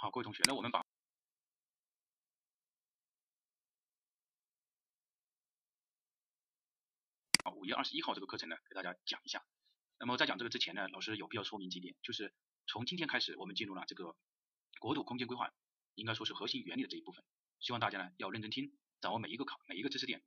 [0.00, 0.78] 好，各位同学，那我们把
[7.42, 9.44] 啊五月二十一号这个课程呢，给大家讲一下。
[9.98, 12.32] 那么在讲这个之前呢，老师有必要说明几点，就是
[12.68, 14.14] 从今天开始，我们进入了这个
[14.78, 15.52] 国土空间规划，
[15.96, 17.24] 应该说是核心原理的这一部分。
[17.58, 20.22] 希望大家呢要认真听，掌握每一个考每一个知识点。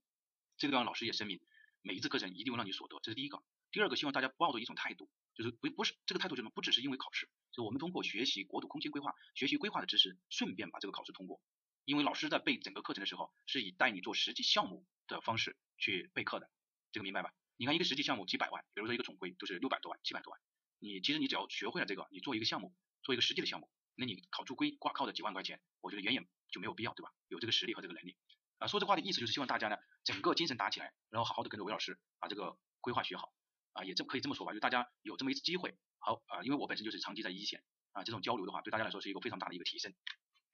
[0.57, 1.39] 这个地方老师也声明，
[1.81, 3.41] 每一次课程一定会让你所得，这是第一个。
[3.71, 6.49] 第二个，希望大家抱着一种态度，就是不不是这个态度是什么？
[6.49, 11.41] 不只是因为考试，就我们通过学习国土空间规划，学习规划的知识，顺便把这个考试通过。
[11.83, 16.49] 因为老师在背整个课程的时候，是以带你做实际项目的方式去备课的，
[16.91, 17.33] 这个明白吧？
[17.57, 20.39] 你看一个实际项目几百万，比如说一个总规都是六百多万、七百多万，
[20.79, 27.11] 你其实你只要学会了这个，你做一个项目，做一个实际的项目，那你考出规挂靠的几万块钱，我觉得远远就没有必要，对吧？
[27.27, 28.15] 有这个实力和这个能力
[28.59, 28.67] 啊。
[28.67, 33.33] 说这话的意思就是希望大家呢，整个精神打起来，然后好好的跟着韦老师把这个规划学好。
[33.73, 39.93] 啊，也这可以这么说吧，就大家有这么一次机会，好啊，因为我本身就是长期在一线啊，这种交流的话，对大家来说是一个非常大的一个提升。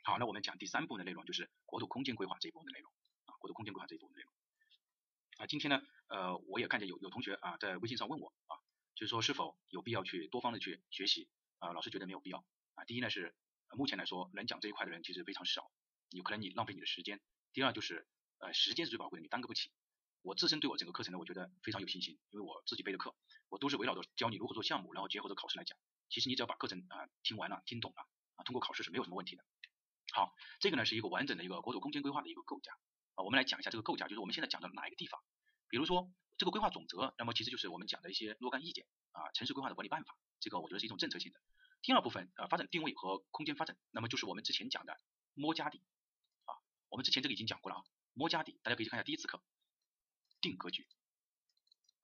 [0.04, 2.92] 好，那我们讲第三部分的内容，就是国土空间规划这一部分的内容
[3.26, 4.34] 啊，国土空间规划这一部分的内容
[5.38, 5.48] 啊。
[5.48, 8.56] 今天呢，呃，我也看见有有同学啊在微信上问我啊，
[8.95, 11.28] 就是说是否有必要去多方的去学习
[11.60, 11.73] 啊？
[11.73, 12.45] 老师觉得没有必要
[12.76, 12.86] 啊。
[12.86, 13.36] 第一呢是
[13.72, 15.70] 目前来说能讲这一块的人其实非常少，
[16.10, 17.20] 有可能你浪费你的时间。
[17.52, 18.08] 第二就是
[18.40, 19.72] 呃时间是最宝贵的，你耽搁不起。
[20.28, 23.16] 我自身对我整个课程呢，我觉得非常有信心，因为我自己备的课，
[23.47, 25.80] 我都是围绕着教你如何做项目，然后结合着考试来讲。
[26.09, 28.02] 其实你只要把课程啊听完了、听懂了
[28.36, 29.45] 啊，通过考试是没有什么问题的。
[30.11, 32.73] 好，这个呢是一个完整的一个国土空间规划的一个构架
[33.16, 35.22] 啊，我们来讲一下这个构架，就是我们现在讲的哪一个地方？
[35.70, 41.39] 比如说这个规划总则，那么其实就是我们讲的一些若干意见啊，城市规划的管理办法，这个我觉得是一种政策性的。
[41.81, 45.00] 第二部分啊，发展定位和空间发展，那么就是我们之前讲的
[45.36, 45.81] 摸家底
[46.44, 46.52] 啊，
[46.89, 49.42] 我们之前这个已经讲过了啊，摸家底，大家可以去看一下第一次课。
[50.42, 50.88] 定格局，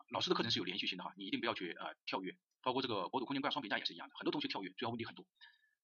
[0.09, 5.25] 老师的课程是有连续性的哈，你一定不要去呃跳跃，包括这个国土空间规划双评价也是一样的，很多同学跳跃，主要问题很多。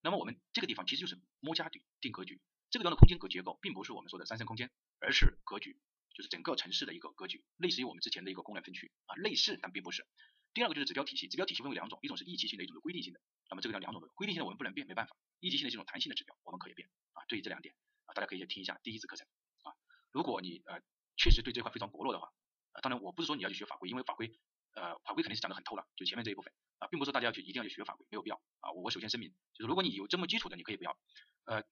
[0.01, 5.77] 那么我们这个地方其实就是摸家底定格局，这个地方的空间格结构并不是我们说的三层空间，而是格局，
[6.15, 10.07] 就是整个城市的一个格局，类似于我们之前的一个功能分区啊，类似但并不是。
[10.53, 13.19] 第二个就是指标体系，指标体系分为两种，一种是一级性的，一种是规定性的。
[13.49, 17.23] 那么这个叫两种的，规定性的我们不能变，没办法，一级性的这种弹性的指标我们可以变啊。
[17.27, 17.75] 对于这两点
[18.05, 19.27] 啊，大家可以听一下第一次课程
[19.63, 19.73] 啊，
[20.11, 20.81] 如果你呃
[21.17, 22.31] 确实对这块非常薄弱的话。
[22.71, 24.31] 啊，当然我不是说你要去学法规，因为法规，
[24.73, 28.71] 呃，法规肯定是讲的很透了，就前面这一部分啊，并不是说大家要去一定要去学法规，没有必要啊。
[28.71, 30.97] 我首先声明，就是如果你有这么基础的，你可以不要，
[31.45, 31.63] 呃，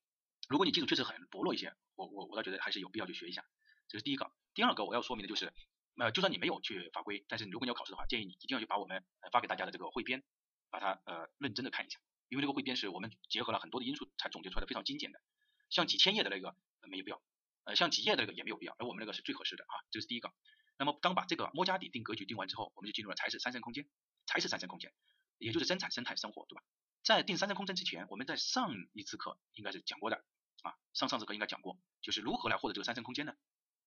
[0.49, 3.45] 如果你基础确实很薄弱一些，我我我倒觉得还是有必要去学一下，
[3.87, 4.31] 这是第一个。
[4.53, 5.53] 第二个我要说明的就是，
[5.97, 10.23] 呃，就算你没有去法规，但是如果你要考试的话，建议你一定要去把我们发给大家的这个汇编，
[10.69, 11.99] 把它呃认真的看一下，
[12.29, 15.21] 因为这个汇编是我们结合了很多的因素才总结出来的非常精简的，
[15.69, 16.55] 像几千页的那个
[16.89, 17.21] 没有必要，
[17.65, 20.33] 呃，像几页的那个也没有必要，而我们那个是最合适的啊，这是第一个。
[20.77, 23.87] 那么当把这个摸家底定格局定完之后，我们就进入了才是三生空间，
[24.25, 24.93] 才是三生空间，
[25.37, 26.63] 也就是生产、生态、生活，对吧？
[27.03, 30.23] 在定三生空间之前，我们在上一次课应该是讲过的
[30.63, 33.33] 啊，上上次课应该讲过，就是如何来获得这个三生空间呢？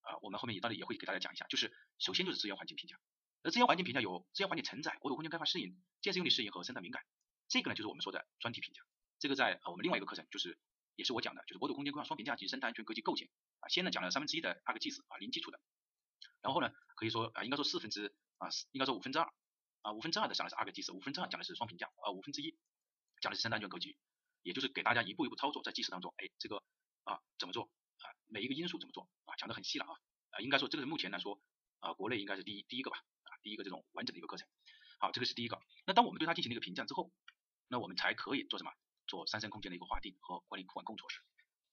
[0.02, 2.98] 啊，我们后面也到底也会给大家讲一下，就是首先就是资源环境评价，
[3.42, 7.04] 而资源环境评价有资源环境承载、国土空间开发适应、建设用地适应和生态敏感，
[7.48, 8.82] 这个呢就是我们说的专题评价，
[9.18, 10.58] 这个在我们另外一个课程就是
[10.96, 13.28] 也是我讲的，就是国土空间规划双评价及生态安全格局构建
[13.60, 15.60] 啊，先呢讲了三分之一的阿克技术啊，零基础的。
[16.42, 19.32] 然后呢，可以说啊，应该说四分之啊，应该说五分之二
[19.82, 22.56] 啊，五分之二的讲的是阿格技术，五分之二讲的是双评价啊，五分之一
[23.20, 23.96] 讲的是生态安全格局，
[24.42, 26.62] 也就是给大家一步一步操作，在计时当中，哎，这个
[27.04, 29.92] 啊怎么做啊，每一个因素怎么做啊，讲的很细了啊，
[30.30, 31.40] 啊，应该说这个是目前来说
[31.80, 34.48] 啊，国内应该是第一第一个吧，啊，第一个这种完整的一个课程。
[34.98, 35.60] 好，这个是第一个。
[35.86, 37.10] 那当我们对它进行了一个评价之后，
[37.68, 38.72] 那我们才可以做什么？
[39.06, 41.20] 做三层空间的一个划定和管理管控措施。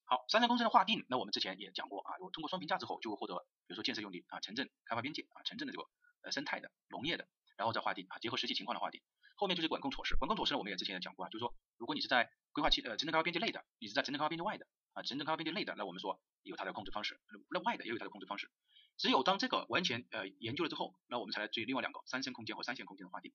[0.06, 5.88] 好，三层空间的划定，那我们之前也讲过啊，我通过双评价之后，就会获得，比如说建设用地啊、城镇开发边界啊、城镇的这个
[6.24, 9.02] 呃生态的、农业的，然后再划定啊，结合实际情况的划定。
[9.36, 17.20] 后面就是管控措施，管控措施呢，我们也之前也讲过啊，就是说，如果你是在规划区呃城镇开发边界内的，你是在城镇开发边界外的啊，城镇开发边界内的，那我们说有它的控制方式，
[17.50, 18.50] 那外的也有它的控制方式。
[18.98, 23.32] 只有当这个完全呃研究了之后，那我们才来追另外两个三线空间和三线空间的划定。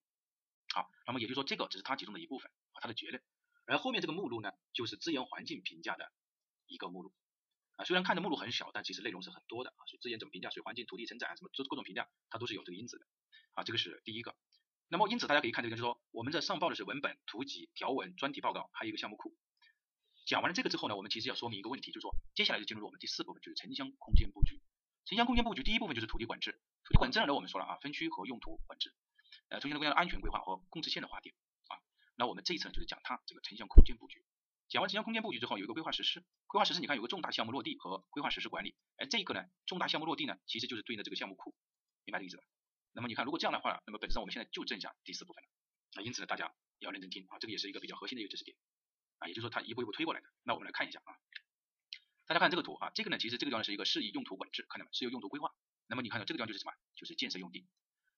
[0.75, 3.23] 好，那么也就是说，这个只是它其中的一部分啊，它的结论。
[3.67, 6.11] 而后面这个目录呢，就是资源环境评价的
[6.67, 7.12] 一个目录。
[7.84, 9.81] 虽然看的目录很小，但其实内容是很多的啊。
[9.87, 13.06] 所以资源怎么评价，水环境、土地承载啊，什么各各种评价，它都是有这个因子的
[13.55, 13.64] 啊。
[13.64, 14.34] 这个是第一个。
[14.88, 19.34] 那么因此大家可以看这个，就是说我们在上报的是文本、图集、条文、专题报告，还有一个项目库。
[20.26, 24.61] 讲完了这个之后呢，我们其实要说明一个问题，就是说接下来就进入我们第四部分，就是城乡空间布局。
[25.05, 26.61] 城乡空间布局第一部分就是土地管制。
[26.85, 28.94] 土地管制呢，我们说了啊，分区和用途管制，
[29.49, 31.32] 呃，出现了各样的安全规划和控制线的划定
[31.69, 31.78] 啊。
[32.17, 34.25] 那我们这一次呢，就是讲它这个城乡空间布局。
[34.73, 36.25] 讲完城乡空间布局之后，有一个规划实施。
[36.47, 38.75] 规划实施，你看有个重大项目落地和规划实施管理。
[38.97, 41.55] 哎，这个呢，重大项目落地呢，其实就是对应的这个项目库，
[42.07, 42.45] 明白这个意思吧？
[42.93, 45.51] 那么你看，如果这样的话，那么本质上我们现在就剩下第四部分了。
[45.95, 48.57] 那因此呢，大家要认真听啊，这个也是一个比较核心的一个知识点
[49.19, 50.27] 啊，也就是说它一步一步推过来的。
[50.43, 51.13] 那我们来看一下啊，
[52.25, 54.93] 大家看这个图啊，这个呢其实这个地方是一个适宜用途管制，看到没？
[54.95, 55.53] 适宜用途规划。
[55.87, 56.73] 那么你看到这个地方就是什么？
[56.97, 57.67] 就是建设用地，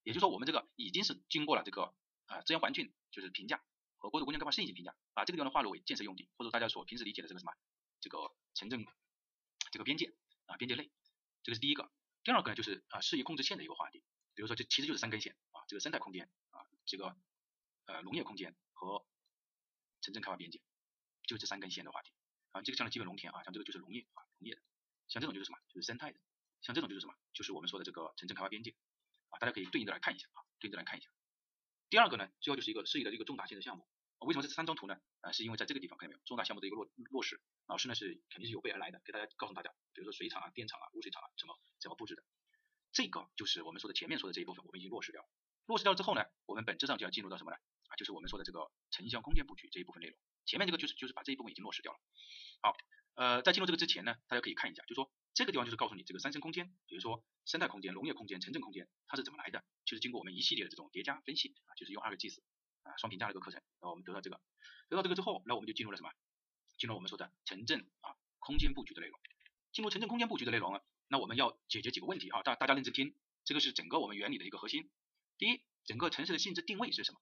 [0.04, 1.92] 也就是说我们这个已经是经过了这个
[2.26, 3.60] 啊资源环境就是评价
[4.04, 7.54] 和国土空间规划适应性评价，把这个地方划入为建设用地，或者大家所平时理解的这个什么
[8.02, 8.84] 这个城镇
[9.72, 10.12] 这个边界
[10.44, 10.90] 啊边界内，
[11.42, 11.90] 这个是第一个。
[12.22, 14.02] 第二个呢就是啊适宜控制线的一个划定，
[14.34, 17.16] 比如说这其实就是三根线啊，这个生态空间啊这个
[17.86, 19.06] 呃农业空间和
[20.02, 20.60] 城镇开发边界，
[21.26, 22.12] 就这三根线的划定
[22.52, 24.60] 啊，这个像基本农田啊，像这个就是农业啊农业的，
[25.08, 26.20] 像这种就是什么就是生态的。
[26.60, 27.14] 像这种就是什么？
[27.32, 28.74] 就是我们说的这个城镇开发边界
[29.30, 31.08] 啊，大家可以对应的来看一下啊，对应的来看一下。
[31.88, 33.86] 第二个呢，最后就是一个适宜的这个重大建设项目。
[34.24, 34.98] 为什么这三张图呢？
[35.20, 42.22] 啊，是因为在这个地方看到没有，重大项目的一个落落实，老师呢是肯定是有备而来的，给大家告诉大家，比如说水厂啊、电厂啊、污水厂啊，怎么怎么布置的。
[42.92, 45.28] 这个就是我们说的前面说的这一部分，我们已经落实掉了。
[45.66, 47.56] 落实掉之后呢，我们本质上就要进入到什么呢？
[47.88, 50.18] 啊，就是我们说的这个城乡空间布局这一部分内容。
[50.46, 51.98] 前面这个就是就是把这一部分已经落实掉了。
[52.62, 52.76] 好，
[53.14, 55.10] 呃，在进入这个之前呢，大家可以看一下，就是说。
[55.36, 59.64] 这个地方就是告诉你这个三生空间，比如说生态空间、农业空间、城镇空间，它是怎么来的？
[59.84, 62.38] 就是经过我们一系列的这种叠加分析啊，就是用二个 GIS
[62.84, 64.40] 啊双评价的一个课程，然后我们得到这个，
[64.88, 66.10] 得到这个之后，那我们就进入了什么？
[66.78, 69.18] 进入我们说的城镇啊空间布局的内容。
[69.72, 73.14] 进入城镇空间布局的内容呢，那我们要解决几个问题啊，大大家认真听，
[73.44, 74.88] 这个是整个我们原理的一个核心。
[75.36, 77.20] 第一，整个城市的性质定位是什么？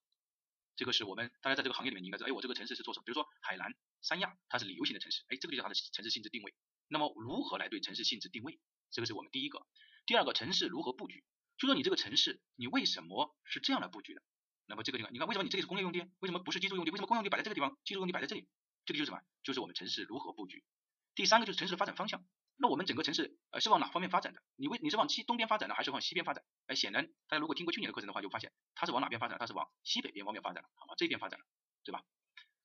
[0.77, 3.05] 这个是我们大家在这个行业里面你应该知道，哎，我这个城市是做什么？
[3.05, 6.55] 比如说海南、三亚，它是旅游型的城市，哎，这个就叫它的城市性质定位。
[6.89, 8.59] 那么如何来对城市性质定位？
[8.91, 9.67] 这个是我们第一个。
[10.05, 11.25] 第二个，城市如何布局？
[11.57, 14.23] 就说你这个城市，你为什么是这样来布局的？
[14.73, 16.01] 那么这个地方，你看为什么你这里是工业用地？
[16.21, 16.91] 为什么不是居住用地？
[16.91, 18.49] 为什么工业用地摆在这个地方，居住用地摆在这里？
[18.87, 19.21] 这个就是什么？
[19.43, 20.65] 就是我们城市如何布局。
[21.15, 22.25] 第三个就是城市的发展方向。
[22.57, 24.43] 那我们整个城市呃是往哪方面发展的？
[24.57, 26.43] 你为你是往西东边发展呢，还是往西边发展？
[26.69, 29.37] 哎，显然大家如果听过去年的课程的话，就发现它是往哪边发展？
[29.39, 30.95] 它是往西北边方面发展了，好吗？
[30.97, 31.45] 这边发展了，
[31.85, 32.03] 对吧？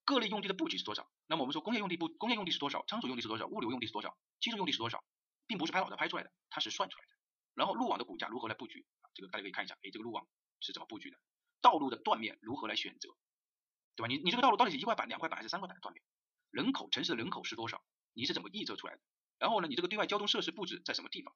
[0.05, 1.11] 各类用地的布局是多少？
[1.27, 2.85] 那么我们说工业用地布工业用地是多少？
[2.87, 3.47] 仓储用地是多少？
[3.47, 4.17] 物流用地是多少？
[4.39, 5.03] 居住用地是多少？
[5.45, 7.11] 并不是拍脑袋拍出来的，它是算出来的。
[7.55, 8.85] 然后路网的骨架如何来布局？
[9.13, 10.25] 这个大家可以看一下，哎，这个路网
[10.61, 11.17] 是怎么布局的？
[11.61, 13.09] 道路的断面如何来选择？
[13.95, 14.07] 对吧？
[14.07, 16.03] 你你这个道路到底是一块板、两块板还是三块板的断面？
[16.51, 17.83] 人口城市的人口是多少？
[18.13, 19.01] 你是怎么预测出来的？
[19.37, 21.35] 然后呢，你这个对外交通设施布置在什么地方？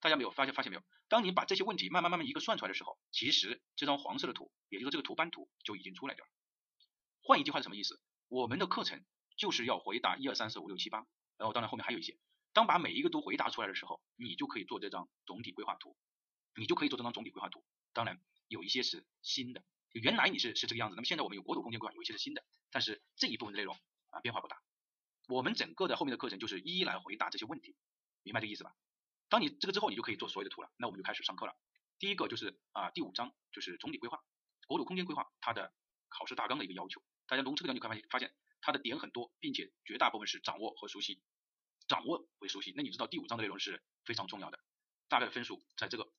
[0.00, 0.82] 大家没有发现发现没有？
[1.08, 6.30] 当你把这些问题慢慢慢慢一个算出来的时候，其实这张黄色的图，也就是说这个图斑图就已经出来掉了。
[7.22, 8.00] 换一句话是什么意思？
[8.28, 9.02] 我们的课程
[9.36, 11.06] 就是要回答一二三四五六七八，
[11.38, 12.18] 然后当然后面还有一些。
[12.52, 15.96] 当把每一个都回答出来的时候，你就可以做这张总体规划图，
[16.54, 17.64] 你就可以做这张总体规划图。
[17.92, 19.62] 当然有一些是新的，
[19.92, 23.78] 就原来你是是这个样子，那么现在我们有国土空间规划，有一些是新的，但是这一部分的内容
[24.10, 24.60] 啊变化不大。
[25.28, 27.74] 我们整个的后面的课程就是一一来回答这些问题，
[28.22, 28.74] 明白这个意思吧？
[29.28, 30.70] 当你这个之后，你就可以做所有的图了。
[30.76, 31.56] 那我们就开始上课了。
[31.98, 34.20] 第一个就是啊第五章就是总体规划，
[34.66, 35.72] 国土空间规划它的
[36.08, 37.02] 考试大纲的一个要求。
[37.26, 41.22] 大家读这个地方就发现，发现它的点很多，并且绝大部分是掌握和熟悉，
[41.88, 42.74] 掌握为熟悉。
[42.76, 44.58] 那你知道第五章的内容是非常重要的，
[45.08, 46.12] 大概的分数在这个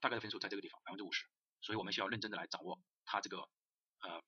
[0.00, 1.26] 大概的分数在这个地方百分之五十，
[1.60, 3.48] 所以我们需要认真的来掌握它这个
[4.00, 4.22] 呃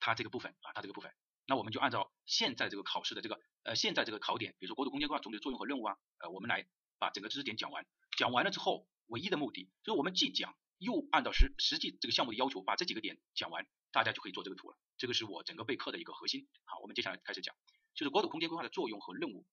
[0.00, 1.12] 它这个部分啊，它这个部分。
[1.46, 6.66] 那我们就按照现在这个考试的这个呃现在这个考点，比如说国土空间规划总体作用和任务啊，呃我们来
[6.98, 7.86] 把整个知识点讲完。
[8.16, 13.66] 讲完了之后，唯一的目的就是我们既讲又按照实实际这个项目的要求把这几个点讲完。
[13.92, 16.46] 大家就可以做这个图了，这个是我整个备课的一个核心。
[16.64, 17.56] 好，我们接下来开始讲，
[17.94, 19.46] 就是国土空间规划的作用和任务。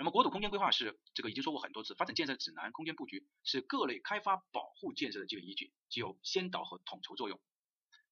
[0.00, 7.38] 那么国土空间规划是这个已经说过很多次，发展建设指南、空间布局是各类开发保护建设的基本依据，具有先导和统筹作用。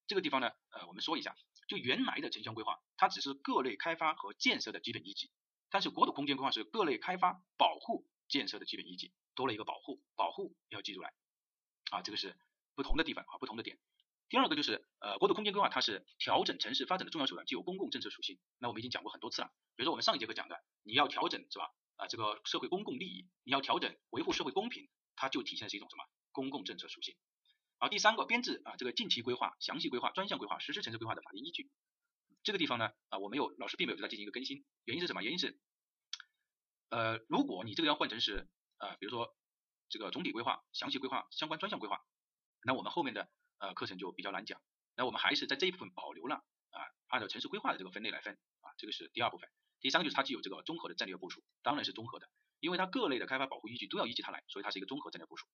[0.05, 1.35] 这个地方呢，呃，我们说一下，
[1.67, 5.31] 就原来的城乡规划，它只是各类开发和建设的基本依据，
[5.71, 11.11] 但是国土空间规划是各类开发保护建设的基本依据，多了一个保护，保护要记住来
[11.89, 12.37] 啊，这个是
[12.75, 13.79] 不同的地方啊，不同的点。
[14.29, 18.39] 第二个就是呃国土空间规划，它是调整城市发展的重要手段，具有公共政策属性。
[18.59, 21.71] 那我们已经讲过很多次了，比如说我们上一节课讲的，你要调整是吧？
[21.95, 27.15] 啊这个社会公共利益，你要调整维护社会公平，它就体现是一种什么公共政策属性。
[27.79, 31.71] 好，第三个编制啊这个近期规划、详细规划、专项规划、实施城市规划的法定依据。
[32.43, 35.23] 这个地方呢啊我没有老师并没有对它进行一个更新，原因是什么？
[35.23, 35.59] 原因是
[36.89, 39.35] 呃如果你这个要换成是呃比如说
[39.89, 42.05] 这个总体规划、详细规划、相关专项规划，
[42.63, 43.27] 那我们后面的。
[43.59, 44.61] 呃，课程就比较难讲，
[44.95, 46.35] 那我们还是在这一部分保留了
[46.71, 49.49] 啊，按照城市规划的这个分类来分啊，这个是第二部分。
[49.81, 55.45] 第三个就是它具有这个综合的战略部署，当然是综合的，因为它各类的开发保护依据都要依据它来，所以它是一个综合战略部署。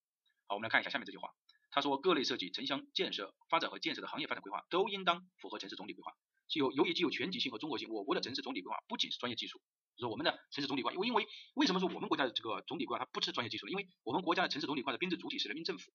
[0.48, 1.30] 好，我们来看一下下面这句话，
[1.72, 6.14] 他说各类涉及城乡建设发展和建设的行业发展规划都应当符合城市总体规划，
[6.48, 9.60] 具有由于具有全局性和综合性，我国的城市总体规划不仅是专业技术，
[9.98, 13.72] 说我们的城市总体规划，因为因为为什么说我们国家的这个总体规划它不是专业技术呢？
[13.72, 15.92] 因为我们国家的城市总体规划的编制主体是人民政府。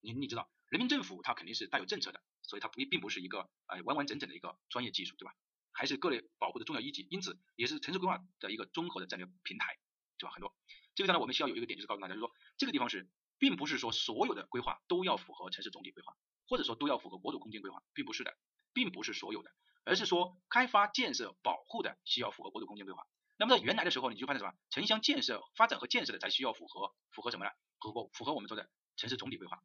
[0.00, 5.34] 你你知道，人民政府它肯定是带有政策的，所以它不并不是一个呃完完整整的一个专业技术，对吧？
[5.72, 9.78] 还是各类保护的重要依据，因此也是城市规划的一个综合的战略平台，
[10.18, 10.32] 对吧？
[10.32, 10.54] 很多
[10.94, 16.16] 这个当然我们需要有一个点，就是告诉大家，就是说这个地方是，并不是说所有的规划都要符合城市总体规划，
[16.48, 18.36] 或者说都要符合国土空间规划，并不是的，
[18.72, 19.50] 并不是所有的，
[19.84, 23.06] 而是说开发建设保护的需要符合国土空间规划。
[23.38, 24.52] 那么在原来的时候，你就发现什么？
[24.68, 27.52] 城乡建设发展和建设的才需要符合符合什么呢？
[27.80, 29.62] 符合符合我们说的城市总体规划。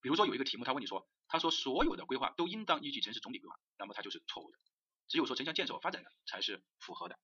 [0.00, 4.58] 比如说有一个题目，他问你说，他说所有的规划都应当依据城市总体规划，那么它就是错误的。
[5.08, 7.18] 只有说城乡建设发展的才是符合的。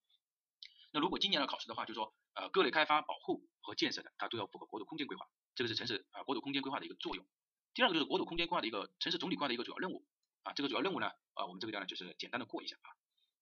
[0.90, 7.26] 那如果今年的考试的话，就说呃各类开发保护和建设的，它都要符合国土空间规划，这个是城市啊国土空间规划的一个作用。
[7.75, 10.07] 第二个就是国土空间规划的一个城市总体规划的一个主要任务
[10.45, 12.88] 啊，这个主要任务呢啊我们这个地方呢就是简单的过一下啊，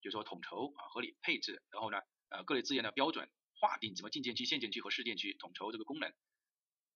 [0.01, 1.99] 就是说统筹啊合理配置，然后呢
[2.31, 6.13] 呃各类资源的标准划定，什么禁建区、县建区和市建区，统筹这个功能。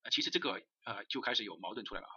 [0.03, 2.15] 呃其实这个呃就开始有矛盾出来了啊，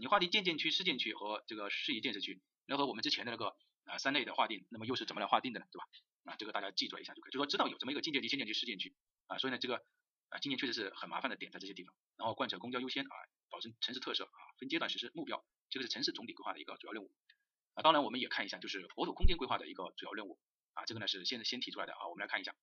[0.00, 3.56] 你划定建建区、市建区和这个适宜建设区，然后我们之前的那个。
[3.84, 5.66] 啊，三类的划定，那么又是怎么来划定的呢？
[5.70, 5.84] 对吧？
[6.24, 8.94] 啊，这个大家记住一下就可以，就说知道有这么一个进建区、县建区、市建区
[9.26, 9.76] 啊，所以呢，这个
[10.30, 11.94] 啊，今年确实是很麻烦的点在这些地方。
[12.16, 13.14] 然后贯彻公交优先啊，
[13.50, 17.12] 保证城市特色啊，分阶段实施目标，这个是城市总体规划的一个主要任务
[17.74, 17.82] 啊。
[17.82, 20.40] 当然，我们也看一下就是国土空间规划的一个主要任务
[20.72, 22.56] 啊，这个呢是现在先提出来的啊，我们来看一下。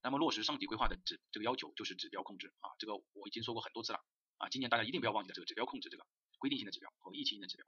[0.00, 4.02] 那么落实上级规划的指这个要求就是指标控制啊，这个我已经说过很多次了
[4.38, 6.06] 啊，今年大家一定不要忘记了这个指标控制这个
[6.38, 7.66] 规定性的指标和预期性的指标。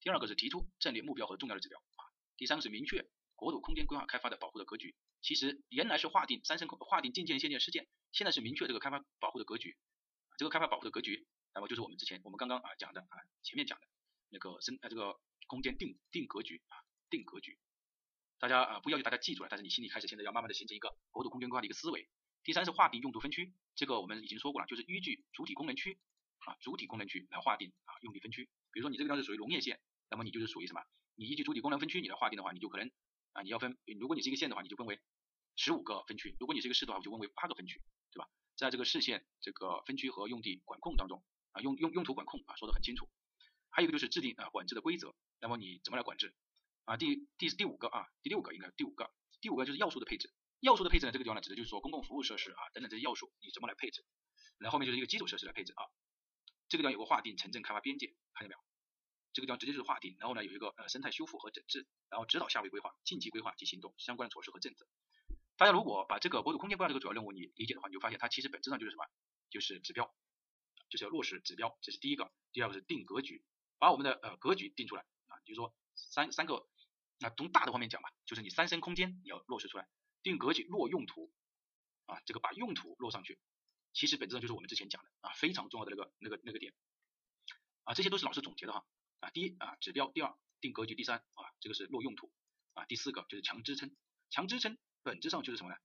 [0.00, 2.02] 第二个是提出战略目标和重要的指标啊，
[2.36, 4.94] 第三个是明确国土空间规划开发的保护的格局。
[5.22, 9.76] 其实原来是划定三生划定进建、限建、市建，现在是明确这个开发保护的格局。
[10.38, 13.86] 这个开发保护的格局，那么就是我们之前我们刚刚啊讲的啊前面讲的
[14.30, 17.58] 那个生啊这个空间定定格局啊定格局。
[18.38, 22.08] 大家啊不要求大家记住了，但是你心里开始现在要慢慢的形成一个国土空间规划的一个思维。
[22.42, 25.98] 第三是划定用途分区，这个我们已经说过了，就是依据主体功能区
[26.46, 28.48] 啊主体功能区来划定啊用地分区。
[28.72, 29.80] 比如说你这个地方是属于农业县。
[30.12, 30.82] 那么你就是属于什么？
[31.14, 32.90] 你依据主体功能分区你来划定的话，你就可能
[33.32, 34.98] 啊，你要分，如果你是一个县的话，你就分为
[35.54, 37.80] 十五个分区；如果你是一个市的话，我就分为八个分区，
[38.10, 38.28] 对吧？
[38.56, 43.08] 在这个市县这个分区和用地管控当中啊，用用用途管控啊说得很清楚。
[43.68, 46.34] 还有一个就是制定啊管制的规则，那么你怎么来管制？
[46.86, 50.34] 啊，第第第五个啊，第六个应该第五个，第五个就是要素的配置。
[50.58, 54.04] 要素的配置呢，这个地方呢指的就是说公共服务设施啊等等这些要素你怎么来配置？
[54.58, 55.86] 然后后面就是一个基础设施来配置啊。
[56.70, 58.60] 这个地方有个划定城镇开发边界，看见没有？
[59.32, 64.86] 这个地方直接就是划定，然后呢有一个呃生态修复和整治，然后指导下位规划、近期规划及行动相关的措施和政策。
[65.56, 69.04] 大家如果把这个国土空间规划这个主要任务你理解的话，你就发现它其实本质上就是什么？
[69.50, 70.14] 就是指标，
[70.88, 72.32] 就是要落实指标，这是第一个。
[72.52, 73.44] 第二个是定格局，
[73.78, 76.68] 把我们的呃格局定出来啊，就是说三三个，
[77.18, 79.88] 那从大的方面讲吧，就是你三生空间你要落实出来，
[80.22, 81.32] 定格局落用途
[82.06, 83.38] 啊，这个把用途落上去，
[83.92, 86.74] 其实本质上就是我们之前讲的啊非常重要的那个那个那个点。
[87.84, 88.86] 啊，这些都是老师总结的哈。
[89.20, 92.32] 啊，第一啊指标，第二定格局，第三啊这个是落用途。
[92.74, 93.96] 啊，第四个就是强支撑，
[94.30, 95.76] 强支撑本质上就是什么呢？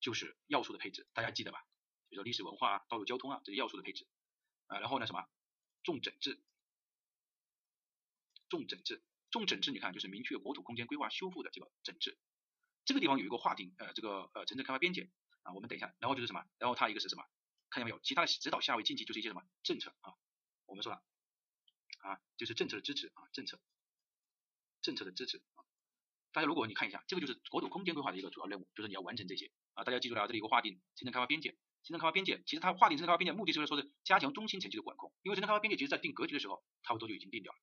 [0.00, 1.64] 就是要素的配置，大家记得吧？
[2.08, 4.08] 比如说历史文化啊、道路交通啊这些要素的配置。
[4.66, 5.28] 啊，然后呢什么？
[5.82, 6.42] 重整治，
[8.48, 12.18] 重整治，重整治，你看就是明确国土空间规划修复的这个整治，
[12.84, 15.10] 这个地方有一个划定呃这个呃城镇开发边界
[15.54, 16.44] 我们等一下，然后就是什么？
[16.58, 17.24] 然后它一个是什么？
[17.70, 18.00] 看见没有？
[18.00, 20.14] 其他的指导下位禁忌就是一些什么政策啊？
[20.66, 21.02] 我们说了。
[22.00, 23.60] 啊，就是政策的支持啊，政策，
[24.80, 25.60] 政策的支持啊。
[26.32, 29.84] 大家如果你看一下，这个就是国土空间规划的一个主要任务，就是你要完成这些啊。
[29.84, 31.50] 大家记住了，这里有个划定城镇开发边界，
[31.82, 37.58] 城镇开发边界，其实它划定城镇开发边界目的就是说是加强中心层级的管控，因为城镇开发边界其实在定格局的时候差不多就已经定掉了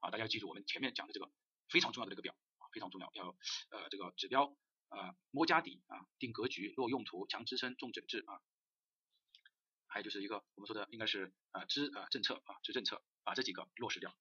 [0.00, 0.10] 啊。
[0.10, 1.30] 大家记住我们前面讲的这个
[1.68, 3.36] 非常重要的这个表啊，非常重要，要
[3.70, 4.56] 呃这个指标
[4.96, 8.40] 啊摸家底啊，定格局落用途，强支撑，重整治啊。
[9.86, 13.02] 还有就是一个我们说的应该是啊支啊政策啊支政策。
[13.24, 14.12] 把这几个落实掉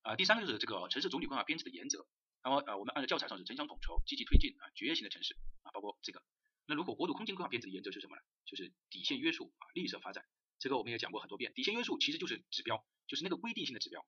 [0.00, 2.08] 啊，第三个就是这个城市总体规划编制的原则。
[2.42, 6.20] 那么呃，我们按照教材上是城乡统筹，积极推进啊，节约型的城市啊，包括这个。
[6.66, 8.22] 那如果国土空间规划编制的原则是什么呢？
[8.44, 10.26] 就是底线约束啊，绿色发展。
[10.58, 14.04] 这个我们也讲过很多遍，底线约束其实就是指标，就是那个规定性的指标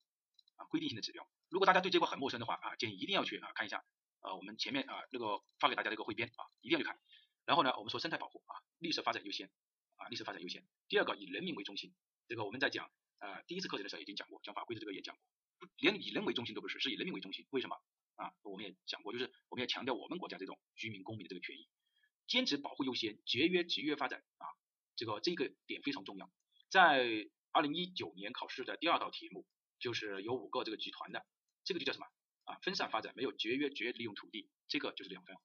[0.56, 1.30] 啊，规定性的指标。
[1.48, 3.84] 如果大家对这块很陌生的话啊，建议一定要去啊看一下
[4.24, 6.98] 啊，我们前面啊那个发给大家的一个汇编啊，一定要去看。
[7.44, 9.50] 然后呢，我们说生态保护啊，绿色发展优先
[9.96, 10.66] 啊，绿色发展优先。
[10.88, 11.94] 第二个以人民为中心，
[12.26, 12.90] 这个我们在讲。
[13.20, 17.46] 呃，第一次课程的时候已经讲过，讲法规的这个也讲过，连以人为中心都不是，是以人民为中心。
[17.50, 17.80] 为什么？
[18.16, 21.66] 啊，我们也讲过，就是我们要强调我们国家这种居民公民的这个权益，
[22.26, 24.46] 坚持保护优先，节约节约发展啊，
[24.94, 26.30] 这个这个点非常重要。
[26.68, 29.46] 在二零一九年考试的第二道题目，
[29.78, 31.24] 就是有五个这个集团的，
[31.64, 32.06] 这个就叫什么？
[32.44, 35.36] 啊，分散发展没有节约节约利用土地，这个就是两分，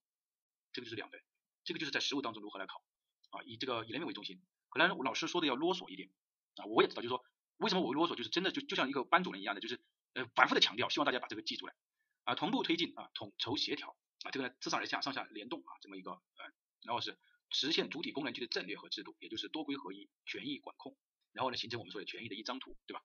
[0.72, 1.22] 这个就是两分，
[1.64, 2.84] 这个就是在实务当中如何来考
[3.32, 3.44] 啊？
[3.44, 6.10] 以这个以人民为中心，可能老师说的要啰嗦一点
[6.56, 7.24] 啊，我也知道，就是说。
[7.60, 8.16] 为什么我啰嗦？
[8.16, 9.82] 就是真的就就像一个班主任一样的，就是
[10.14, 11.76] 呃反复的强调，希望大家把这个记住来
[12.24, 16.46] 啊，同步推进啊，统筹协调啊，这个呢自上而下、上下联动啊，这么一个呃，
[16.84, 20.96] 然后是实现主体功能区的战略和制度，也就是多规合一、权益管控，
[21.34, 23.04] 然后呢形成我们说的权益的一张图，对吧？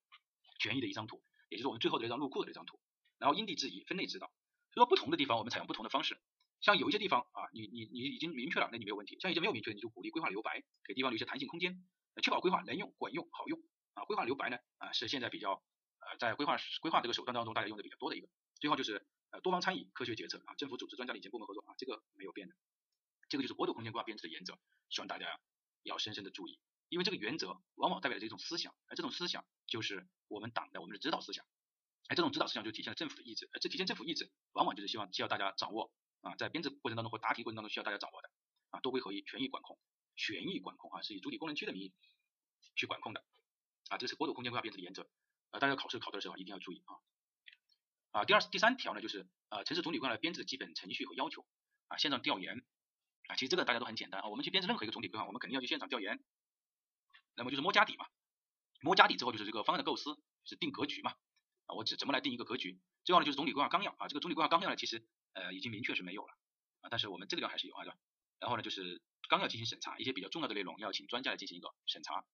[0.60, 2.78] 权益的一张图，也就是我们最后的这张入库的这张图，
[3.24, 6.20] 然后因地制宜、分类指导，所以说不同的地方我们采用不同的方式，
[6.60, 11.82] 像有一些地方啊，你你你已经明确了，那你没有问题；像一些没有明确，你就鼓励规划留白，给地方留一些弹性空间，
[12.22, 13.58] 确保规划能用、管用、好用
[13.94, 14.04] 啊。
[14.04, 15.52] 规划留白呢啊是现在比较
[16.00, 18.28] 呃在规划规划这个手段当中大家用的比较多的一个。
[18.60, 22.54] 最后就是呃多方参与、科学决策啊，政府组织、专家领衔、部门合作啊，这个没有变的。
[23.30, 24.58] 这个就是国土空间规划编制的原则，
[24.90, 25.40] 希望大家
[25.82, 31.44] 要深深的注意，因为这个原则往往代表着一种思想，而这种思想就是我们党的我们的指导思想，
[32.08, 38.30] 哎这种指导思想就体现了政府的意志，而这体现政府意志，往往就是希望需要大家掌握啊，在编制过程当中或答题过程当中需要大家掌握的
[38.70, 39.78] 啊，多规合一、权益管控、
[40.16, 41.94] 权益管控啊，是以主体功能区的名义
[42.76, 43.24] 去管控的
[43.88, 45.08] 啊，这是国土空间规划编制的原则
[45.50, 51.46] 啊，大家考试考的时候一定要注意啊啊，第二第三条呢就是呃城市总体规划的编制的基本程序和要求
[51.88, 52.64] 啊，线上调研。
[53.26, 56.22] 啊，其实这个大家都很简单啊，我们去编制任何一个总体规划，我们肯定要去现场调研，
[57.34, 58.06] 那么就是摸家底嘛，
[58.82, 61.14] 摸家底之后就是这个方案的构思，是定格局嘛，
[61.66, 62.78] 啊，我只怎么来定一个格局？
[63.04, 66.32] 最后呢就是总体规划纲要啊，这个总体规划纲要呢其实呃已经明确是没有了
[66.80, 67.98] 啊，但是我们这个地方还是有啊，对吧？
[68.40, 72.24] 然后呢就是纲要进行审查，一些比较重要的内容要请专家来进行一个审查。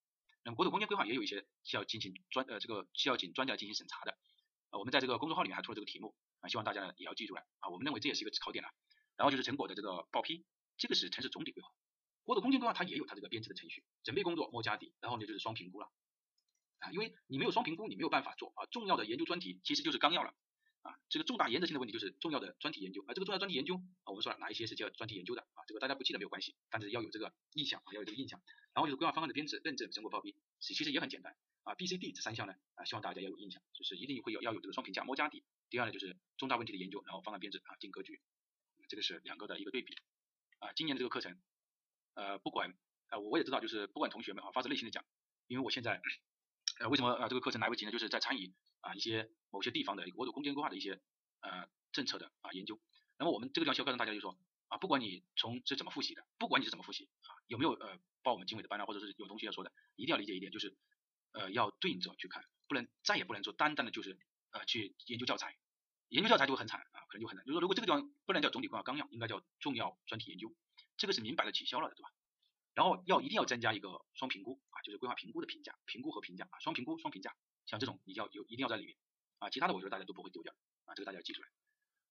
[0.45, 4.13] 那么国土空间规划也有一些需要进行专呃这个需要请专家进行审查的，
[4.71, 8.71] 啊，我们在这个公众号里面还出了这个题目啊，希望大家呢也要记住来啊，我们认为这也是一个考点了。
[9.17, 10.45] 然后就是成果的这个报批。
[10.79, 11.69] 这个是城市总体规划，
[12.25, 15.87] 国土空间规划它也有它这个编制的程序，准备工作摸家底，然后呢就是双评估了
[16.81, 18.67] 啊，因为你没有双评估，你没有办法做啊。
[18.67, 20.35] 重要的研究专题其实就是纲要了
[20.83, 23.15] 啊，这个重大原则性的问题就是重要的专题研究啊。
[23.15, 25.65] 这个重要专题研究啊，我们说了哪一些是叫专题研究的啊？
[25.67, 28.43] 这个大家不记得没有关系，但是要有这个印象啊，要有这个印象。
[28.73, 31.75] 然后就是规划方案的编制、认证、成果报批，其实也很简单啊。
[31.75, 35.45] B、C、D 这三项呢啊，希望大家要有印象，就是一定会有要有这个双评价摸家底。
[35.69, 38.21] 第二呢就是重大问题的研究，然后方案编制啊，定格局，
[38.89, 39.95] 这个是两个的一个对比
[40.61, 40.73] 啊。
[40.73, 41.39] 今年的这个课程。
[42.15, 42.75] 呃，不管
[43.09, 45.05] 呃，我也知道，就是不管同学们啊，发自内心的讲，
[45.47, 46.03] 因为我现在
[46.81, 47.93] 呃，为什么啊这个课程来不及呢？
[47.93, 50.99] 就是在参与啊一些某些地方的一个国土空间规划的一些
[51.41, 52.81] 呃政策的啊研究。
[53.19, 54.39] 那么我们这个地方需要告诉大家，就是说
[54.69, 60.75] 啊，不管你从是怎么复习的，不管你是怎么复习啊，有没有呃报我们经纬的班啊，或者是有同学要说的，一定要理解一点，就是
[61.33, 64.19] 呃要对应着去看，不能再也不能说单单的就是
[64.53, 65.59] 呃去研究教材，
[66.09, 67.45] 研究教材就会很惨啊，可能就很难。
[67.45, 70.55] 就是说，如果这个地方不能叫总体规划纲要，应该叫重要专题研究。
[70.97, 72.11] 这个是明摆的取消了的，对吧？
[72.81, 78.97] 然后要一定要增加一个双评估啊，就是规划评估的评价，评估和评价啊，双评估双评价，像这种你要有一定要在里面
[79.39, 80.55] 啊，其他的我觉得大家都不会丢掉
[80.87, 81.49] 啊，这个大家要记出来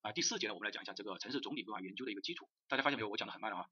[0.02, 0.12] 啊。
[0.12, 3.10] 第四节呢，我们来讲一下这个城市总体规划研究的一个基础，大家发现没有？
[3.10, 3.66] 我讲的很慢了啊。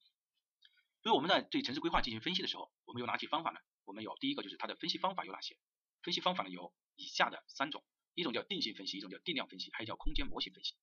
[1.04, 3.60] 所以我们在对城市规划进行分析的时候，我们有哪些方法呢？
[3.86, 5.56] 我们有第一个就是它的分析方法有哪些？
[6.02, 10.74] 分析方法呢有以下的三种，一种叫定性分析，一种叫定量分析，还有叫空间模型分析。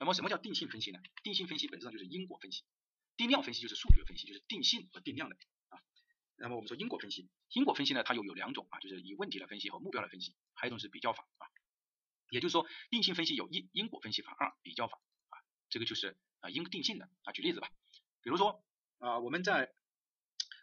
[0.00, 0.98] 那么什么叫定性分析呢？
[1.22, 2.64] 定性分析本质上就是因果分析。
[3.16, 5.36] 定量分析就是数学分析，就是定性和定量的
[5.68, 5.80] 啊。
[6.36, 11.46] 那么我们说因果分析，因果分析呢，它又有两种啊，就是以问题来分析和目标来分析，还有一种是比较法啊。
[12.30, 14.98] 也就是说，定性分析有因因果分析法，二比较法
[15.28, 15.38] 啊。
[15.68, 17.32] 这个就是啊因定性的啊。
[17.32, 17.68] 举例子吧，
[18.22, 18.64] 比如说
[18.98, 19.72] 啊我们在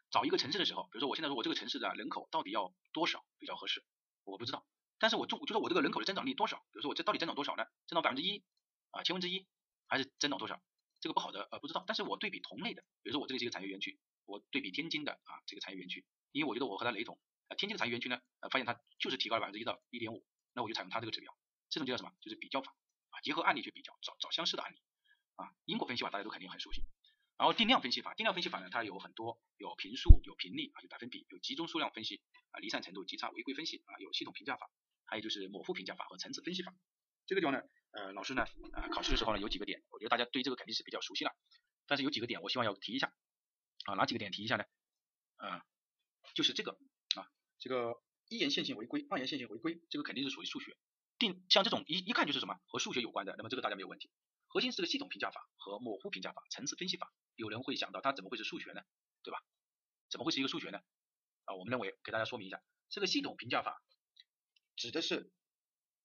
[0.10, 3.86] 找一个城市的时候，比如说我现在说我这个城市的人口到底要多少比较合适，
[4.24, 4.66] 我不知道。
[4.98, 7.64] 但是我就就说我这个人口的增长率多少，比如说我这到底增长多少呢？
[7.88, 8.44] 增长百分之一
[8.90, 9.48] 啊，千分之一，
[9.88, 10.62] 还是增长多少？
[11.00, 21.36] 这个不好的呃不知道，但是我对比同类的，比如说我这里是一个产业园区，我对比天津的啊这个产业园区，因为我觉得我和它雷同，啊天津的产业园区呢，呃发现它就是提高了百分之一到一点五，那我就采用它这个指标，
[21.70, 22.12] 这种叫什么？
[22.22, 22.76] 就是比较法
[23.12, 24.82] 啊，结合案例去比较，找找相似的案例。
[25.36, 26.84] 啊，因果分析法大家都肯定很熟悉，
[27.38, 34.70] 然后定量分析法，定量分析法呢它有很多，有平数，有频率啊，有百分比，有集中数量分析啊，离散程度、极差、违规分析啊，有系统评价法，
[35.06, 36.76] 还有就是模糊评价法和层次分析法，
[37.26, 41.32] 这个地方呢，呃老师呢啊考试的时候呢有几个点，我觉得大家对这个肯定是比较熟悉了。
[41.88, 43.12] 但是有几个点，我希望要提一下
[43.86, 44.64] 啊，哪几个点提一下呢？
[45.38, 45.66] 啊，
[46.36, 46.78] 就是这个
[47.16, 50.78] 啊，这个一元线性违规，二元线性违规，这个肯定是属于数学
[51.18, 54.12] 定，像这种一一看就是什么和数学有关的，那么这个大家没有问题。
[54.48, 58.82] 核心是个系统评价法和模糊评价法、层次分析法，有人会想到它怎么会是数学呢？
[59.24, 59.44] 对吧？
[60.10, 60.80] 怎么会是一个数学呢？
[61.46, 63.82] 啊，我们认为给大家说明一下，这个系统评价法
[64.76, 65.32] 指的是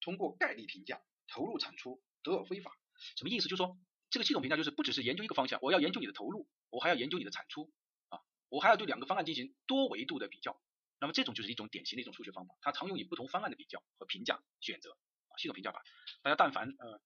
[0.01, 2.73] 通过概率评价投入产出得而非法，
[3.17, 3.49] 什么意思？
[3.49, 3.77] 就是说。
[4.11, 7.73] 这个系统评价就是不只是研究一个方向，我要研究你的投入，我还要研究你的产出
[8.11, 10.57] 啊，我还要对两个方案进行多维度的比较。
[11.01, 14.93] 那么这种就是一种典型的一种数学方法，它常用于不同方案的比较和评价选择
[15.27, 15.35] 啊。
[15.37, 15.83] 系统评价法，
[16.23, 17.01] 大家但凡呃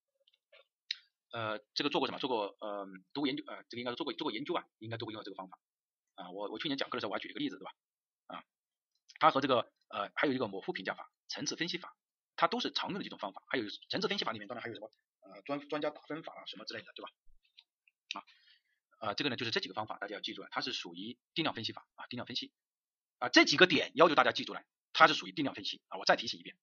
[1.33, 5.59] 呃这个做过什么，做过呃读过研究呃这个应该是做过做过研究啊，应该都会用到这个方法
[6.17, 6.31] 啊。
[6.31, 7.73] 我我去年讲课的时候我还举了个例子对吧？
[8.27, 8.45] 啊，
[9.19, 11.97] 它和这个呃还有一个模糊评价法、层次分析法，
[12.39, 13.43] 它都是常用的几种方法。
[13.49, 14.91] 还有层次分析法里面当然还有什么？
[15.21, 17.11] 呃，专专家打分法啊，什么之类的，对吧？
[18.15, 18.25] 啊，
[19.01, 22.51] 呃，这个呢就是这几个方法大家要记住了，它是属于定量分析法啊，定量分析
[23.19, 25.99] 啊，这几个点要求大家记住来，它是属于定量分析啊。
[25.99, 26.57] 我再提醒一遍，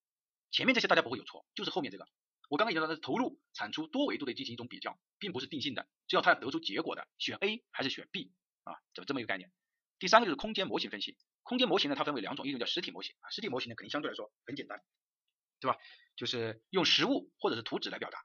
[0.49, 2.07] 前面这些大家不会有错，就是后面这个，
[2.49, 8.33] 我刚刚也说的是投入产出多维度的进行一种比较，并不是定性的，只要它得出结果的，选 A 还是选 B
[8.63, 9.51] 啊，怎么这么一个概念。
[9.99, 14.81] 第三个就是空间模型分析，空间模型呢它分为两种，一种叫实体模型啊，实体模型呢肯定相对来说很简单，
[15.65, 15.79] 对吧？
[16.15, 18.23] 就是用实物或者是图纸来表达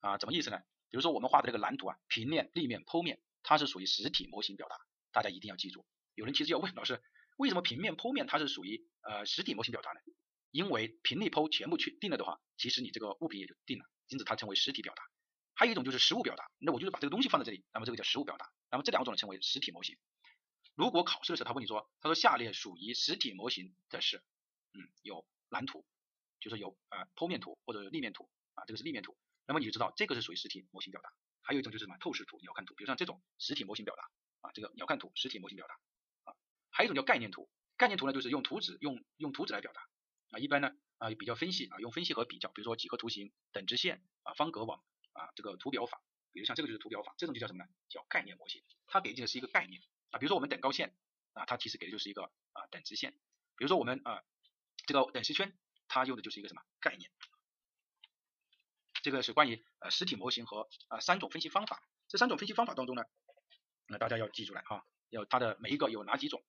[0.00, 0.58] 啊，怎么意思呢？
[0.90, 4.76] 比如说我们画的这个蓝图啊，平面、立面、剖面，它是属于实体模型表达，
[5.12, 5.86] 大家一定要记住。
[6.14, 7.00] 有人其实要问老师，
[7.36, 10.00] 为什么平面、剖面它是属于呃实体模型表达呢？
[10.50, 15.02] 因为平立剖全部确定了的话，其实你这个物品也就定了，因此它称为实体表达。
[15.54, 18.50] 还有一种就是实物表达，那我就是把这个东西放在这里，那么这个叫实物表达。
[18.70, 19.96] 那么这两种呢称为实体模型。
[20.74, 24.18] 如果考试的时候他问你说，他说下列属于实体模型的是，
[24.72, 25.86] 嗯，有蓝图，
[26.44, 29.16] 就是有呃剖面图或者立面图啊，这个是立面图。
[29.46, 34.02] 那么你就知道这个是属于实体模型表达，还有一种就是什么透视图、遥看图，比如像这种实体模型表达
[34.42, 35.74] 啊，这个遥看图实体模型表达
[36.24, 36.36] 啊，
[36.70, 39.88] 还有一种叫概念图，概念图呢就是用图纸用用图纸来表达。
[40.30, 46.02] 啊，一般呢啊比较分析啊，用分析和比较，比如说几何图形、等直线啊、方格网啊，这个图表法，
[46.32, 47.70] 比如像这个就是图表法，这种就叫什么呢？
[47.88, 49.80] 叫概念模型，它给你的是一个概念。
[50.10, 50.94] 啊，比如说我们等高线
[51.34, 53.12] 啊，它其实给的就是一个啊等直线，
[53.56, 54.22] 比如说我们啊
[54.86, 55.56] 这个等式圈，
[55.94, 57.08] 它用的就是一个什么概念。
[59.04, 63.04] 这个是关于呃实体模型和呃三种分析方法，这三种分析方法当中呢，
[63.86, 66.42] 那大家要记住来哈，要它的每一个有哪几种，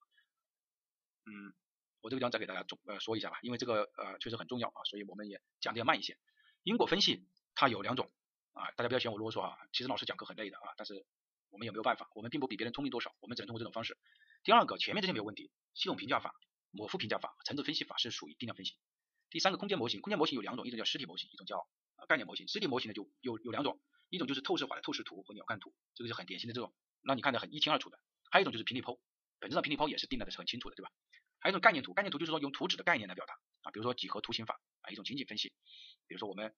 [1.26, 1.54] 嗯，
[2.00, 6.18] 我这个地方再给大家总呃说一下吧，因为这个呃确实很重要啊，所以我们也讲的要慢一些。
[6.64, 8.10] 因果分析它有两种
[8.52, 11.06] 啊，大家不要嫌我啰嗦啊，其实老师讲课很累的啊，但是
[11.50, 13.96] 我们也没有办法，我们并不比别人聪明多少，我们只能通过这种方式。
[14.42, 16.34] 第二个前面这些没有问题，系统评价法、
[16.70, 18.78] 模糊评价法、层次分析法是属于定量分析。
[19.30, 21.66] 第三个空间模型，空间模型有两种，一种叫实体模型，一种叫。
[22.08, 27.98] 概念模型，实体模型呢就有有两种，一种就是透视化的透视图和鸟瞰图，这个是很典型的这种，让你看得很一清二楚的。
[28.30, 29.00] 还有一种就是平地剖，
[29.40, 30.92] 本质上平地剖也是定的是很清楚的，对吧？
[31.40, 35.48] 还有一种概念图，概念图就是说用图纸的概念来表达啊，比如说几何图形法啊，一种情景分析，
[36.06, 36.54] 比如说我们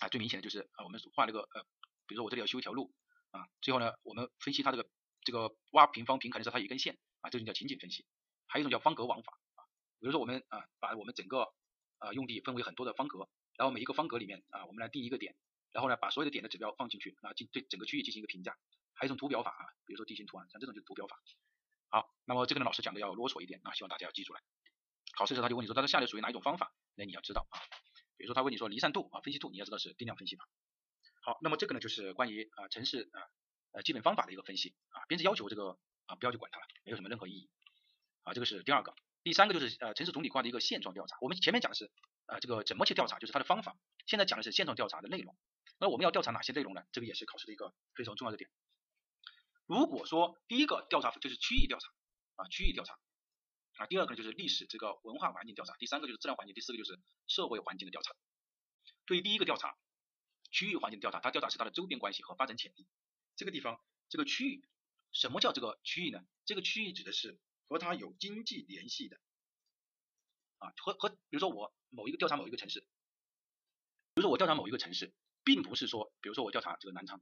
[0.00, 1.62] 啊最明显的就是啊我们画那个呃，
[2.06, 2.92] 比如说我这里要修一条路
[3.30, 4.88] 啊，最后呢我们分析它这个
[5.22, 8.06] 这个挖平方平肯定是它一根线啊，这种叫情景分析。
[8.46, 9.62] 还有一种叫方格网法啊，
[10.00, 11.52] 比如说我们啊把我们整个
[12.06, 13.28] 啊用地分为很多的方格。
[13.56, 15.34] 然后每一个方格里面啊，我们来定一个点，
[15.72, 18.56] 然后呢，把所有的点的指标放进去啊，进对整个区域进行一个评价。
[18.92, 21.18] 还有一种图表法啊，比如说地形图啊，像这种就是图表法。
[21.88, 24.40] 好，那么这个呢，老师讲的要啰嗦一点啊，希望大家要记住来。
[25.16, 26.74] 考试的时候他就问你说，他的下列属于哪一种方法？
[26.94, 27.56] 那你要知道啊，
[28.18, 30.46] 比如说他问你说离散度啊，分析度，你要知道是定量分析法。
[31.22, 33.24] 好，那么这个呢就是关于啊城市啊
[33.72, 37.48] 呃基本方法的一个分析啊，编制要求这个啊不要去管它了，没有什么任何意义。
[38.24, 38.94] 啊，这个是第二个。
[39.26, 41.90] 第三个就是呃城市总体规划的一个现状调查，我们前面讲的是。
[42.26, 43.76] 呃，这个怎么去调查，就是它的方法。
[44.06, 45.36] 现在讲的是现状调查的内容。
[45.78, 46.84] 那我们要调查哪些内容呢？
[46.92, 48.48] 这个也是考试的一个非常重要的点。
[49.64, 51.88] 如果说第一个调查就是区域调查
[52.36, 52.98] 啊，区域调查
[53.78, 58.14] 啊，第二个就是历史这个文化环境调查，第三个就是自然环境，第四个就是社会环境的调查。
[59.06, 59.76] 对于第一个调查，
[60.52, 62.86] 区域环境调查，它调查是它的周边关系和发展潜力。
[63.36, 64.68] 这个地方这个区域，
[65.12, 66.20] 什么叫这个区域呢？
[66.44, 69.20] 这个区域指的是和它有经济联系的。
[70.58, 72.86] 啊，和和，比如说我某一个调查某一个城市，比
[74.16, 75.12] 如说我调查某一个城市，
[75.44, 77.20] 并不是说，比如说我调查这个南昌，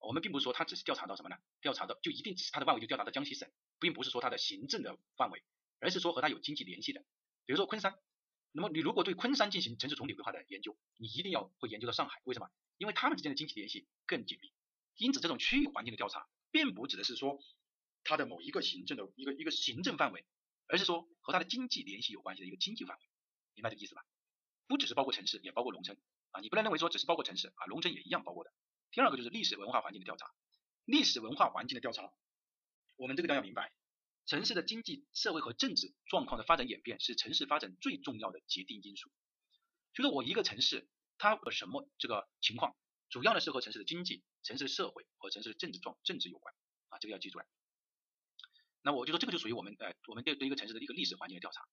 [0.00, 1.36] 我们并不是说他只是调查到什么呢？
[1.60, 5.42] 调查到就一定只是它的范围就调查到江西省，并不是说它的行政的范围，
[5.80, 7.00] 而是说和它有经济联系的。
[7.46, 7.98] 比如说昆山，
[8.52, 12.50] 那么你如果对昆山进行城市总体规划的研究，你一定要会研究到上海，为什么？
[12.76, 14.52] 因为他们之间的经济联系更紧密。
[14.96, 17.40] 因此，这种区域环境的调查，并不指的是说
[18.08, 20.24] 它的某一个行政的一个一个行政范围。
[20.70, 23.02] 而是说和它的经济联系有关系的一个经济范围，
[23.54, 24.04] 明白这个意思吧？
[24.66, 25.96] 不只是包括城市，也包括农村
[26.30, 28.52] 啊，你不能认为说只是包括城市啊，农村也一样包括的。
[28.90, 30.30] 第二个就是历史文化环境的调查，
[30.84, 32.12] 历史文化环境的调查，
[32.96, 33.72] 我们这个要明白，
[34.26, 39.10] 城市的经济社会和政治状况的发展演变是城市发展最重要的决定因素。
[39.94, 42.76] 就是我一个城市它和什么这个情况，
[43.08, 46.54] 主要呢是和城市的经济、城市的社会和城市的政治状政治有关
[46.90, 47.46] 啊，这个要记住来。
[48.82, 51.66] 那我就说这个就属于我们呃我们对对一个城市的一个历史环境的调查。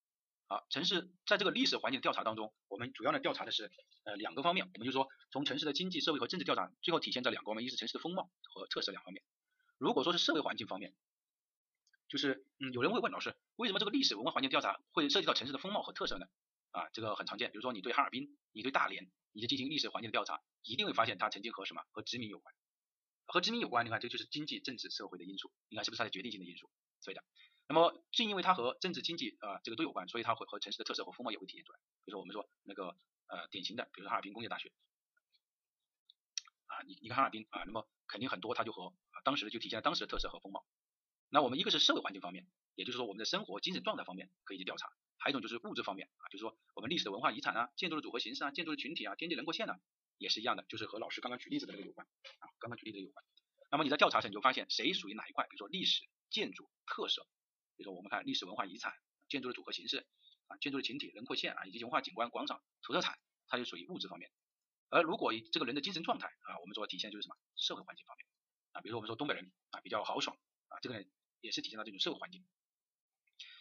[0.48, 3.72] 好，城市在这个历史环境的调查当中，我们主要呢调查的是
[4.04, 9.24] 呃两个方面，我们就说从城市的经济社会和政治调查，最后体现在两个方面，一是城市的风貌和特色两方面。
[9.78, 10.94] 如果说是社会环境方面，
[12.08, 16.28] 就是嗯有人会问老师，为什么这个历史文化环境调查会涉及到城市的风貌和特色呢？
[16.72, 22.54] 啊，这个很常见，比如说你对哈尔滨，你对大连，你就进行历史环境的调查，一定会发现它曾经和什么和殖民有关，
[23.26, 26.70] 和殖民有关，你看这就是经济政治社会的因素，你看是不是它的决定性的因素？
[27.06, 27.24] 对的，
[27.68, 31.80] 那么正因为它和政治经济啊这个都有关，所以它会和城市的特色和风貌也会体现出来。
[32.04, 34.72] 比如说我们说那个呃典型的，比如说哈尔滨工业大学
[36.66, 40.66] 啊，你你看哈尔滨啊，那么肯定很多，它就和啊当时就体现了当时的特色和风貌。
[41.30, 44.88] 那我们一个是社会环境方面，也就是说我们的生活精神状态方面可以去调查；
[45.18, 49.80] 还有一种就是物质方面啊，就是说我们历史的文化遗产啊、建筑的组合形式啊、建筑的群体啊、天际轮廓线啊，
[50.18, 52.08] 也是一样的，就是和老师刚刚举例子的那个有关
[52.40, 53.26] 啊，刚刚举例的有关。
[53.72, 57.28] 那么你在调查时你就发现谁属于哪一块，比如说历史、建筑特色，
[57.76, 58.94] 比如说我们看历史文化遗产、
[59.30, 60.06] 建筑的组合形式
[60.48, 64.32] 啊、建筑的群体轮廓线啊以及文化景观、广场、土特产，它就属于物质方面。
[64.90, 68.28] 而如果这个人的精神状态啊，我们说体现就是什么社会环境方面
[68.74, 71.06] 啊，比如说我们说东北人啊比较豪爽啊，这个呢
[71.42, 72.46] 也是体现到这种社会环境。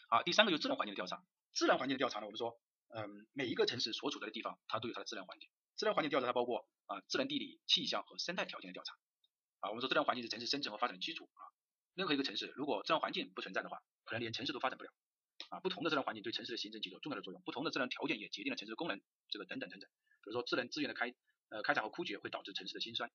[0.08, 1.24] 好，第三个就是自然环境的调查。
[1.54, 5.48] 自然环境的调查呢，我们说，嗯，每一个城市所处在的地方，它都有它的自然环境。
[5.76, 8.94] 自然环境调查它包括啊自然地理、气象和生态条件的调查。
[9.60, 11.42] 啊，我们说自然环境是城市生存和发展的基础啊。
[11.94, 14.92] 任何一个城市如果自然环境不存在的话，可能连城市都发展不了。
[15.50, 19.90] 啊，不同的自然环境对城市的形成起着重要的作用，不同的自然条件也决定了城市的功能，这个等等等等。
[20.22, 21.14] 比如说自然资源的开
[21.48, 23.08] 呃开采和枯竭会导致城市的兴衰。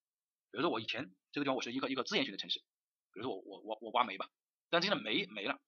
[0.52, 2.60] 比如说我以前这个地方我是一个一个资源型的城市，
[3.14, 4.30] 比如说我我我我挖煤吧，
[4.70, 5.60] 但现在煤没了，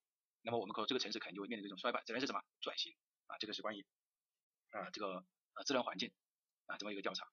[0.42, 2.94] 那么我们可这个城市可能就会面临这种衰败，这边是什么转型
[3.28, 3.38] 啊？
[3.40, 3.86] 这个是关于
[4.72, 6.12] 啊这个呃自然环境
[6.66, 7.28] 啊这么一个调查。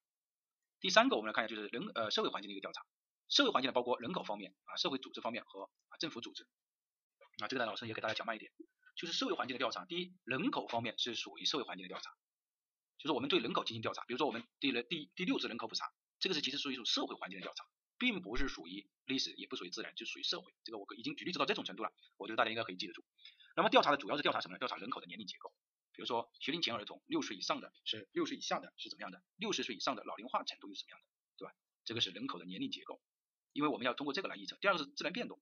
[0.80, 2.84] 第三个我们来看一下就是人呃社会环境的一个调查，
[3.28, 6.46] 社会环境呢包括人口方面啊社会组织方面和啊政府组织
[7.38, 8.50] 啊这个呢老师也给大家讲慢一点，
[8.96, 12.10] 就是社会环境的调查，第一人口方面是属于社会环境的调查。
[12.98, 15.86] 就是我们对人口进行调查，比如说我们第了第第六次人口普查，
[16.18, 17.64] 这个是其实属于一种社会环境的调查，
[17.96, 20.52] 并不是属于历史，也不属于自然，就属于社会。
[20.64, 23.04] 这个我已经举例子到这种程度了，我觉得大家应该可以记得住。
[23.54, 24.58] 那么调查的主要是调查什么呢？
[24.58, 25.52] 调查人口的年龄结构，
[25.92, 31.54] 比如说学龄前儿童六岁以上的是六岁以下的是怎么样的，六十岁以上的老龄化程度是怎么样的，对吧？
[31.84, 33.00] 这个是人口的年龄结构，
[33.52, 34.56] 因为我们要通过这个来预测。
[34.60, 35.38] 第二个是自然变动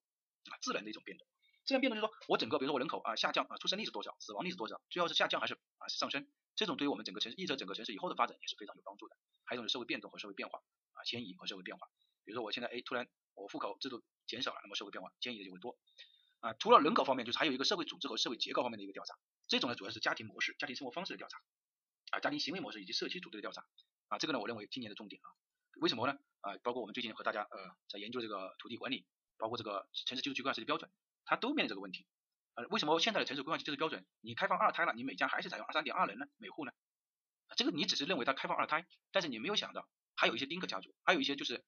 [0.51, 1.27] 啊，自然的一种变动。
[1.65, 6.29] 自然变动就是说我整个比如说我人口啊下降啊，出生率是多少，死亡率是多少，最后是下降还是啊是上升？
[6.55, 9.17] 这种对于我们整个城市预测整个城市以后的发展也是非常有帮助的。
[9.45, 10.61] 还有一种是社会变动和社会变化
[10.95, 11.89] 啊，迁移和社会变化。
[12.25, 15.77] 比如说我现在哎突然我户口制度减少了，那么社会变化迁移的就会多
[16.41, 16.55] 啊。
[16.55, 19.15] 除了人口方面，就是还有一个社会组织和社会结构方面的一个调查。
[19.49, 21.39] 这种呢主要是家庭模式、家庭生活方式的调查
[22.11, 23.67] 啊，家庭行为模式以及社区组织的调查
[24.09, 24.19] 啊。
[24.19, 25.29] 这个呢我认为今年的重点啊，
[25.81, 26.17] 为什么呢？
[26.47, 29.05] 啊，包括我们最近和大家呃在研究这个土地管理，
[29.37, 30.89] 包括这个城市居住区规划设计标准，
[31.25, 32.07] 它都面临这个问题。
[32.55, 36.27] 呃，为什么现在的城市规划设计标准你开放二胎了，你每家还是采用二三点二人呢？
[36.37, 36.73] 每户呢？
[37.57, 41.65] 这个你只是认为它开放二胎，但是你没有想到还有一些丁克家族，还有一些就是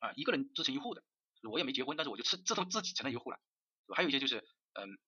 [0.00, 1.04] 啊一个人支撑一户的，
[1.48, 3.38] 我也没结婚，但是我就自自动自己成了一户了，
[3.94, 4.44] 还有一些就是
[4.74, 4.98] 嗯，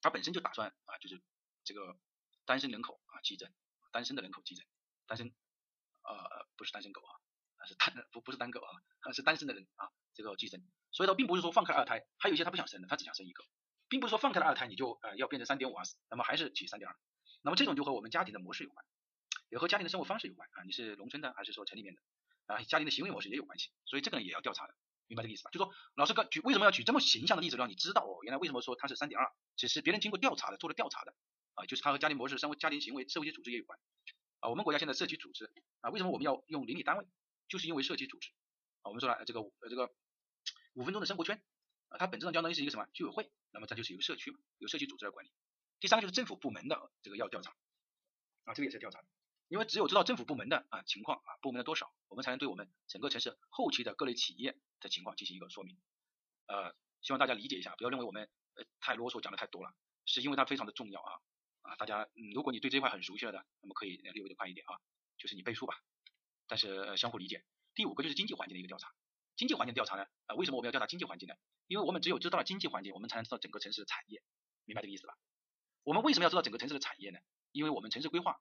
[0.00, 1.22] 他本身就打算啊就是
[1.64, 1.98] 这个
[2.46, 3.52] 单身人口啊激增，
[3.92, 4.64] 单身的人口激增，
[5.06, 5.34] 单身
[6.02, 7.12] 呃不是单身狗啊，
[7.68, 13.44] 是单不不是单狗啊，是单身的人啊这个寄生，所以它并不是说放开二胎，还有一些他不想生的，他只想生一个，
[13.88, 16.96] 并不是说放开了二胎你就呃要变成三点五啊，那么还是取三点二，
[17.42, 18.84] 那么这种就和我们家庭的模式有关。
[19.50, 22.00] 也和家庭的生活方式有关啊，你是农村的还是说城里面的
[22.46, 22.62] 啊？
[22.64, 24.74] 家庭的行为模式也有关系，所以这个呢也要调查的，
[25.06, 25.50] 明白这个意思吧？
[25.50, 31.14] 就说老师刚举为什么要举这么形象的例子让你知道哦，原来为什么说它是三点二，只是别人经过调查的，做了调查的
[31.54, 33.78] 啊，就是它和家庭模式、生活、家庭行为、社会组织也有关
[34.40, 34.50] 啊。
[34.50, 35.50] 我们国家现在社区组织
[35.80, 37.06] 啊，为什么我们要用邻里单位？
[37.48, 38.30] 就是因为社区组织
[38.82, 39.92] 啊，我们说了这个呃这个
[40.74, 41.42] 五分钟的生活圈
[41.88, 45.32] 啊，它本质上相当于是一个什么居委会，那么它就是一个社区嘛，由社区组织来管理。
[45.80, 47.56] 第三个就是政府部门的这个要调查
[48.44, 49.02] 啊，这个也是调查。
[49.48, 55.78] 因为只有知道政府部门的啊情况啊部门的多少，我们才能对我们整个城市后期的各类企业的情况进行一个说明。
[56.48, 61.12] 呃，希望大家理解一下，不要认为我们呃太啰嗦讲的太多了，是因为它非常的重要啊
[61.62, 64.76] 啊大家嗯如果你对这块很熟悉了的，那么可以略微的快一点啊，
[65.16, 65.80] 就是你背书吧，
[66.48, 67.44] 但是相互理解。
[67.74, 68.92] 第五个就是经济环境的一个调查，
[69.36, 71.34] 经济环境调查呢啊为什么我们要调查经济环境呢？
[71.68, 74.22] 因为我们只有知道了经济环境，我们才能知道整个城市的产业，
[74.64, 75.14] 明白这个意思吧？
[75.84, 77.20] 我们为什么要知道整个城市的产业呢？
[77.52, 78.40] 因为我们城市规划。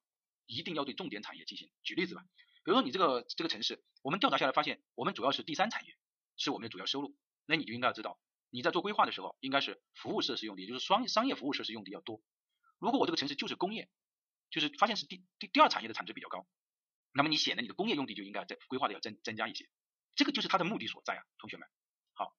[0.50, 1.70] 一定要对重点产业进行。
[1.84, 2.24] 举例子吧，
[2.64, 5.98] 比如说你这个这个城市，我们调查下来发现，我们主要是第三产业
[6.38, 8.18] 是我们的主要收入，那你就应该要知道，
[8.50, 12.22] 你在做规划的时候，应该是服务设施用地，就是商商业服务设施用地要多。
[12.80, 13.90] 如果我这个城市就是工业，
[14.50, 16.48] 就是发现是第第第二产业的产值比较高，
[17.18, 19.68] 那么你显得你的工业用地就应该在规划的要增增加一些，
[20.16, 21.68] 这个就是它的目的所在啊，同学们。
[22.14, 22.36] 好，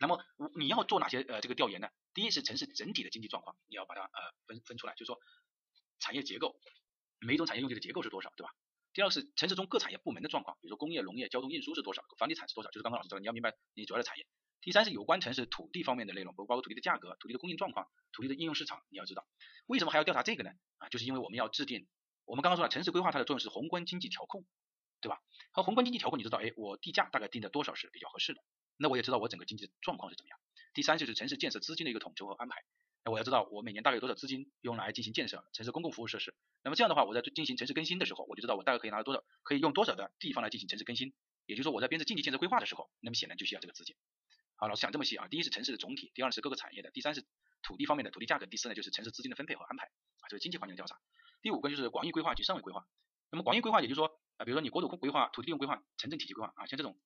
[0.00, 1.88] 那么我你要做哪些呃这个调研呢？
[2.14, 5.20] 第一是城市整体的经济状况，你要把它呃分分出来，就是说
[6.00, 6.58] 产业结构。
[7.20, 8.52] 每一种产业用地的结构是多少，对吧？
[8.92, 14.26] 第二是城市中各产业部门的状况，比如说工业、农业、交通运输是多少，房地产是多少，就是刚刚老师说的，你要明白你主要的产业。
[14.60, 19.26] 第三是有关城市土地方面的内容，包括土地的价格、土地的供应状况、土地的应用市场，你要知道。
[19.66, 20.50] 为什么还要调查这个呢？
[20.78, 21.86] 啊，就是因为我们要制定，
[22.28, 24.44] 我们刚刚说了，城市规划它的作用是宏观经济调控，
[25.00, 25.18] 对吧？
[25.50, 28.42] 和宏观经济调控，你知道，哎，我地价大概定的多少是比较合适的，
[28.76, 30.38] 那我也知道我整个经济状况是怎么样。
[30.74, 32.62] 第三就是城市建设资金的一个统筹和安排。
[33.02, 36.34] 那我要知道我每年大概有多少资金用来进行建设城市公共服务设施。
[36.62, 41.14] 那么这样的话，我在进行城市更新的时候，我就知道我大概可以拿到多少，可以用多少的地方来进行城市更新。
[41.46, 43.96] 也就是说我在编制经济建设规划的时候，那么显然就需要这个资金。
[44.56, 47.24] 好，老师讲这么细啊，第一是城市的总体，第二是各个产业的，第三是
[47.62, 50.98] 土地方面的土地价格，第四呢就是城市资金的分配和安排啊，这是经济环境的调查。
[51.42, 52.86] 第五个就是广义规划及上位规划。
[53.30, 56.98] 那么广义规划也就是说啊，比如说你国土规划、土地利用规划、城镇体系规划啊，像这种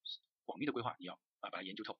[0.45, 1.99] 广义的规划你要啊把它研究透。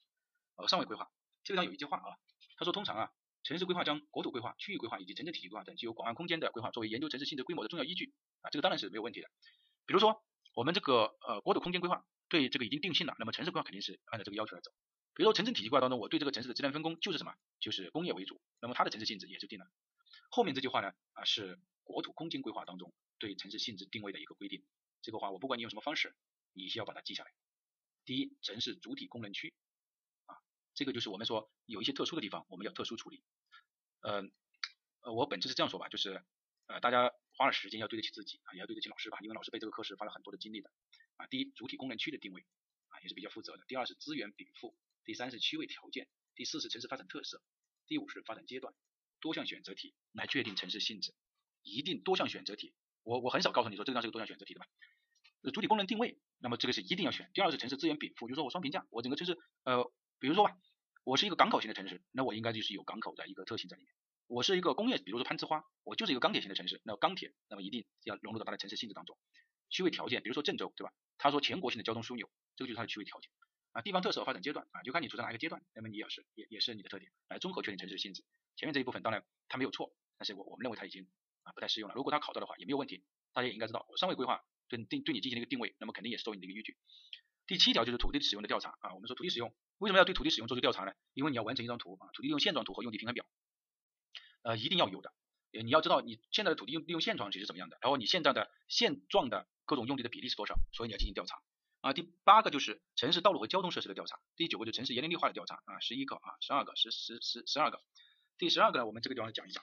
[0.57, 1.11] 呃，上位规划
[1.45, 2.17] 这个上有一句话啊，
[2.57, 3.11] 他说通常啊，
[3.43, 8.13] 城市规划将国土规划、区域规划以及城镇体系规划等具有广泛空间的规划作为研究城市性质规模的重要依据
[8.43, 9.29] 啊，这个当然是没有问题的。
[9.87, 10.23] 比如说
[10.55, 14.71] 我们这个呃国土空间规划对这个已经定性了，那么城市规划肯定是按照这个要求来走。
[15.15, 19.71] 比如说城镇体系规划当中，我对这个城市的职能分工就是什么，就是工业为主，那么它的城市性质也就定了。
[20.31, 24.65] 后面这句话呢啊是国土空间规划当中对城市性质定位的一个规定，
[25.03, 26.15] 这个话我不管你用什么方式，
[26.53, 27.33] 你需要把它记下来。
[28.05, 29.53] 第一，城市主体功能区
[30.27, 30.37] 啊。
[30.75, 33.23] 这个就是我们说有一些特殊的地方，我们要特殊处理。
[34.01, 34.23] 呃，
[35.03, 36.25] 呃，我本质是这样说吧，就是
[36.67, 40.71] 呃，大家花了时间要对得起自己啊，也要对得起老师吧，因为老师背这个课是花了很多的精力的
[41.17, 41.27] 啊。
[41.27, 42.45] 第一，主体功能区的定位
[42.89, 43.65] 啊，也是比较负责的。
[43.69, 47.43] 第二是资源禀赋，第三是区位条件，第四是城市发展特色，
[47.87, 48.73] 第五是发展阶段，
[49.21, 51.15] 多项选择题来确定城市性质，
[51.63, 52.75] 一定多项选择题。
[53.03, 54.67] 我我很少告诉你说这张是个多项选择题的吧？
[55.53, 57.31] 主体功能定位，那么这个是一定要选。
[57.35, 59.93] 第二是城市资源禀赋，就是说我双评价，我整个城市呃。
[60.21, 60.57] 比如说吧，
[61.03, 63.93] 我是一个港口型的城市，那我应该就是有港口的一个特性在里面。
[64.29, 69.19] 我是一个工业，比如说攀枝花，我就是一个钢铁型的城市，那钢铁，那么一定要融入到它的城市性质当中。
[69.69, 70.93] 区位条件，比如说郑州，对吧？
[71.19, 73.33] 他说全国性的交通枢纽，这个就是它的区位条件
[73.73, 73.83] 啊。
[73.83, 78.25] 地方特色发展阶段啊，就看你处在哪一个阶段，那么你也是也也是你的特点，来综合确定城市的性质。
[78.57, 81.09] 前面这一部分当然它没有错，但是我我们认为它已经
[81.43, 81.95] 啊不太适用了。
[81.95, 86.77] 如果他考到的话也没有问题，大家也应该知道，我上位规划对定对你进行了一个定位，那么肯定也是作为你的一个依据。
[87.47, 89.55] 第七条就是土地使用的调查啊，我们说土地使用。
[89.79, 90.93] 为什么要对土地使用做出调查呢？
[91.13, 93.27] 因为你要完成一张图啊，土地利用现状图和用地平衡表，
[94.43, 95.13] 呃，一定要有的。
[95.51, 101.43] 你要知道你现在的土地用利用现状其实怎么样的，然后你现在的现状的各种用地的比例是多少，所以你要进行调查
[101.83, 101.93] 啊。
[101.93, 104.19] 第八个就是城市道路和交通设施的调查。
[104.37, 107.83] 第九个就城市园林绿化的调查啊，十一个啊，十二个，十十十十二个。
[108.39, 109.63] 第十二个呢，我们这个地方讲一讲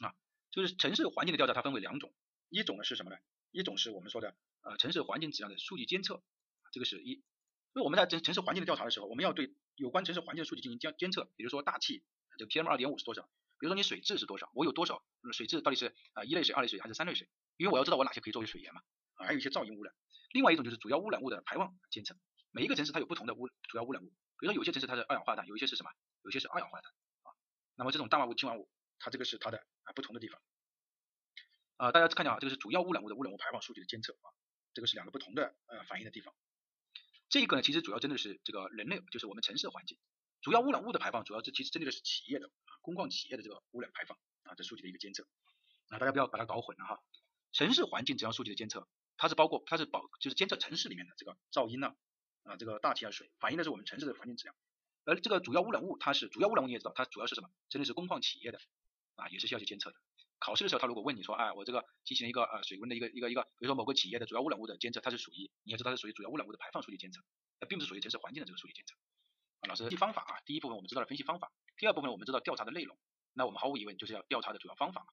[0.00, 0.14] 啊，
[0.50, 2.14] 就是城市环境的调查，它分为两种，
[2.48, 3.18] 一种呢是什么呢？
[3.50, 6.22] 一种是我们说的呃城市环境质量的数据监测，
[6.72, 7.22] 这个是一。
[7.74, 12.04] 因为我们在城城市环境的调查的时候，我们要对有关城市环境的数据进行监监测，比如说大气，
[12.36, 13.22] 这个 PM 二点五是多少？
[13.58, 14.50] 比如说你水质是多少？
[14.54, 15.02] 我有多少
[15.32, 17.28] 水质到底是啊一类水、二类水还是三类水？
[17.56, 18.82] 因为我要知道我哪些可以作为水源嘛，
[19.26, 19.94] 还有一些噪音污染。
[20.32, 22.16] 另外一种就是主要污染物的排放监测，
[22.50, 24.06] 每一个城市它有不同的污主要污染物，
[24.38, 25.90] 比如说有些城市它是二氧化碳，有一些是什么？
[26.22, 27.32] 有些是二氧化碳啊。
[27.76, 30.40] 那么这种氮化物、氢化物，它这个是它的啊不同的地方。
[31.76, 34.30] 啊大家看见啊，这个是主要污染物的污染物排放数据的监测啊，
[34.72, 36.34] 这个是两个不同的呃反映的地方。
[37.28, 39.98] 这一个呢，其实主要针对是这个人类，就是我们城市环境，
[40.40, 45.26] 主要污染物的排放，主要这其实针对的是企业的啊，工矿企业的这个污染排放啊，这数据的一个监测
[45.88, 47.02] 啊，大家不要把它搞混了哈。
[47.52, 48.86] 城市环境质量数据的监测，
[49.22, 51.94] 它是包括它是保就是监测城市里面的这个噪音呢
[52.42, 54.56] 啊，这个大气啊水，反映的是我们城市的环境质量。
[55.04, 57.48] 而这个主要污染物，它是主要污染物你也知道，它主要是什么？
[57.68, 58.58] 针对是工矿企业的
[59.14, 59.96] 啊，也是需要去监测的。
[60.40, 67.22] 考试的时候，他如果问你说，哎，我这个进行一个呃水温的一个一个一个，比如说某个企业的主要污染物的监测，它是属于你要知道它是属于主要污染物的排放数据监测，
[67.60, 68.96] 那并不是属于城市环境的这个数据监测。
[69.60, 72.98] 啊，老师，第方法啊，第一部分我们知道了分析方法，第二部分我们知道调查的内容，
[73.34, 75.12] 那我们毫无疑问就是要调查的主要方法嘛，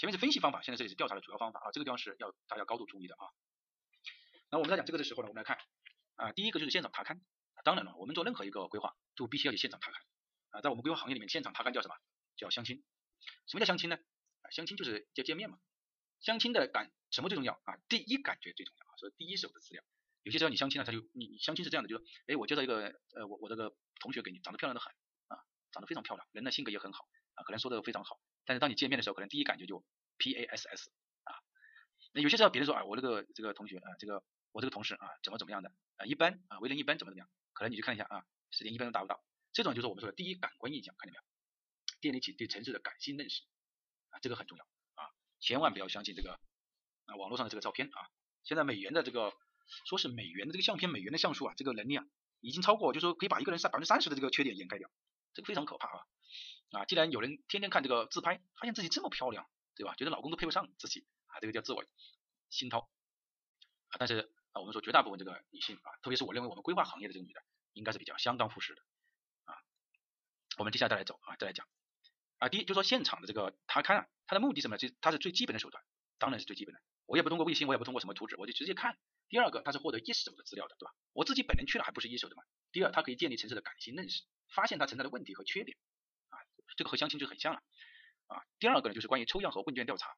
[0.00, 3.28] 前面是分析方法，现在这里是调查的主要方法啊，这个地方是要大家高度注意的啊。
[4.50, 5.58] 那我们在讲这个的时候呢，我们来看
[6.16, 7.20] 啊，第一个就是现场查勘，
[7.64, 9.96] 当然了，我们做任何一个规划都必须要去现场查勘
[10.52, 11.94] 啊，在我们规划行业里面，现场查勘叫什么？
[12.34, 12.82] 叫相亲。
[13.46, 13.98] 什么叫相亲呢？
[14.50, 15.58] 相亲就是叫见面嘛，
[16.20, 17.76] 相亲的感什么最重要啊？
[17.86, 19.84] 第一感觉最重要啊，所以第一手的资料。
[20.22, 24.94] 有些时候你相亲了，他就你相亲是这样的，就是哎，我介绍一个呃我我这个同学给你，长得漂亮的很
[25.28, 28.18] 啊，长得非常漂亮，人呢性格也很好啊，可能说的非常好，
[28.50, 29.84] 但是当你见面的时候，可能第一感觉就
[30.18, 30.90] P A S S
[31.22, 31.30] 啊。
[32.10, 41.22] 那有些时候别人说啊，我这个这个同学啊，这个我这个同事啊，怎么怎么样的啊，一般啊，为人一般怎么怎么样，可能你去看一下啊，时间一般都达不到，这种就是我们说的第一感官印象，看见没有？
[42.00, 43.44] 建立起对城市的感性认识。
[44.08, 44.64] 啊，这个很重要
[44.94, 45.06] 啊，
[45.38, 46.32] 千万不要相信这个
[47.06, 48.10] 啊网络上的这个照片啊。
[48.42, 49.32] 现在美元的这个
[49.86, 52.04] 说是美元的这个相片，美元的像素啊，这个能力啊，
[52.40, 54.90] 已经超过，就是说可以把一个人三百分之三十的这个缺点掩盖掉，
[55.34, 56.02] 这个非常可怕啊
[56.72, 56.84] 啊！
[56.84, 59.94] 既然有人天天看这个自拍，发现自己这么漂亮，对吧？
[59.96, 61.84] 觉得老公都配不上自己啊，这个叫自我
[62.48, 62.90] 心掏
[63.88, 63.96] 啊。
[63.98, 67.42] 但是啊，我们说绝大部分这个女性啊，特别是我认为我们规划行业的这个女的，
[67.72, 68.82] 应该是比较相当务实的
[69.44, 69.54] 啊。
[70.58, 71.66] 我们接下来再来走啊，再来讲。
[72.38, 74.78] 啊，第一就说现场的这个他看，它的目的什么？
[74.78, 75.84] 就它是最基本的手段，
[76.18, 76.80] 当然是最基本的。
[77.06, 78.96] 我也不通过卫星，我也不通过什么图纸，我就直接看。
[79.28, 80.94] 第二个，它是获得一手的资料的，对吧？
[81.12, 82.42] 我自己本人去了还不是一手的嘛。
[82.72, 85.76] 第二，它可以建立城市的感性认识，发现它存在的问题和缺点。
[86.76, 87.62] 这个和相亲就很像了。
[88.26, 90.16] 啊，第二个呢，就是关于抽样和问卷调查。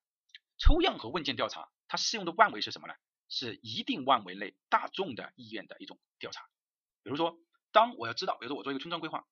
[0.58, 2.94] 抽样和问卷调查，它适用的范围是什么呢？
[3.28, 6.46] 是一定范围内大众的意愿的一种调查。
[7.02, 7.38] 比如说，
[7.72, 9.24] 当我要知道，比如说我做一个村庄规划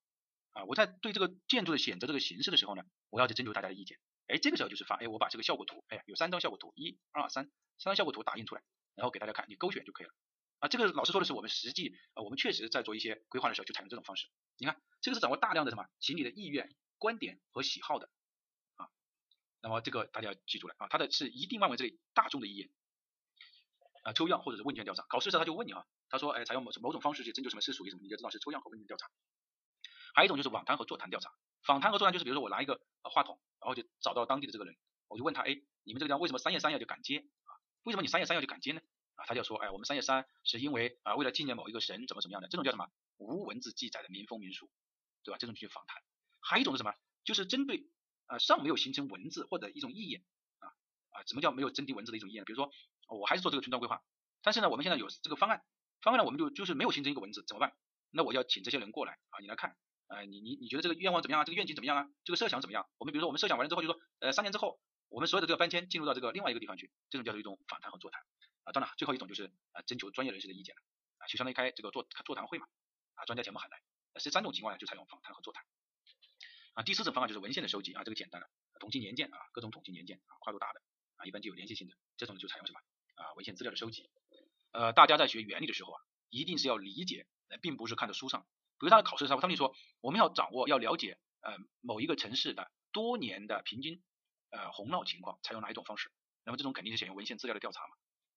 [0.52, 3.98] 啊，我在对这个建筑的选择这个形式的时候呢，我要去征求大家的意见。
[4.26, 7.44] 哎，这个时候就是发，哎，我把这个效果图，哎，有三张效果图，一、二、三，
[7.78, 8.62] 三张效果图打印出来，
[8.94, 10.14] 然后给大家看，你勾选就可以了。
[10.60, 14.26] 啊，这个老师说的是我们实际，啊，我们确实在做一些规划的时候就采用这种方式。
[14.56, 18.08] 你看，这个是掌握大量的什么群体的意愿、观点和喜好的
[18.76, 18.86] 啊。
[19.60, 22.70] 那么这个大家要记住了啊，它的是一定范围之内大众的意愿
[24.04, 25.02] 啊，抽样或者是问卷调查。
[25.08, 29.10] 考试时候他就问你啊，他说，哎，采用某某种方式去征求什么是属于什么，你就知道是抽样和问卷调查。
[30.14, 31.32] 还有一种就是访谈和座谈调查。
[31.62, 34.76] 访谈和座谈就是，比如说我拿一个话筒，然后就找到当地的这个人，
[35.08, 37.52] 我就问他，哎，你们这个地方为什么三月三要就敢接啊？
[37.82, 38.80] 为什么你三月三要就敢接呢？
[39.16, 42.88] 啊，他就说，哎，我们三月三是因为啊，为了纪念某一个神，怎么怎么样的，这种叫什么？
[43.18, 44.70] 无文字记载的民风民俗，
[45.22, 45.38] 对吧？
[45.38, 46.02] 这种就访谈。
[46.40, 46.94] 还有一种是什么？
[47.24, 47.86] 就是针对
[48.26, 50.24] 啊尚没有形成文字或者一种意愿
[50.58, 50.68] 啊
[51.10, 52.44] 啊，什么叫没有真定文字的一种意愿？
[52.44, 52.72] 比如说
[53.08, 54.02] 我还是做这个村庄规划，
[54.42, 55.62] 但是呢，我们现在有这个方案，
[56.00, 57.76] 方案呢我们就就是没有形成一个文字，怎么办？
[58.10, 59.76] 那我要请这些人过来啊，你来看，
[60.08, 61.44] 呃，你你你觉得这个愿望怎么样啊？
[61.44, 62.08] 这个愿景怎么样啊？
[62.24, 62.88] 这个设想怎么样？
[62.98, 68.22] 我们比如说我们设想完了之后，就说呃三年之后，我们所有的这个搬迁进入到这个另外一个地方去，这种叫做一种访谈和座谈。
[68.64, 70.82] 啊，当然，最后一种就是啊，征求专业人士的意见了
[71.18, 72.66] 啊，就相当于开这个座座谈会嘛
[73.14, 73.80] 啊，专家全部喊来，
[74.20, 75.64] 这三种情况呢就采用访谈和座谈
[76.74, 76.82] 啊。
[76.82, 78.48] 第四种方案就是文献的收集啊，这个简单了，
[78.78, 80.80] 统计年鉴啊，各种统计年鉴啊，跨度大的
[81.16, 82.80] 啊，一般就有连续性的，这种就采用什么
[83.16, 84.10] 啊，文献资料的收集。
[84.72, 87.26] 呃，大家在学原理的时候啊，一定是要理解，
[87.60, 88.46] 并不是看着书上。
[88.78, 94.02] 比如他的考试上，他们就说我们要掌握要了解呃某一个城市的多年的平均
[94.50, 96.10] 呃洪涝情况，采用哪一种方式？
[96.44, 97.94] 那么这种肯定是选用文献资料的调查嘛。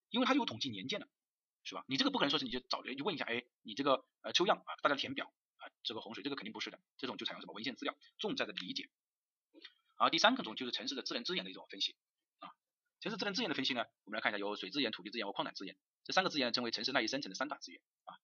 [0.09, 1.07] 因为它有统计年鉴的，
[1.63, 1.85] 是吧？
[1.87, 5.31] 你这个不可能说是你就找人就问一下，哎，你这个呃抽样啊，大家填表
[5.63, 8.89] 啊，这个洪水这个肯定不是的，这种就采用什么文献资料，重在的理解。
[9.95, 11.95] 好，第三个种就是城市的自然资源的一种分析
[12.39, 12.51] 啊，
[12.99, 18.19] 城市自然资源的分析呢，我们来看一下，有水资源、土地资源和矿产资源，这三个资源称为城市赖以生存的三大资源啊。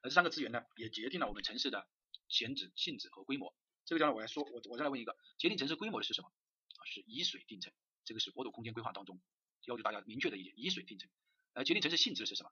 [0.00, 1.86] 而这三个资源呢，也决定了我们城市的
[2.28, 3.54] 选址、性质和规模。
[3.84, 6.28] 这个地方我来说，我我再来问一个，决定城市规模的是什么？
[6.28, 7.72] 啊，是以水定城，
[8.04, 9.20] 这个是国土空间规划当中。
[9.64, 11.10] 要求大家明确的一点，以水定城。
[11.52, 12.50] 呃，决定城市性质的是什么？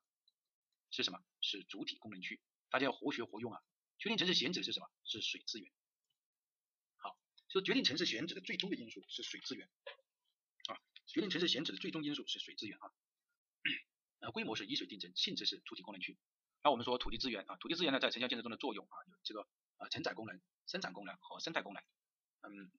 [0.91, 1.21] 是什么？
[1.41, 2.41] 是主体功能区。
[2.77, 3.63] 大家要活学活用啊。
[3.97, 4.91] 决定城市选址是什么？
[5.03, 5.73] 是水资源。
[6.99, 7.19] 好，
[7.49, 9.67] 说决定城市选址的最终的因素是水资源
[10.67, 10.77] 啊。
[11.07, 12.93] 决定城市选址的最终因素是水资源啊。
[14.19, 16.19] 呃，规模是以水定城，性质是主体功能区。
[16.63, 19.49] 那我们说土地资源啊，土地资源呢在城乡建设中的作用啊，有这个
[19.79, 21.83] 呃承载功能、生产功能和生态功能。
[22.43, 22.71] 嗯，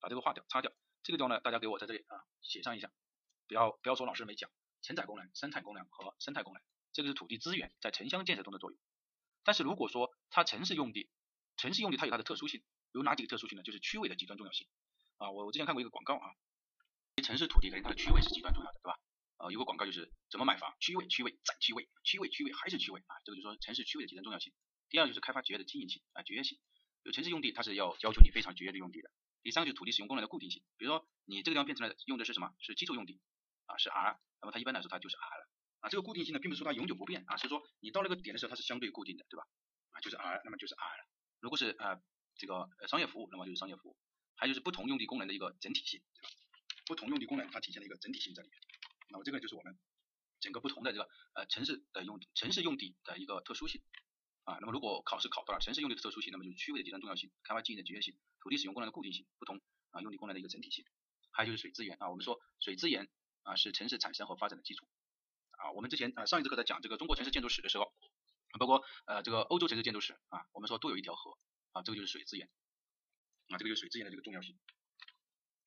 [0.00, 0.70] 把这个划掉、擦掉。
[1.02, 2.92] 这个地方呢，大家给我在这里啊写上一下。
[3.46, 4.50] 不要不要说老师没讲，
[4.82, 6.62] 承载功能、生产功能和生态功能，
[6.92, 8.78] 这个是土地资源在城乡建设中的作用。
[9.44, 11.10] 但是如果说它城市用地，
[11.56, 12.62] 城市用地它有它的特殊性，
[12.92, 13.62] 有哪几个特殊性呢？
[13.62, 14.68] 就是区位的极端重要性
[15.18, 15.30] 啊。
[15.30, 16.30] 我我之前看过一个广告啊，
[17.22, 18.98] 城市土地肯定它的区位是极端重要的，对吧？
[19.38, 24.52] 啊，有个广告就是怎么买房，区位区位再区位，区位区位还是区位啊，这个就是说城市区位的极端重要性。
[24.88, 26.58] 第二就是开发节约的经营性啊，节约性，
[27.02, 29.10] 有城市用地它是要要求你非常节约的用地的。
[29.42, 32.54] 第三个就是土地使用功能的固定性，比如说你这个地方变成了用的是什么？
[32.60, 33.20] 是基础用地。
[33.66, 35.41] 啊是 R，那么它一般来说它就是 R
[35.82, 39.44] 啊，这个固定性呢，并不是说它永久不变啊，是说你到那个点的时候它是相对固定的，对吧？
[39.90, 41.04] 啊就是 R，那么就是 R 了。
[41.40, 42.00] 如果是呃
[42.36, 43.96] 这个商业服务，那么就是商业服务。
[44.36, 46.28] 还有就是不同用地功能的一个整体性，对吧？
[46.86, 48.58] 不同用地功能它体现了一个整体性在里面。
[49.10, 49.76] 那么这个就是我们
[50.40, 53.82] 整个不同的这个呃城市的用城市用地的一个特殊性
[54.44, 54.58] 啊。
[54.60, 59.60] 那么如果考试考到了城市用地的特殊性，那么就是区位的极端重要性、开发经营的节约性、土地使用功能的固定性、不同
[59.90, 60.84] 啊用地功能的一个整体性。
[61.32, 63.08] 还有就是水资源啊，我们说水资源。
[63.44, 64.86] 啊，是城市产生和发展的基础
[65.62, 65.70] 啊。
[65.72, 67.92] 我们之前啊上一次课在讲这个中国城市建筑史的时候，
[68.58, 71.38] 包括呃这个欧洲城市建筑史啊，我们说都有一条河
[71.72, 72.48] 啊，这个就是水资源
[73.48, 74.58] 啊，这个就是水资源的这个重要性。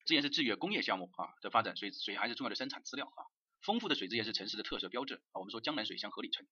[0.06, 3.26] 资源是制约工业项目啊的发展，水水还是重要的生产资料啊。
[3.62, 5.40] 丰富的水资源是城市的特色标志啊。
[5.40, 6.46] 我们说江南水乡合理城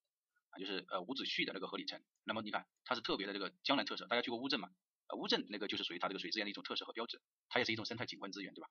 [0.49, 2.01] 啊，就是呃伍子胥的那个合理城。
[2.23, 4.69] 那么你看它是特别的这个江南特色，大家去过乌镇嘛？
[5.15, 8.69] 乌镇那个就是属于它这个水资源的一种特色和标志，它也是一种生态景观资源，对吧？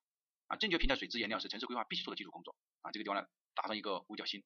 [0.49, 4.43] 啊，正确评价水资源量是城市规划必须做的基础工作啊，这个地方呢打上一个五角星。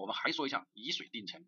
[0.00, 1.46] 我们还说一下以水定城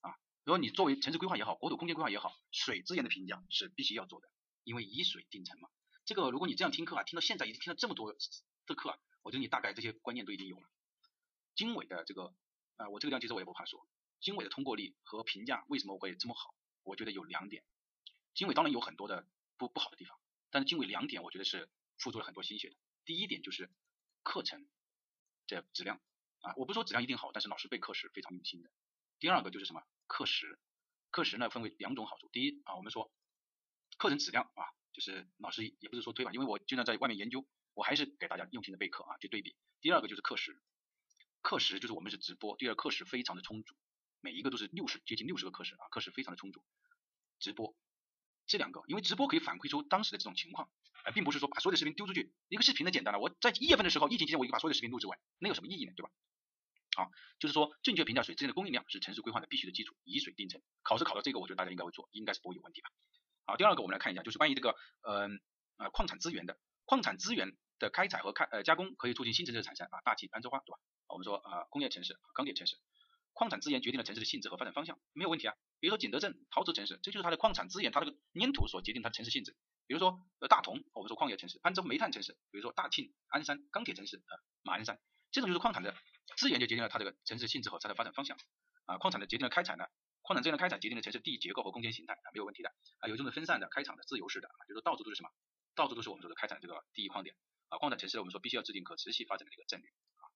[0.00, 4.28] 啊，如果你作为城市规划也好，国土空间规划也好，水资源的评价是必须要做的，
[4.64, 5.68] 因为以水定城嘛。
[6.06, 8.10] 这个如果你这样听课啊，听到现在已经听了这么多
[8.66, 10.66] 的课啊，我觉得你大概这些观念都已经有了。
[11.54, 12.34] 经纬的这个
[12.76, 13.86] 啊，我这个地方其实我也不怕说，
[14.20, 16.54] 经纬的通过率和评价为什么会这么好？
[16.84, 17.62] 我觉得有两点。
[18.34, 19.28] 经纬当然有很多的
[19.58, 20.18] 不不好的地方，
[20.50, 22.76] 但是经纬两点我觉得是付出了很多心血的。
[23.04, 23.70] 第一点就是
[24.22, 24.66] 课程
[25.46, 26.00] 这质量
[26.40, 28.70] 啊，我不说质量一定好，但是老师备课是非常用心的。
[29.18, 30.58] 第二个就是什么课时，
[31.10, 32.28] 课时呢分为两种好处。
[32.32, 33.12] 第一啊，我们说
[33.98, 39.54] 课程质量啊，就是老师也不是说推吧，因为我经常在外面研究，我还是给大家用心的备课啊去对比。
[39.80, 40.60] 第二个就是课时，
[41.42, 43.74] 课时就是我们是直播，第二课时非常的充足，
[44.20, 46.64] 每一个都是六十接近六十个课时啊，课时非常的充足。
[47.38, 47.74] 直播
[48.50, 50.68] 这两个，因为直播可以反馈出当时的这种情况，
[51.04, 53.20] 而并不是说把所有的视频丢出去，一个视频的简单了。
[53.20, 55.92] 我在一月份的时候，疫情期间我已经把所有的视频录制完，那有什么意义呢？
[55.94, 56.10] 对吧？
[56.96, 60.60] 好，就是说正确评价水资源的供应量是城市规划的必须的基础，以水定城。
[60.82, 62.90] 考试考到这个，我觉得大家应该会做，应该是不会有问题吧？
[63.46, 65.40] 好，第二个我们来看一下，就是关于这个嗯
[65.78, 70.78] 呃矿产资源的，矿产资源的开采和开呃加工可以促进新城市的产生啊，大气攀枝花对吧？
[71.06, 72.76] 我们说啊工业城市、钢铁城市，
[73.40, 75.54] 矿产资源决定了城市的性质和发展方向，没有问题啊。
[75.78, 79.56] 比如说景德镇陶瓷城市，这就是它的矿产资源，它这个粘土所决定它的城市性质。
[79.86, 85.00] 比如说呃大同，我们说矿业城市，潘州煤炭城市，比如说大庆、鞍山钢铁城市呃马鞍山，
[85.32, 85.96] 这种就是矿产的
[86.36, 88.36] 资源就决定了它这个城市性质和它的发展方向
[88.84, 88.98] 啊。
[88.98, 89.86] 矿产的决定了开采呢，
[90.20, 92.68] 矿产资源的开采决定了城市地域结构和空间形态啊，没有问题的
[92.98, 93.08] 啊。
[93.08, 95.30] 有这种分散的开采的自由式的啊，就是说到处都是什么，
[95.74, 97.34] 到处都是我们说的开采这个第一矿点
[97.70, 97.78] 啊。
[97.78, 100.28] 矿产城市我们说必须要制定可持续发展的一个战略啊，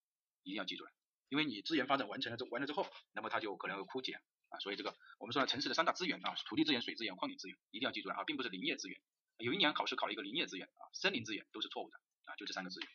[0.42, 0.90] 一定要记住了，
[1.29, 4.20] 因为你资源发展完成了之完了之后，那么它就可能会枯竭。
[4.51, 9.01] 啊，所以这个我们说了城市的三大资源啊，土地资源、水资源、矿业资源，一定要记住了啊，并不是林业资源。
[9.39, 12.89] 有一年考试考了一个林业资源啊，森林资源都是错误的啊，就这三个资源。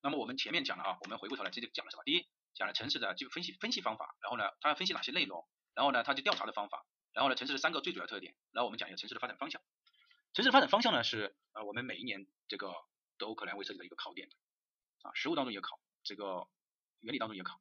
[0.00, 2.02] 那么我们前面讲了啊，我们回过头来这就讲了什么？
[2.04, 9.60] 第一，讲了城市的就分析分析方法，然后呢，它要分析哪些内容，然后呢，它就调查的方法，然后呢，城市的三个最主要特点，然后我们讲一个城市的发展方向。
[10.32, 12.72] 城市发展方向呢是呃我们每一年这个
[13.18, 14.36] 都可能会涉及到一个考点的
[15.02, 16.46] 啊，实务当中也考，这个
[17.00, 17.60] 原理当中也考。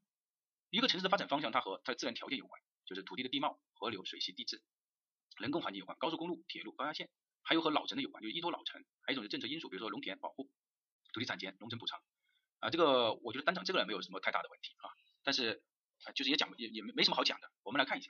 [0.70, 2.62] 一个城市的发展方向，它和它的自然条件有关。
[2.86, 4.64] 就是土地的地貌、河流、水系、地质、
[5.36, 7.10] 人工环境有关，高速公路、铁路、高压线，
[7.44, 10.50] 还有和老城的有关，就是依托老城，还有一种是政策因素，比如说农田保护、
[11.12, 12.02] 土地产权、农村补偿
[12.60, 14.88] 啊，这个我觉得单讲这个没有什么太大的问题啊，
[15.22, 15.62] 但是
[16.06, 18.10] 啊就是也讲也也没没什么好讲的，我们来看一下，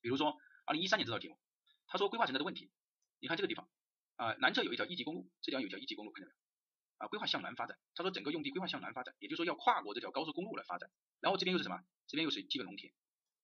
[0.00, 1.38] 比如说二零一三年这道题目，
[1.86, 2.72] 他说规划存在的问题，
[3.20, 3.68] 你看这个地方
[4.16, 6.41] 啊，南侧有一条一级公路，这地方有一条一级公路，看见没有？
[7.02, 10.88] 啊，规划向南发展，他说整个用地规划向南发展，也就是说要跨过这条高速公路来发展，
[11.18, 11.82] 然后这边又是什么？
[12.06, 12.92] 这边又是基本农田。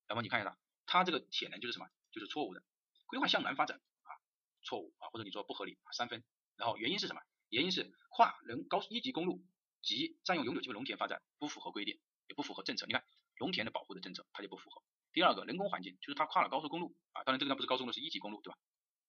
[0.09, 0.57] 那么你看一下，
[0.87, 1.89] 它这个铁能就是什么？
[2.13, 2.63] 就是错误的。
[3.07, 4.15] 规划向南发展啊，
[4.63, 6.23] 错误啊，或者你说不合理，三分。
[6.57, 7.23] 然后原因是什么？
[7.49, 9.45] 原因是跨人高一级公路
[9.83, 11.99] 及占用永久基本农田发展不符合规定，
[12.29, 12.87] 也不符合政策。
[12.87, 13.05] 你看
[13.41, 14.83] 农田的保护的政策它就不符合。
[15.13, 18.59] 第二个人工环境就是它跨了高速公路啊，当然这个呢不是高速公路是一级公路对吧？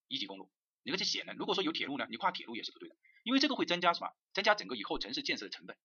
[0.07, 0.49] 一级公路，
[0.83, 2.95] 你看这显然如果说有铁路呢，你跨铁路也是不对的，
[3.30, 4.11] 因为这个会增加什么？
[4.34, 5.77] 增加整个以后城市建设的成本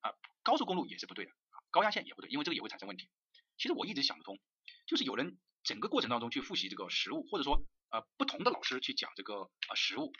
[0.00, 0.14] 啊。
[0.42, 3.10] 高速公路也是不对的啊，高压线也不对，因为这个也会产生问题。
[3.58, 4.40] 其实我一直想不通，
[4.86, 10.14] 就是有人整个过程当中去复习这个实物，或者说呃不同的老师去讲这个呃实物，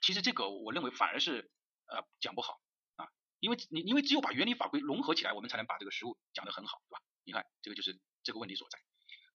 [0.00, 1.50] 其实这个我认为反而是
[1.86, 2.60] 呃讲不好
[2.94, 3.08] 啊，
[3.40, 7.02] 因为你因为只有把原理法规融合起来，我们才能把这个实物讲得很好，对吧？
[7.24, 8.78] 你看这个就是这个问题所在。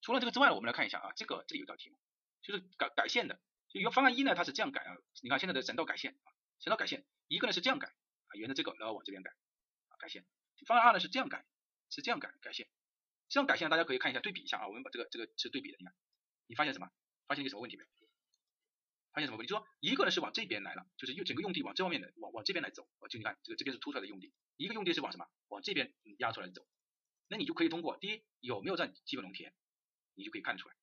[0.01, 1.97] 除了这个之外，我们来看一下啊，这个这里有道题目，
[2.41, 3.41] 就是改改线的，
[3.79, 7.87] 就个方案一呢，它是这样改啊，你看现在的省道改线啊，省道改线，一个呢是这样改
[8.27, 9.31] 啊，沿着这个然后往这边改
[9.89, 10.25] 啊改线，
[10.65, 11.45] 方案二呢是这样改，
[11.89, 12.67] 是这样改改线。
[13.27, 15.95] 这样改线，大家可以看一下对比一下啊，我们把这个这个是对比的，你看，
[16.45, 16.91] 你发现什么？
[17.27, 17.89] 发现一个什么问题没有？
[19.11, 19.49] 发现什么问题？
[19.49, 25.27] 就说一个呢是往这边来了，就是用整个用地往这方面的往往这边来走，就你看这个这边是凸出来的用地，一个用地是往什么？
[25.47, 26.65] 往这边压出来走，
[27.27, 29.51] 那你就可以通过第一有没有占基本农田，
[30.13, 30.75] 你就可以看出来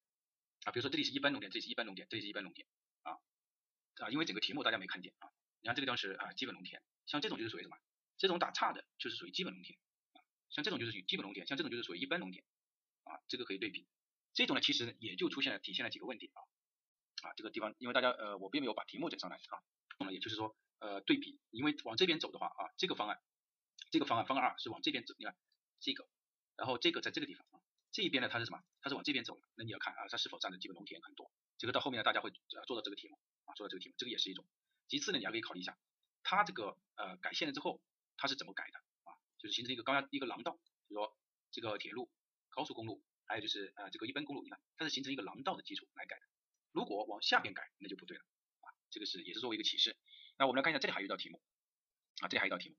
[0.64, 2.66] 啊，比如说这里是一般农田，这里是一般农田，这里是一般农田
[4.02, 5.30] 啊，因为整个题目大家没看见啊，
[5.60, 7.76] 你看这个地方是啊基本农田，像这种就是属于什么？
[8.18, 9.78] 这种打岔的就是属于基本农田。
[10.50, 12.44] 像这种就是属于基本农田，像这种就是属于一般农田，
[13.04, 13.86] 啊，这个可以对比。
[14.34, 16.42] 这种呢，其实也就出现了体现了几个问题啊，
[17.22, 19.62] 啊，这个地方因为大家呃，我并没有把题目整上来啊，
[19.98, 23.18] 那么也就是说呃对比，因为往这边走的话啊，这个方案，
[23.90, 25.34] 这个方案方案二是往这边走，你看
[25.80, 26.06] 这个，
[26.56, 28.62] 然后这个在这个地方啊，这一边呢它是什么？
[28.82, 31.32] 它是往这边走的，那你要看啊，它是否占的基本农田很多。
[31.56, 33.18] 这个到后面呢，大家会呃做到这个题目
[33.54, 34.46] 做到这个题目，这个也是一种。
[34.88, 35.78] 其次呢，你还可以考虑一下，
[36.22, 37.80] 它这个呃改线了之后，
[38.16, 39.16] 它是怎么改的啊？
[39.38, 41.16] 就是形成一个高压一个廊道，就说
[41.50, 42.10] 这个铁路、
[42.50, 46.26] 高速公路，还有就是呃这个一般公路，你看它是形成一个廊道的基础来改的。
[46.72, 48.24] 如果往下边改，那就不对了
[48.60, 48.68] 啊。
[48.90, 49.96] 这个是也是作为一个启示。
[50.38, 51.42] 那我们来看一下，这里还有一道题目
[52.20, 52.76] 啊，这里还有一道题目，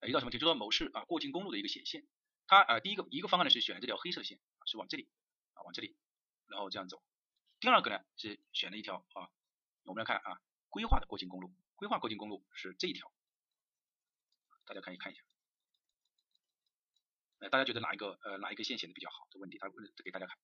[0.00, 0.38] 呃一道什么题？
[0.38, 2.06] 就说某市啊过境公路的一个显线，
[2.46, 5.08] 它呃第一个一个方案呢是选这条黑色线，是往这里
[5.54, 5.96] 啊往这里，
[6.46, 7.02] 然后这样走。
[7.60, 9.30] 第二个呢是选了一条啊，
[9.84, 13.12] 我们来看啊规划的过境公路，规划过境公路是这一条，
[14.64, 15.22] 大家可以看一下。
[17.50, 19.28] 大家觉得哪一个呃哪一个线显得比较好？
[19.30, 20.38] 这问题他问给大家看，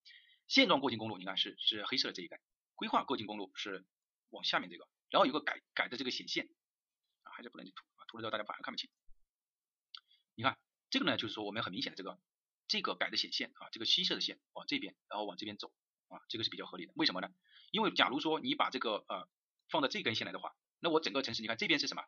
[0.47, 2.41] 现状过境公路你看是是黑色的这一带，
[2.74, 3.86] 规划过境公路是
[4.28, 6.47] 往下面这个，然后有个改改的这个显线
[7.22, 8.91] 啊还是不能涂啊涂了之后大家反而看不清。
[10.34, 10.59] 你看
[10.91, 12.20] 这个呢就是说我们很明显的这个
[12.68, 15.72] 这个改的显线啊这个西色的线往这边然后往这边走
[16.11, 17.28] 啊这个是比较合理的，为什么呢？
[17.70, 19.26] 因为假如说你把这个呃
[19.70, 22.04] 放到这根线来的话，那我整个城市你看这边是什么？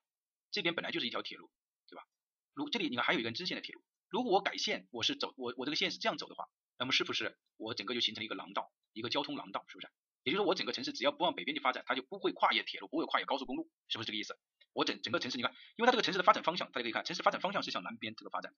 [0.51, 1.51] 这边本来就是一条铁路
[1.89, 2.05] 对吧？
[2.53, 3.83] 如这里你看还有一根支线的铁路。
[4.11, 6.49] 如果我改线，我是走我我这个线是这样走的话，
[6.79, 9.89] 那么是不是我整个就形成了一个廊道，一个交通廊道，是不是？
[10.25, 14.39] 也就是说我整个城市只要不往北边去发展，它就不会跨越铁路，不会跨越高速公路，是不是这个意思？
[14.75, 18.55] 我整整个城市你看，因为它这个城市的发展方向，大家可以看，城市发展方向是向南边这个发展。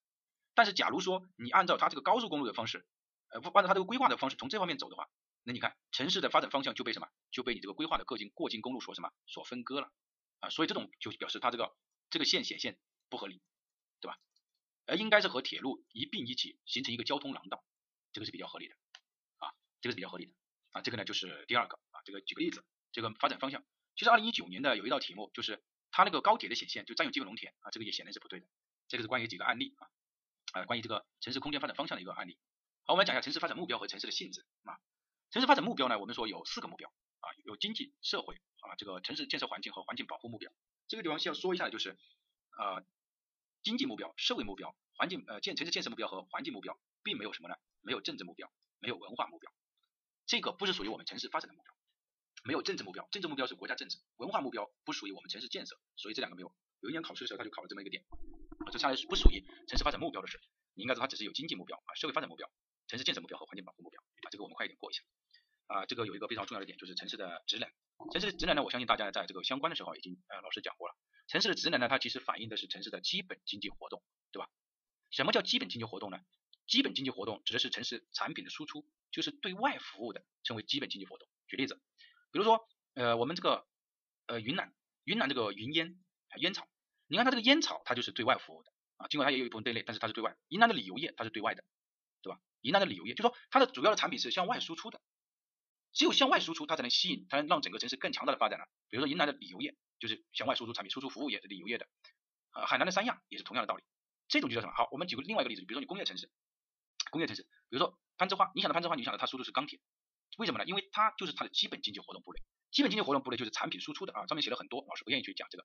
[0.54, 2.84] 但是假如说你按照它这个高速公路的方式，
[3.30, 5.08] 呃，不按照它这个规划的方式从这方面走的话，
[5.44, 7.08] 那你看城市的发展方向就被什么？
[7.30, 9.12] 就被你这个规划的过境过境公路所什么？
[9.26, 9.92] 所分割了
[10.40, 11.76] 啊，所以这种就表示它这个
[12.10, 12.78] 这个线显现
[13.10, 13.42] 不合理，
[14.00, 14.18] 对吧？
[14.86, 17.64] 而应该是和铁路一并一起形成一个交通廊道，
[18.12, 18.74] 这个是比较合理的
[19.38, 20.32] 啊，这个是比较合理的
[20.72, 23.64] 啊，这个呢就是第二个啊，这个举个例子，这个发展方向，
[23.96, 28.46] 其实二零一九年的有一道题目就是它那个高铁的显现就占用基本农田啊，这个也显然是不对的，
[28.88, 29.88] 这个是关于几个案例啊，
[30.52, 32.38] 啊，关于这个城市空间发展方向的一个案例。
[32.84, 34.78] 好，我们来讲一下城市发展目标和城市的性质啊，
[35.34, 40.52] 城市发展目标呢，我们说有四个目标啊，有经济社会啊，这个城市建设环境和环境保护目标，
[40.86, 41.98] 这个地方需要说一下的就是
[42.56, 42.86] 呃。
[43.64, 47.56] 经济目标、社会目标、环境呃建城市建设目标和环境目标，并没有什么呢？
[47.80, 49.50] 没有政治目标，没有文化目标，
[50.26, 51.74] 这个不是属于我们城市发展的目标。
[52.44, 56.54] 没有政治目标，政治目标是国家政治，文化目标不属于我们城市建设，所以这两个没有。
[56.80, 58.04] 有一年考试的时候他就考了这么一个点，
[58.66, 60.38] 啊这下来是不属于城市发展目标的事。
[60.74, 62.46] 你应该说它只是有经济目标啊、社会发展目标、
[62.86, 65.02] 城市建设目标和环境保护目标啊，这个我们快一点过一下。
[65.66, 67.68] 啊，这个有一个非常重要的点就是城市的职能，
[68.12, 70.94] 城市的职能呢，我相信大家在这个相关的时候已经呃老师讲过了。
[71.26, 74.50] 城市的职能呢，它其实反映的是城市的基本经济活动，对吧？
[75.10, 76.18] 什么叫基本经济活动呢？
[76.66, 81.28] 基本经济活动指的是城市产品的输出，就是对外服务的，称为基本经济活动。
[81.46, 81.80] 举例子，
[82.32, 83.66] 比如说，呃，我们这个
[84.26, 85.98] 呃云南，云南这个云烟
[86.38, 86.68] 烟草，
[87.06, 90.36] 你看它这个烟草，它就是对外服务的啊，尽管它也有一部分对内，但是它是对外。
[90.48, 91.64] 云南的旅游业它是对外的，
[92.22, 92.40] 对吧？
[92.60, 95.00] 云南的旅游业，就说它的主要的产品是向外输出的，
[95.94, 98.66] 只有向外输出，它才能吸引，才能让整个城市更强大的发展呢。
[98.90, 99.74] 比如说云南的旅游业。
[100.00, 101.86] 就是向外输出产品，输出服务业、旅游业的，
[102.50, 103.82] 啊，海南的三亚也是同样的道理。
[104.28, 104.74] 这种就叫什么？
[104.74, 106.30] 好，我们举个另外一个例子，比如说你工业城市，
[107.10, 109.80] 工业城市，比如说攀枝花，你想到攀枝花，你想到它输出是钢铁，
[110.36, 110.66] 为什么呢？
[110.66, 112.42] 因为它就是它的基本经济活动部类。
[112.70, 115.64] 基本经济活动部类就是产品输出的啊，上面写了很多，老师不愿意去讲这个。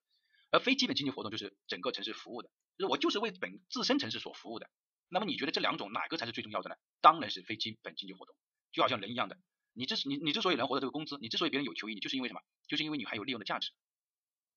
[0.51, 4.69] 而非基本经济活动就是整个城市服务的，就是我就是为本自身城市所服务的。
[5.09, 6.77] 那么你觉得这两种哪个才是最重要的呢？
[7.01, 8.33] 当然是非基本经济活动。
[8.71, 9.37] 就好像人一样的，
[9.79, 12.41] 你之你你之所以能获得这个工资，你之所以别人有求于你，就是因为什么？
[12.67, 13.71] 就是因为你还有利用的价值。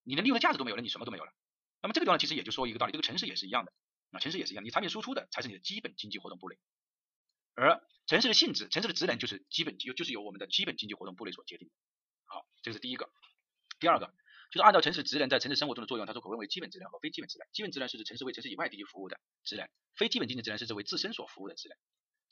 [0.02, 1.32] 你的利用的价值都没有了，你什么都没有了。
[1.80, 3.72] 那么这个地方其实也就说一个道理，这个城市也是一样的
[4.10, 6.58] 啊，城市也是一样，你产品输出的才是你的基本经济活动部类，
[7.54, 11.74] 而城市的性质、城市的职能就是基本就就是由我们的基本经济活动部类所决定的。
[12.24, 13.08] 好，这是第一个。
[13.78, 14.12] 第二个
[14.50, 17.46] 就是按照城市职能在城市生活中的作用，它说可分为基本职能和非基本职能。
[17.52, 21.78] 基本职能是指城市为城市以外地区服务的职能，非基本经济职能是指为自身所服务的职能。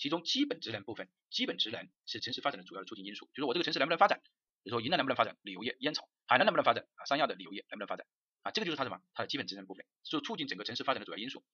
[0.01, 2.86] 其中基本职能部分，基本职能是城市发展的主要的。
[2.86, 4.22] 促进因素，就是我这个城市能不能发展。
[4.62, 7.05] 比如说云南能不能发展旅游业、烟草，海南能不能发展啊？
[7.05, 8.07] 三亚的旅游业能不能发展
[8.40, 8.51] 啊？
[8.51, 9.03] 这个就是它什么？
[9.12, 11.44] 它的基本职能部分，是促进整个城市发展的主要因素。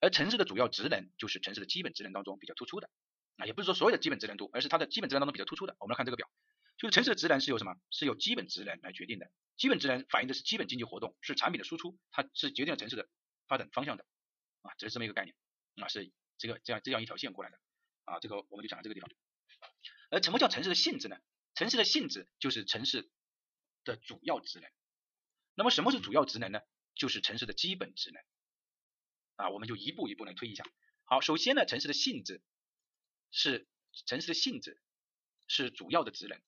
[0.00, 2.88] 而城市的主要职能就是城市的基本职能当中比较突出的
[3.36, 5.76] 啊，也不是说所有的基本职能都，而是它的基本职能当中比较突出的。
[5.78, 6.30] 我们来看这个表，
[6.78, 7.76] 就是城市的职能是由什么？
[7.90, 9.30] 是由基本职能来决定的。
[9.58, 13.06] 基本职能反映的是基本经济活动，是产品的输出，它是决定了城市的
[13.48, 14.04] 发展方向的
[14.62, 15.36] 啊，这是这么一个概念
[15.76, 17.58] 啊，是这个这样这样一条线过来的
[18.04, 19.10] 啊，这个我们就讲到这个地方。
[20.10, 21.16] 而什么叫城市的性质呢？
[21.54, 23.10] 城市的性质就是城市
[23.84, 24.70] 的主要职能。
[25.54, 26.60] 那么什么是主要职能呢？
[26.94, 28.22] 就是城市的基本职能。
[29.36, 30.64] 啊，我们就一步一步来推一下。
[31.04, 32.42] 好，首先呢，城市的性质
[33.30, 33.68] 是
[34.06, 34.80] 城市的性质
[35.46, 36.40] 是主要的职能，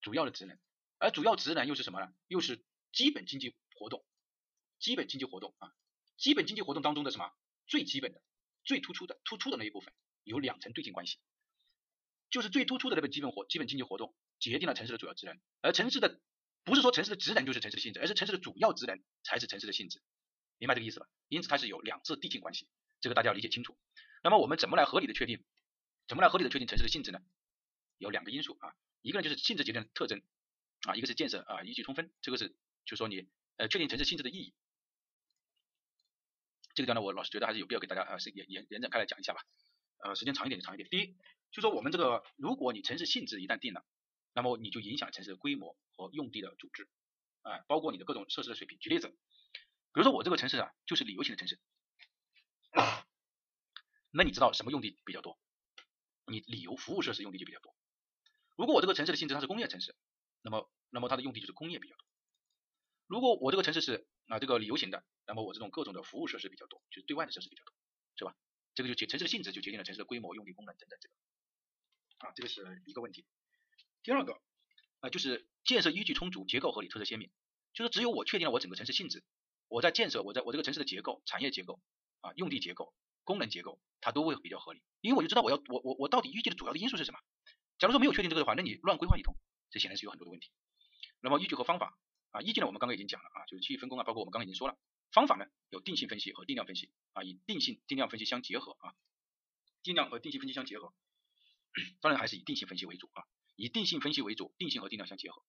[0.00, 0.58] 主要的职能。
[0.98, 2.12] 而主要职能又是什么呢？
[2.26, 4.04] 又是基本经济活动。
[4.78, 5.74] 基本经济活动啊，
[6.16, 7.30] 基本经济活动当中的什么
[7.66, 8.22] 最基本的、
[8.64, 9.92] 最突出的、突出的那一部分
[10.24, 11.18] 有两层对应关系。
[12.30, 16.20] 就是最突出的那个基本活基本经济活动决定了城市的主要职能，而城市的
[16.62, 20.00] 不是说城市的职能就是城市的性质，而是城市的主要职能才是城市的性质，
[20.58, 21.08] 明白这个意思吧？
[21.26, 22.68] 因此它是有两次递进关系，
[23.00, 23.76] 这个大家要理解清楚。
[24.22, 25.44] 那么我们怎么来合理的确定，
[26.06, 27.20] 怎么来合理的确定城市的性质呢？
[27.98, 30.22] 有两个因素啊，一个呢就是性质决定的特征
[30.82, 32.54] 啊，一个是建设啊依据充分，这个是
[32.84, 34.54] 就说你呃确定城市性质的意义。
[36.80, 39.42] 这个呢，我老师觉得还是有必要给大家呃是延延延展开来讲一下吧，
[40.04, 40.88] 呃时间长一点就长一点。
[40.88, 41.16] 第一。
[41.52, 43.84] 就说我们这个，如果你城市性质一旦定了，
[44.34, 46.88] 那么你就影响城市的规模和用地的组织，
[47.42, 48.78] 啊，包括你的各种设施的水平。
[48.78, 51.58] 举例子，比如说我这个城市啊，就是旅游型的城市，
[54.12, 55.40] 那你知道什么用地比较多？
[56.26, 57.74] 你旅游服务设施用地就比较多。
[58.54, 59.96] 如果我这个城市的性质它是工业城市，
[60.42, 62.06] 那么那么它的用地就是工业比较多。
[63.08, 67.74] 如果我这个城市是啊这个旅游型的，那么我这种各种的服务设施比较多，就是对外的设施比较多，
[68.16, 68.34] 是吧？
[68.74, 71.14] 这个就决城市的性质就决定了城市的规模、用地功能等等这个。
[72.18, 73.26] 啊，这个是一个问题。
[74.04, 74.40] 第二个
[75.00, 77.30] 啊，就是建设依据充足，结构合理，特色鲜明。
[77.74, 79.24] 就是只有我确定了我整个城市性质，
[79.68, 81.80] 我在建设我在我这个城市的结构、产业结构
[82.20, 87.18] 啊、用地结构、功能结构，它都会比较合理，因为我就知道我要我我我到底预计的主要的因素是什么。
[87.78, 89.34] 假如说没有确定这个的话，那你乱规划一通，
[89.70, 90.50] 这显然是有很多的问题。
[91.20, 91.98] 那么依据和方法
[92.30, 94.78] 啊，依据呢我们刚刚已经讲了啊，就是区域分工啊，包括我们刚刚已经说了，
[95.12, 98.94] 方法呢有定性分析和定量分析啊，以定性定量分析相结合啊，
[99.82, 100.92] 定量和定性分析相结合，
[102.00, 103.24] 当然还是以定性分析为主啊，
[103.56, 105.42] 以定性分析为主，定性和定量相结合。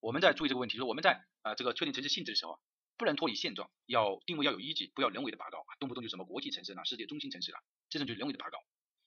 [0.00, 2.58] 我们在注意这个问题，就是我们在啊这个确定城市性质的时候啊，
[2.96, 7.60] 不能脱离现状，要定位要有依据，不要人为的拔高啊，动不动就什么国际城市啦、世界中心城市啦，
[7.90, 8.58] 这种就是人为的拔高，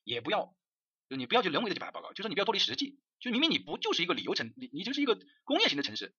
[0.04, 0.56] 也不要。
[1.10, 6.14] 就你不要去人为的去把它报告，就是你不要脱离实际，就明明你不就是一个旅游城，你你就是一个工业型的城市，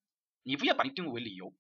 [0.48, 1.54] 你不要把你定位为理由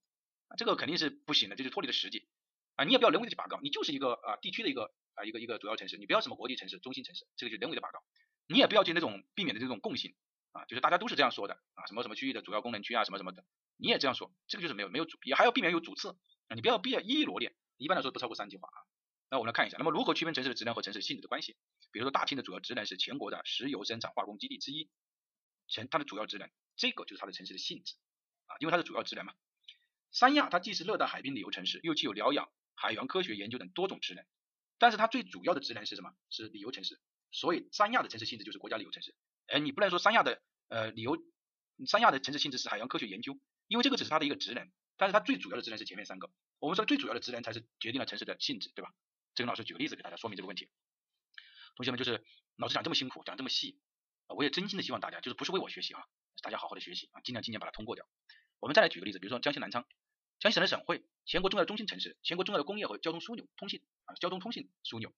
[0.46, 2.26] 啊，这个肯定是不行的，这就是脱离了实际
[2.74, 8.02] 啊，你也不要人为的去拔高，你就是一个啊地区的一个啊一个一个主要城市，你不要什么国际城市、中心城市，这个就人为的拔高，
[8.46, 10.14] 你也不要去那种避免的这种共性
[10.52, 13.44] 啊，就是大家都是这样说的啊，什么什么区域的主要功能区啊，什么什么的，
[13.76, 16.16] 你也这样说，这个就是没有没有主，也还要避免有主次
[16.46, 18.80] 啊，你不要必要一一罗列，一般来说不超过三句话啊。
[19.28, 21.58] 那我们来看一下，那么如何区分城市的职能和城市性质的关系？
[21.92, 24.88] 比如说大庆的主要职能是全国的石油生产化工基地之一，
[25.68, 27.96] 城它的主要职能，这个就是它的城市的性质
[28.48, 29.32] 啊，因为它是主要职能嘛。
[30.10, 34.24] 三亚它既是热带海滨旅游城市，又具有疗养、海洋科学研究等多种职能，
[34.78, 36.12] 但是它最主要的职能是什么？
[36.30, 39.14] 是旅游城市，所以三亚的城市性质就是国家旅游城市。
[39.46, 41.16] 哎，你不能说三亚的呃旅游，
[41.86, 46.30] 三亚的城市性质是海洋科学研究，因为这个只是它的一个职能，但是它最主要的职能是前面三个。
[46.58, 48.92] 我们说最主要的职能才是决定了城市的性质，对吧？
[49.34, 50.68] 这个老师举个例子给大家说明这个问题。
[51.76, 52.24] 同学们，就是
[52.56, 53.78] 老师讲这么辛苦，讲这么细，
[54.26, 56.02] 我也真心的希望大家就是不是为我学习啊，
[56.42, 58.08] 大家好好的学习啊，尽量今年把它通过掉。
[58.60, 59.86] 我们再来举个例子，比如说江西南昌，
[60.40, 65.12] 江西省的省会，全国重要的中心城市，全国重要的工业和交通枢纽，通信啊，交通通信枢纽。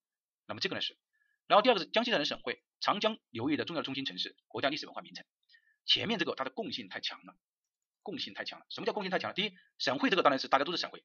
[0.46, 0.98] 那么这个呢是，
[1.46, 5.24] 然后第二个是江西省的省会，长江流域的重要中心城市，国家历史文化名城。
[5.86, 7.36] 前面这个它的共性太强了，
[8.02, 8.66] 共性太强了。
[8.68, 9.34] 什么叫共性太强了？
[9.34, 11.00] 第一，省会这个当然是大家都是省会，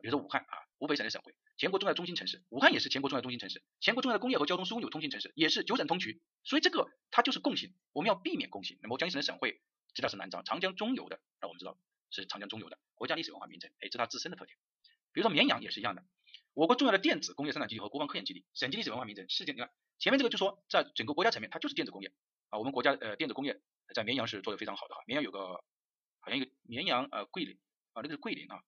[0.00, 1.34] 比如说武汉啊，湖北省的省会。
[1.56, 8.78] 全国重要中心城市，武汉也是全国重要中心城市，全国重要的工业和交通枢纽通信城市，也是九省通衢，所以这个它就是共性，我们要避免共性。
[8.82, 9.62] 那么江西省的省会
[9.96, 11.78] 知道是南昌，长江中游的，那我们知道
[12.10, 14.58] 是长江中游的国家历史文化名城，哎，这是它自身的特点。
[15.12, 16.04] 比如说绵阳也是一样的，
[16.52, 22.12] 我国重要的电子工业生产基地和国防科研基地，省级历史文化名城，世界你看前面这个就说在整个国家层面它就是电子工业
[22.50, 23.58] 啊，我们国家呃电子工业
[23.94, 25.64] 在绵阳是做的非常好的哈，绵阳有个
[26.20, 27.58] 好像一个绵阳呃桂林
[27.94, 28.62] 啊，那个是桂林啊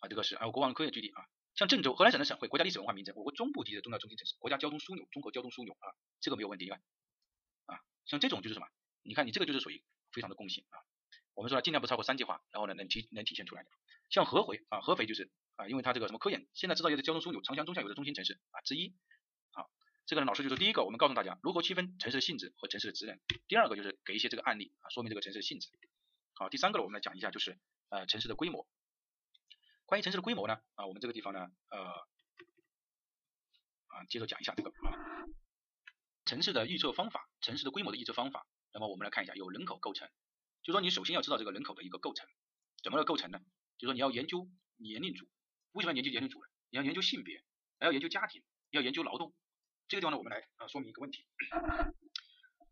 [0.00, 1.24] 啊这个是还有国防科研基地啊。
[1.54, 5.88] 像郑州，河南省的省会，国家历史文化名城，我国中部地区的重要中心城市，国家交通枢纽，综合交通枢纽啊，
[6.20, 6.78] 这个没有问题吧？
[7.64, 8.66] 啊，像这种就是什么？
[9.06, 9.82] 你看你这个就是属于
[10.12, 10.78] 非常的共性啊。
[11.34, 13.70] 我们说尽量不超过三句话，然后呢能体能体现出来的。
[14.08, 18.94] 像合肥啊，合肥就是啊，因为它这个什么科研，现在制造业的交通枢纽，长江中下游的中心城市啊之一。
[19.52, 19.70] 好，
[20.06, 23.20] 这个呢老师就说第一个，我们告诉大家如何区分城市的性质和城市的职能。
[23.48, 25.68] 第二个就是给一些这个案例啊，说明这个城市的性质。
[26.34, 27.58] 好，第三个呢我们来讲一下就是
[27.90, 28.66] 呃城市的规模。
[29.84, 31.78] 关于城市的规模呢，啊，我们这个地方呢，呃，
[33.88, 35.26] 啊，接着讲一下这个啊，
[36.24, 38.46] 城市的预测方法，城市的规模的预测方法。
[38.76, 40.06] 那么我们来看一下，有人口构成，
[40.62, 42.28] 就说你首先要知道这个人口的一个构成，
[42.82, 43.40] 怎么个构成呢？
[43.78, 44.46] 就说你要研究
[44.76, 45.26] 年龄组，
[45.72, 46.46] 为什么要研究年龄组呢？
[46.68, 47.42] 你要研究性别，
[47.78, 49.34] 还要研究家庭，要研究劳动。
[49.88, 51.24] 这个地方呢，我们来啊说明一个问题。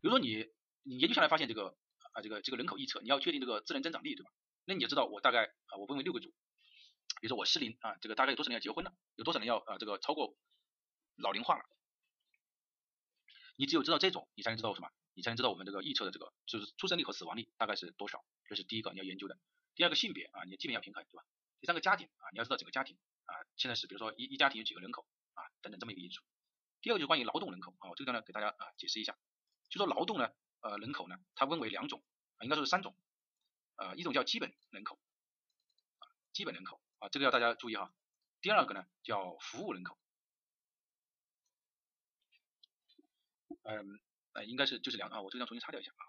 [0.02, 0.44] 比如说你
[0.82, 1.74] 你研究下来发现这个
[2.12, 4.30] 啊这个这个人口预测，你要确定这个自然增长率，对吧？
[4.66, 6.28] 那你就知道我大概啊我分为六个组。
[7.22, 8.94] 比如说我适龄啊，这个大概有多少人要结婚了？
[9.16, 10.36] 有多少人要啊这个超过
[11.16, 11.64] 老龄化了？
[13.56, 14.90] 你只有知道这种，你才能知道什么？
[15.14, 18.24] 你才能知道我们这个预测的这个就是出生率和死亡率大概是多少？
[18.46, 19.38] 这是第一个你要研究的。
[19.74, 21.24] 第二个性别啊，你基本要平衡，对吧？
[21.60, 26.22] 第三个家庭啊，你要知道整个家庭啊，现在是比如说一一家庭有几个人口啊等等这么一个因素。
[26.82, 29.16] 第二个就是关于劳动人口啊，我这个呢给大家啊解释一下，
[29.70, 32.02] 就说劳动呢呃人口呢它分为两种
[32.36, 32.96] 啊，应该说是三种，
[33.76, 34.98] 呃一种叫基本人口
[35.98, 36.80] 啊基本人口。
[37.00, 37.92] 啊，这个要大家注意哈。
[38.40, 39.98] 第二个呢叫服务人口，
[43.64, 44.00] 嗯，
[44.34, 46.04] 呃，应该是就是两啊，我这个要重新擦掉一下啊，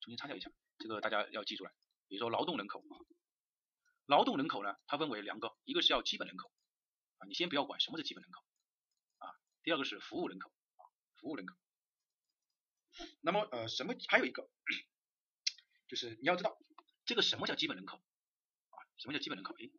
[0.00, 1.72] 重新擦掉一下，这个大家要记住了。
[2.08, 2.96] 比如说劳动人口啊，
[4.06, 6.50] 劳动人口呢，它分为两个，一个是要基本人口
[7.18, 8.42] 啊，你先不要管什么是基本人口
[9.18, 9.30] 啊。
[9.62, 10.82] 第二个是服务人口啊，
[11.20, 11.56] 服务人口。
[13.20, 14.48] 那么呃，什么还有一个
[15.86, 16.58] 就是你要知道
[17.04, 17.98] 这个什么叫基本人口
[18.70, 18.76] 啊。
[18.96, 19.54] 什么叫基本人口？
[19.54, 19.70] 哎，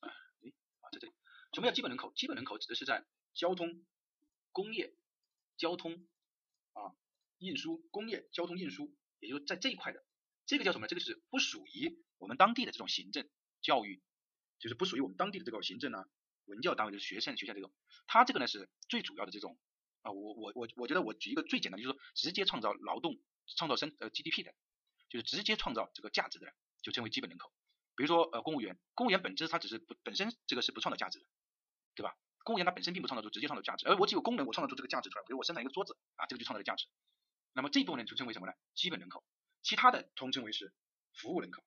[0.00, 0.08] 哎，
[0.80, 1.14] 啊，在这里，
[1.52, 2.12] 什么叫基本人口？
[2.14, 3.04] 基本人口指的是在
[3.34, 3.84] 交通、
[4.52, 4.94] 工业、
[5.56, 6.06] 交通
[6.72, 6.94] 啊、
[7.38, 10.04] 运输、工业、交通运输，也就是在这一块的，
[10.46, 10.86] 这个叫什么？
[10.86, 13.28] 这个是不属于我们当地的这种行政、
[13.60, 14.02] 教育，
[14.58, 16.06] 就是不属于我们当地的这个行政啊、
[16.44, 17.72] 文教单位，就是学生、学校这种。
[18.06, 19.58] 它这个呢是最主要的这种
[20.02, 23.18] 啊，我我我我觉得我举一个最简单的，就是说直接创造劳动、
[23.56, 24.54] 创造生呃 GDP 的。
[25.08, 27.52] 就是直接创造这个价值的，就称为基本人口。
[27.96, 31.26] 比如说呃公务员，公务员本质它只是不本身这个是不创造价值的，
[31.94, 32.16] 对吧？
[32.44, 36.86] 公务员它本身并不创造出直接创造价值，而我只有功能我创造出这个价值出来，比如我生产一个桌子啊，这个就创造了价值。
[37.52, 38.52] 那么这部分人就称为什么呢？
[38.74, 39.24] 基本人口，
[39.62, 40.72] 其他的统称为是
[41.12, 41.62] 服务人口，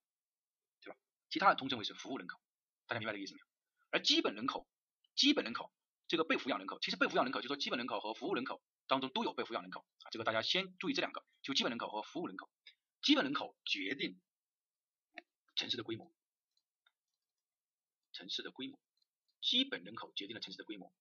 [0.81, 0.97] 对吧？
[1.29, 2.39] 其他的统称为是服务人口，
[2.87, 3.45] 大家明白这个意思没有？
[3.91, 4.67] 而基本人口，
[5.15, 5.71] 基本人口
[6.07, 12.49] 这个被抚养人口，其实被抚养人口就是说基本人口和服务人口当中都有被抚养人口啊，这个大家先注意这两个，就基本人口和服务人口。
[13.01, 14.19] 基本人口决定
[15.55, 16.11] 城市的规模，
[18.13, 18.79] 城市的规模，
[19.45, 20.91] 基本人口决定了城市的规模。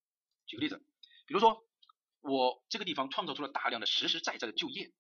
[0.47, 0.77] 举个例子，
[1.27, 1.67] 比如说。
[2.27, 4.91] 我这个地方创造出了大量的实实在在的就业，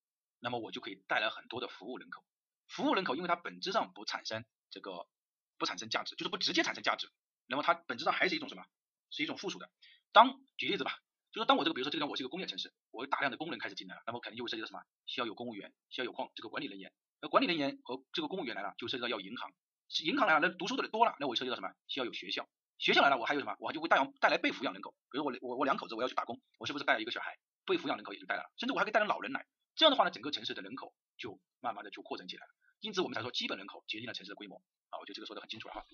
[0.40, 2.22] 那么我就可以带来很多的服务人口。
[2.68, 5.09] 服务人口因为它本质上不产生这个
[5.57, 7.11] 不产生价值，就是不直接产生价值，
[7.47, 8.66] 那么它本质上还是一种什么？
[9.11, 9.70] 是一种附属的。
[10.12, 10.99] 当举例子吧，
[11.32, 14.82] 就是当我这个比如说这个地方我是一个工业城市，我有大量的工人开始进来了，那么肯定就会涉及到什么？
[15.07, 16.92] 需要有公务员，需要有矿这个管理人员。
[17.22, 19.51] 那管理人员和这个公务员来了，就涉及到要银行，
[20.05, 21.72] 银行来了，那读书的人多了，那我涉及到什么？
[21.88, 22.47] 需要有学校。
[22.79, 23.57] 学校来了，我还有什么？
[23.61, 27.39] 我就会带养带来被抚养人口，比如我我我两口子我要去打工，我是不是带了一个小孩？
[27.64, 29.47] 被抚养人口也就带来了，甚至我还可以带着老人来。
[29.75, 32.53] 这样的话呢，整个城市的人口就慢慢的就扩展起来了。
[32.81, 34.61] 因此我们才说基本人口决定了城市的规模
[34.91, 35.87] 啊，我觉得这个说的很清楚了哈。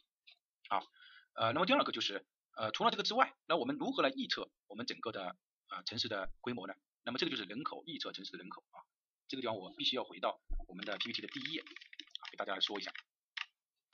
[0.68, 0.86] 好，
[1.34, 2.26] 呃，那么第二个就是
[2.56, 5.36] 呃，除了这个之外，那我们如何来预测我们整个的
[5.68, 6.74] 啊城市的规模呢？
[7.04, 8.82] 那么这个就是人口预测城市的人口啊。
[9.28, 12.90] 这个地方我必须要回到我们的 PPT 的第一页啊，给大家来说一下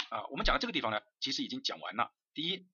[0.08, 0.24] 啊。
[0.28, 2.10] 我们讲到这个地方呢，其实已经讲完了。
[2.32, 2.66] 第一。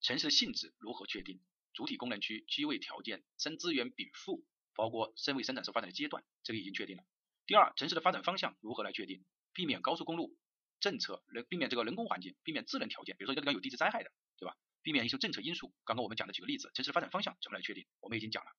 [0.00, 1.40] 城市的性质如何确定？
[1.74, 4.44] 主体功能区、区位条件、生资源禀赋，
[4.74, 7.04] 包括生为生产所发展的阶段，这个已经确定了。
[7.46, 9.24] 第二，城市的发展方向如何来确定？
[9.52, 10.36] 避免高速公路
[10.80, 14.56] 政策，人避免这个人工环境，避免自然条件，比如说这个地方有地质灾害的，对吧？
[14.82, 15.72] 避免一些政策因素。
[15.84, 17.86] 刚刚我们讲的几个例子，城市的发展方向怎么来确定？
[18.00, 18.50] 我们已经讲了，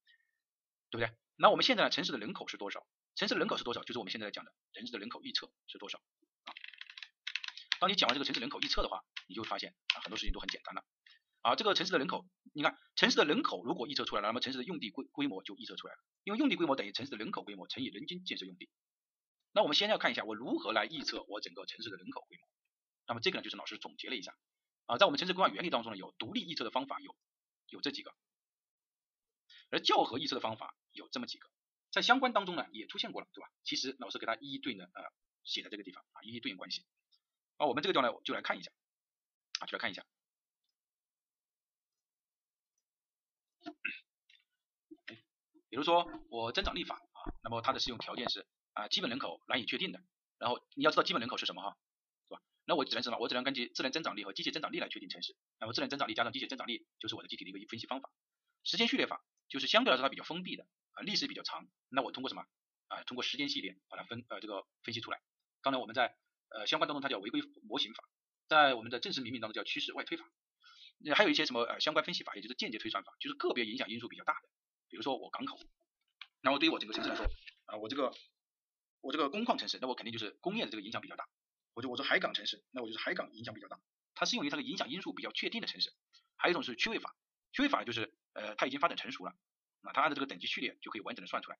[0.90, 1.14] 对不对？
[1.36, 1.88] 那我们现在？
[1.90, 2.86] 城市的人口是多少？
[3.16, 3.82] 城市的人口是多少？
[3.84, 5.98] 就是我们现在在讲的城市的人口预测是多少
[6.44, 6.54] 啊？
[7.80, 10.84] 当你讲完这个城市人口预测的话，你就会发现啊，很多事情都很简单了。
[11.42, 18.68] 啊，这个城市的人口，你看城市的人口如果预测出来了，那么城市的用地规规模就预测出来了，因为用地规模等于城市的人口规模乘以人均建设用地。
[19.52, 22.46] 那我们先要看一下我如何来预测我整个城市的人口规模。
[23.06, 24.36] 那么这个呢，就是老师总结了一下
[24.86, 27.16] 啊，在我们城市规划原理当中呢，有独立预测的方法有
[27.68, 28.14] 有这几个，
[29.70, 31.48] 而校核预测的方法有这么几个，
[31.90, 33.50] 在相关当中呢也出现过了，对吧？
[33.64, 35.02] 其实老师给它一一对应的呃
[35.42, 36.84] 写在这个地方啊，一一对应关系。
[37.56, 38.70] 啊，我们这个地方呢就来看一下
[39.60, 40.04] 啊，就来看一下。
[45.70, 48.44] 比如说我增长立法啊，那么它的适用条件是
[48.74, 50.02] 啊基本人口难以确定的，
[50.38, 51.76] 然后你要知道基本人口是什么哈，
[52.28, 52.42] 是吧？
[52.66, 53.18] 那我只能什么？
[53.18, 55.36] 我只能根据自然增长率和机械增长率来确定城市。
[55.60, 58.10] 那么自然增长率加上机械增长率就是我的具体的一个分析方法。
[58.64, 61.66] 时间序列法就是相对来说它比较封闭的啊，历史比较长。
[61.88, 62.44] 那我通过什么
[62.88, 63.02] 啊？
[63.04, 65.20] 通过时间系列把它分呃这个分析出来。
[65.62, 66.16] 刚才我们在
[66.50, 68.02] 呃相关当中它叫违规模型法，
[68.48, 70.24] 在我们的正式命名当中叫趋势外推法。
[70.98, 74.48] 那还有一些什么呃相关分析法，也就是间接推算法，就是个别影响因素比较大的。
[74.90, 75.58] 比如说我港口，
[76.42, 77.24] 那么对于我整个城市来说，
[77.66, 78.12] 啊我这个
[79.00, 81.28] 我这个工矿城市，那我肯定就是工业的这个影响比较大。
[81.72, 83.80] 我就我说海港城市，那我就是海港影响比较大。
[84.14, 85.92] 它适用于它的影响因素比较确定的城市。
[86.36, 87.14] 还有一种是区位法，
[87.52, 89.34] 区位法就是呃它已经发展成熟了，
[89.80, 91.58] 那它按照这个等级序列就可以完整的算出来。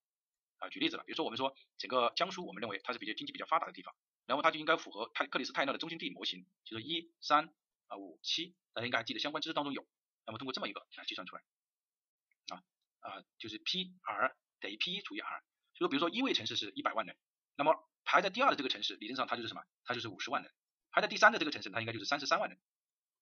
[0.59, 3.95] 啊举例子了，比如说我们说整个江苏，我们认为它是比较经济比较发达的地方，
[4.27, 7.55] 然后它就应该符合泰克里斯泰勒的中心地理模型，就是一三
[7.87, 9.87] 啊五七，大家应该还记得相关知识当中有。
[10.27, 11.43] 那么通过这么一个来计算出来。
[13.01, 15.43] 啊，就是 P R 等于 P 一除以 R，
[15.75, 17.17] 所以比如说一位城市是一百万人，
[17.57, 17.75] 那么
[18.05, 19.63] 排在第二的这个城市理论上它就是什么？
[19.85, 20.53] 它就是五十万人，
[20.91, 22.59] 排在第三的这个城市它应该就是三十三万人，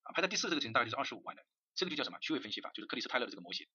[0.03, 2.19] 啊，排在第四这个城市大概就是二十五万人，这个就叫什么？
[2.21, 3.67] 区位分析法，就是克里斯泰勒的这个模型。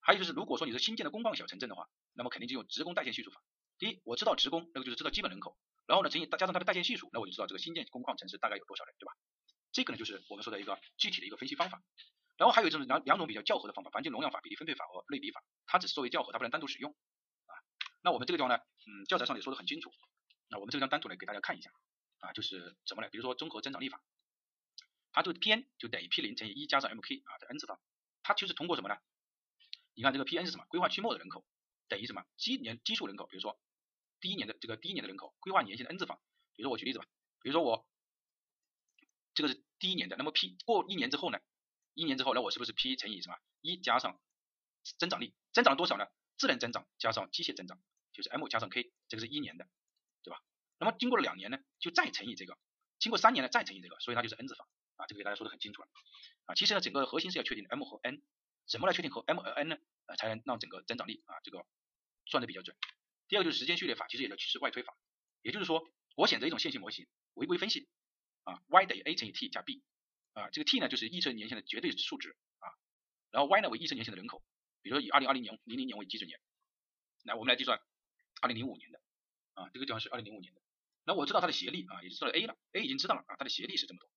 [0.00, 3.42] 还有就是如果说你是新建的工矿小城镇的话，那么肯定就用职工代线系数法。
[3.78, 5.56] 第一，我知道职工，那个就是知道基本人口，
[5.86, 9.12] 然后呢乘以加上它的代线系数，那我就知道这个新建工矿城市大概有多少人，对吧？
[9.72, 11.82] 这个呢就是我们说的一个具体的一个分析方法。
[12.40, 17.52] 然后还有一种两两种比较较合的方法，环境容量法、比例分配法和类比法，它只是作为较合，它不能单独使用啊。
[18.00, 19.92] 那我们这个地方呢，嗯，教材上也说的很清楚，
[20.48, 21.70] 那我们这个地方单独来给大家看一下
[22.20, 24.02] 啊，就是怎么来，比如说综合增长率法，
[25.12, 27.78] 它就 P n 就等于 P 零乘以一加上 M K 啊，在 n 次方，
[28.22, 28.96] 它就是通过什么呢？
[29.92, 30.64] 你看这个 P n 是什么？
[30.70, 31.44] 规划期末的人口
[31.88, 32.24] 等于什么？
[32.38, 33.60] 基年基数人口，比如说
[34.18, 36.18] 第一年的这个第一年的人口，规划年限的 n 次方，
[36.56, 37.04] 比如说我举例子吧，
[37.42, 37.86] 比如说我
[39.34, 41.38] 这个是第一年的，那么 P 过一年之后呢？
[42.00, 44.18] 一年之后，那我是不是 P 乘以什么一加上
[44.98, 46.06] 增长率，增长了多少呢？
[46.38, 47.78] 自然增长加上机械增长，
[48.14, 49.68] 就是 M 加上 K，这个是一年的，
[50.22, 50.42] 对吧？
[50.78, 52.56] 那么经过了两年呢，就再乘以这个，
[52.98, 55.88] 经过三年呢再乘以这个，所以它就是 N 次方啊，这个给大家说的很清楚了
[56.46, 56.54] 啊。
[56.54, 58.22] 其实呢，整个核心是要确定 M 和 N，
[58.66, 59.76] 怎么来确定和 M 和 N 呢？
[60.06, 61.66] 啊，才能让整个增长率啊这个
[62.24, 62.74] 算的比较准。
[63.28, 64.96] 第二个就是时间序列法，其实也叫趋势外推法，
[65.42, 65.86] 也就是说
[66.16, 67.86] 我选择一种线性模型，违规分析
[68.44, 69.82] 啊，y 等于 a 乘以 t 加 b
[70.32, 72.68] 啊，这个 t 呢就是预测年限的绝对数值啊，
[73.30, 74.42] 然后 y 呢为预测年限的人口，
[74.82, 76.40] 比如说以二零二零年零零年为基准年，
[77.24, 77.80] 来我们来计算
[78.40, 79.00] 二零零五年的
[79.54, 80.60] 啊，这个地方是二零零五年的，
[81.04, 84.08] 那我知道它的斜率啊，也就知道 a 了，a 已经知道了啊，它的斜率是这么多，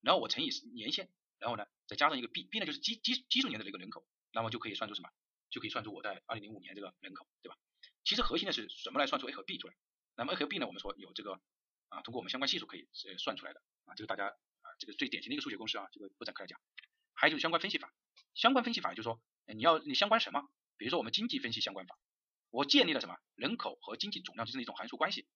[0.00, 1.08] 然后我乘以年限，
[1.38, 5.10] 然后呢再加上一个 b，b 呢就是基基基数年的这个人口，那么就可以算出什么？
[5.50, 7.56] 就可以算出我在二零零五年这个人口，对吧？
[8.04, 9.74] 其实核心的是什么来算出 a 和 b 出来？
[10.16, 10.66] 那么 a 和 b 呢？
[10.66, 11.40] 我们说有这个
[11.88, 14.34] 啊，通过我们相关系数可以呃算出来的啊，这个大家
[14.78, 16.60] 这个最典型的一个数学公式啊，这个不展开来讲。
[17.14, 17.92] 还有就是相关分析法，
[18.34, 20.48] 相关分析法就是说你要你相关什么？
[20.76, 21.98] 比如说我们经济分析相关法，
[22.50, 25.26] 我建立了什么人口和经济总量之间的一种函数关系，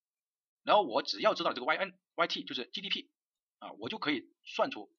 [0.63, 3.11] 然后我只要知道这个 y n y t 就是 G D P
[3.59, 4.93] 啊，我就可以算出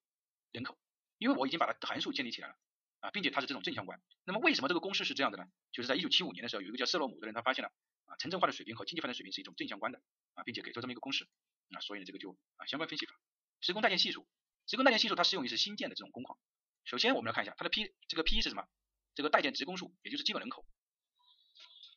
[0.52, 0.78] 人口，
[1.20, 2.56] 因为我已经把它函数建立起来了
[3.02, 4.02] 啊，并且它是这种正相关。
[4.24, 5.46] 那么为什么这个公式是这样的呢？
[5.72, 7.72] 就是在一九七五年的时候，有一个叫瑟洛姆的人，他发现了。
[8.06, 10.02] 啊，城镇化的水平和经济发展水平是一种正相关的
[10.34, 11.30] 啊，并且给出这么一个公式
[11.70, 13.14] 啊，所以呢，这个就啊相关分析法，
[13.62, 14.28] 职工搭建系数，
[14.66, 16.38] 职工搭建系数它适用于是新建的这种工况。
[16.84, 18.68] 首先我们来看一下它的 P，这个 P 是什么？
[19.14, 20.66] 这个待建职工数，也就是基本人口，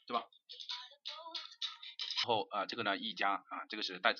[0.06, 0.28] 对吧？
[2.16, 4.14] 然后啊，这个呢一加啊，这个是待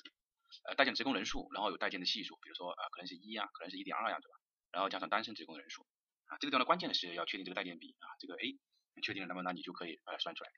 [0.65, 4.39] 呃待建职工人数，然后有待建的系数，比如说啊可能是一呀，可能是一点二呀，对吧？
[4.71, 5.85] 然后加上单身职工人数
[6.25, 8.57] 啊，这个地方的关键的是要确定这个待建比啊，这个 A
[9.03, 10.49] 确定了，那么那你就可以把它算出来。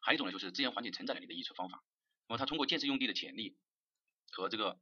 [0.00, 1.82] 还有一种呢，就是资源环境承载能力的预测方法。
[2.28, 3.56] 那么它通过建设用地的潜力
[4.30, 4.78] 和这个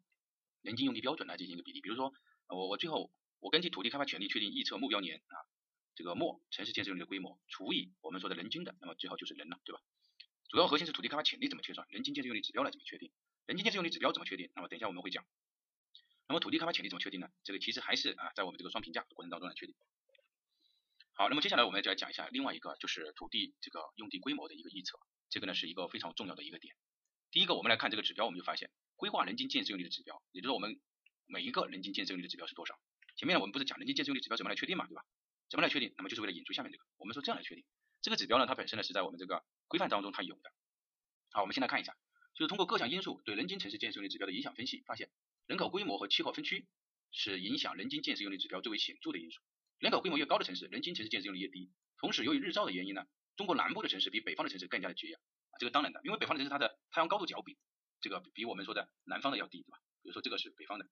[0.63, 1.81] 人均用地标准来进行一个比例。
[1.81, 2.13] 比如说，
[2.49, 5.37] 我我最后我根据土地开发潜力确定预测目标年啊，
[5.95, 9.81] 这个末城市建设用地的规模除以我们说的人均的，那么最后就是人了，对吧？
[10.49, 13.11] 主要核心是土地开发潜力怎么确算，人均建设用地指标来怎么确定，
[13.47, 14.51] 人均建设用地指标怎么确定？
[14.55, 15.25] 那么等一下我们会讲。
[16.29, 17.29] 那么土地开发潜力怎么确定呢？
[17.43, 19.75] 这个其实还是啊在我们这个双评价的过程当中来确定。
[21.15, 24.99] 好，那么接下来我们就来讲一下另外一个就是土地这个用地规模的一个预测，
[25.29, 26.75] 这个呢是一个非常重要的一个点。
[27.31, 30.78] 第一个，我们来看这个指标，我们就发现规划人均建设用地的指标，也就是我们
[31.24, 32.78] 每一个人均建设用地的指标是多少。
[33.16, 35.03] 前面呢我们不是讲人均建设用地指标怎么来确定嘛，对吧？
[35.48, 35.94] 怎么来确定？
[35.96, 37.64] 那么就是为了引出下面这个，我们说这样来确定。
[38.03, 40.53] 这个指标呢它本身呢是在我们这个规范当中它有的。
[41.30, 41.96] 好，我们先来看一下，
[42.34, 45.11] 就是通过各项因素对人均城市建设用地指标的影响分析，发现
[45.46, 46.66] 人口规模和气候分区
[47.11, 49.40] 是影响人均建设用地指标最为显著的因素。
[49.78, 51.70] 人口规模越高的城市，人均城市建设用地越低。
[51.98, 53.05] 同时，由于日照的原因呢，
[53.36, 55.20] 中国南部的城市比北方的城市更加的缺氧
[55.51, 57.57] 啊，这个当然的，因为北方的城市它的太阳高度角比
[58.01, 59.78] 这个比我们说的南方的要低，对吧？
[60.03, 60.86] 比如说这个是北方的，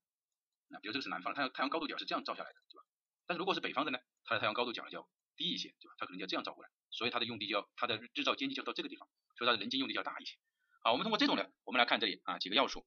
[0.69, 2.85] 那比如这个是南方，它太阳高度角是这样照下来的，对吧？
[3.27, 5.95] 但是如果是北方的呢，它的太阳高度角就要低一些，对吧？
[5.99, 10.37] 它可能就要这样照过来，所以它的用地就要它的日照间距就要到这个地方，所以它的人均用地就要大一些。
[10.83, 12.87] 好，我们通过这种呢，我们来看这里啊几个要素，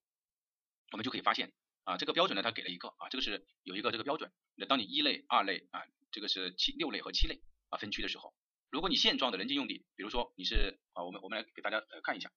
[0.91, 1.53] 我们就可以发现
[1.84, 5.82] 啊这个标准呢它给了一个啊这个是有一个这个标准，那当你一类、二类啊。
[6.13, 8.36] 这个是七六类和七类啊分区的时候，
[8.69, 12.30] 如果你现状的人均用地，比如说你是啊，我们我们来给大家呃看一下，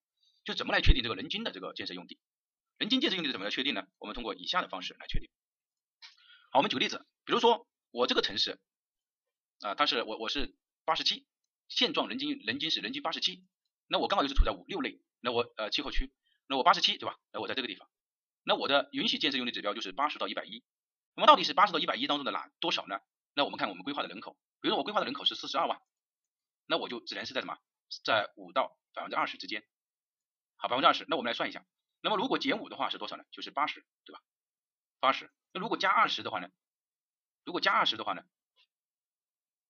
[0.45, 2.19] 就怎么来确定这个人均的这个建设用地，
[2.79, 3.87] 人均建设用地怎么来确定呢？
[3.99, 5.31] 我们通过以下的方式来确定。
[6.51, 8.61] 好，我们举个例子，比如说我这个城市
[9.61, 11.27] 啊，它是我我是八十七，
[11.69, 13.45] 现状人均人均是人均八十七，
[13.89, 16.13] 那我刚好就是处在五六类，那我呃气候区，
[16.47, 17.19] 那我八十七对吧？
[17.33, 17.89] 那我在这个地方，
[18.43, 20.63] 那我的允许建设用地指标就是八十到一百一，
[21.15, 23.01] 那么到底是八十到一百一当中的哪多少呢？
[23.35, 25.81] 那我们看我们规划的人口，比如说我规划的人口是四十二万，
[26.67, 27.59] 那我就只能是在什么，
[28.05, 29.65] 在五到百分之二十之间，
[30.65, 31.63] 好，百分之二十，那我们来算一下，
[32.01, 33.25] 那么如果减五的话是多少呢？
[33.31, 34.23] 就是八十，对吧？
[34.99, 36.49] 八十，那如果加二十的话呢？
[37.45, 38.25] 如果加二十的话呢？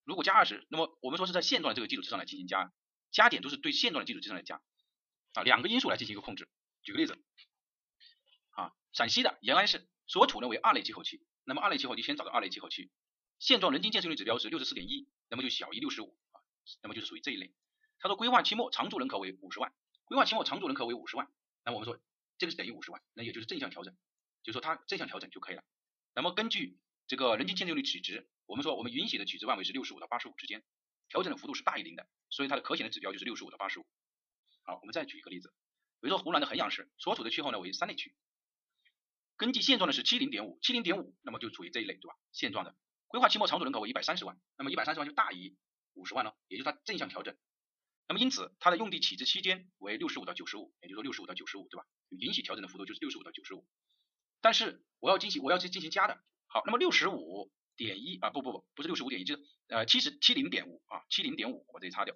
[0.04, 2.72] 如果加二十，那么我们说是在现状的这个基础之上来进行加，
[3.10, 4.62] 加点都是对现状的基础之上来加，
[5.32, 6.48] 啊，两个因素来进行一个控制。
[6.84, 7.20] 举个例子，
[8.50, 12.92] 啊，陕西的延安市所处呢为二类气候区，那么二类气候区先找到二类气候区。
[13.40, 16.38] 现状人均建设用地指标是六十四点一，那么就小于六十五啊，
[16.82, 17.52] 那么就是属于这一类。
[17.98, 19.74] 他说规划期末常住人口为五十万，
[20.06, 21.30] 规划期末常住人口为五十万，
[21.64, 21.98] 那我们说
[22.38, 23.96] 这个是等于五十万，那也就是正向调整，
[24.42, 25.64] 就是说它正向调整就可以了。
[26.14, 30.62] 那么根据这个人均建设用地取值，我们说我们允许的取值范围是六十五到八十五之间，
[31.08, 33.86] 调整的幅度是大于零的，所以它的可选的指标就是六十五到八十五。
[34.62, 35.52] 好，我们再举一个例子，
[36.00, 38.14] 比如说湖南的衡阳市所处的区号呢为三类区，
[39.36, 42.16] 根据现状呢是七零点五，七零点五，那么就处于这一类，对吧？
[42.32, 42.76] 现状的。
[43.08, 45.56] 规划期末常住人口为一百三十万，那么一百三十万就大于
[45.94, 47.36] 五十万了，也就是它正向调整。
[48.06, 51.86] 那么因此它的用地起值期间为六十五到九十五，也就是说六十五到九十五，对吧？
[52.10, 53.66] 允许调整的幅度就是六十五到九十五。
[54.40, 62.14] 但是我要进行我要去进行加的，好，那么六十五点一啊不不不不是六十五点一，就是呃七十七零点五啊七零点五，我这里擦掉。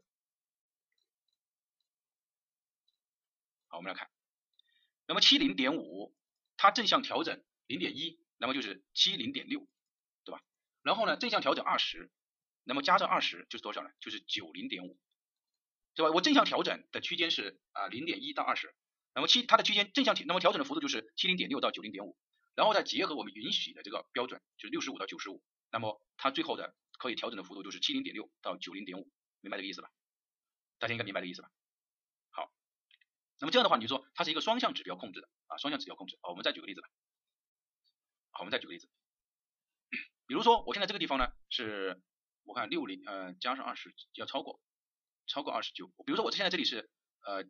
[3.69, 4.11] 好，我们来看，
[5.07, 6.15] 那么七零点五
[6.57, 9.67] 它正向调整零点一，那么就是七零点六。
[10.25, 10.43] 对吧
[10.83, 12.11] 然后呢，正向调整二十，
[12.65, 13.89] 那么加上二十就是多少呢？
[13.99, 14.99] 就是九零点五，
[15.99, 16.13] 对吧？
[16.15, 18.73] 我正向调整的区间是啊零点一到二十，
[19.17, 22.17] 那么七它的区间正向调，那么调整的幅度就是七零点六到九零点五，
[22.55, 25.43] 然后再结合我们允许的这个标准，就是六十五到九十五，
[25.73, 29.91] 那么它最后的可以调整的幅度就是七零点六到九零点五，明白这个意思吧？
[30.79, 31.51] 大家应该明白这个意思吧？
[32.31, 32.53] 好，
[33.41, 36.17] 那么这样的话，你就说它是一个双向指标控制的啊，双向指标控制。
[36.23, 36.89] 好，我们再举个例子吧。
[38.31, 38.89] 好，我们再举个例子，
[40.29, 42.01] 比如说我现在这个地方呢是，
[42.45, 44.61] 我看六零呃加上二十要超过
[45.29, 46.91] 超过二十九，比如说我现在这里是
[47.25, 47.45] 呃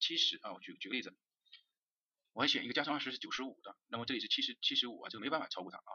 [0.00, 1.14] 七十啊，我举举个例子，
[2.32, 5.92] 我选一个加上二十是九十五的，那么这里是七十七十五啊，这个没办法超过它啊，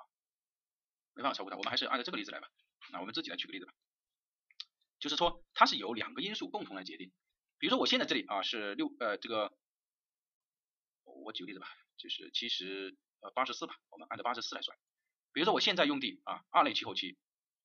[1.14, 2.48] 没办法超过它，我们还是按照这个例子来吧，
[2.92, 3.74] 那我们自己来举个例子吧。
[5.00, 7.12] 就是说，它是由两个因素共同来决定。
[7.58, 9.52] 比如说，我现在这里啊是六呃这个，
[11.04, 14.78] 我举个例子吧，就是七十呃八十四吧，我们按照八十四来算。
[15.34, 17.18] 比如说我现在用地啊二类气候区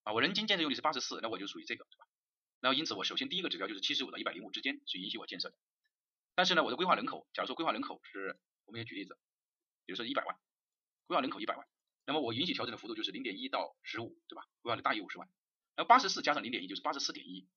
[0.04, 2.06] 啊，我人均建设用地是八十四，那我就属于这个对吧？
[2.60, 5.56] 然后因此我首先第一个指标就是七十五到一百零五之间是允许我建设的。
[6.34, 9.18] 但是呢，我的规划人口，假如说规划人口是，我们也举例子，
[9.84, 10.36] 比如说一百万，
[11.06, 11.66] 规划人口一百万，
[12.04, 14.46] 那么我允许调整的幅度就是零点一到十五，对吧？
[14.60, 15.28] 规划的大于五十万。
[15.76, 17.48] 那八十四加上零点一就是八十四点一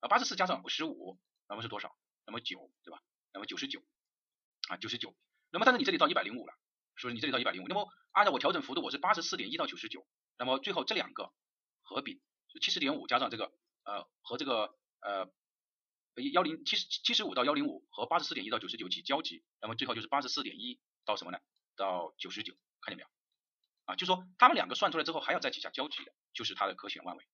[0.00, 1.96] 啊，八十四加上十五，那么是多少？
[2.26, 3.02] 那么九，对吧？
[3.32, 3.82] 那么九十九
[4.68, 5.14] 啊，九十九。
[5.50, 6.52] 那么但是你这里到一百零五了，
[6.94, 7.14] 是不是？
[7.14, 10.06] 你这里到一百零五，那么按照我调整幅度，我是八十四点一到九十九，
[10.38, 11.32] 那么最后这两个
[11.82, 12.20] 合并
[12.52, 13.52] 是七十点五加上这个
[13.88, 15.26] 呃和这个呃
[16.32, 21.38] 幺零七十七十五到幺零五和八十四点一到九十九起交集，那么最后就是八十四点一到什么呢？
[21.74, 23.08] 到九十九，看见没有？
[23.86, 27.26] 啊，就说他们两个算出来之后还要再几下交集的，就是它的可选万维。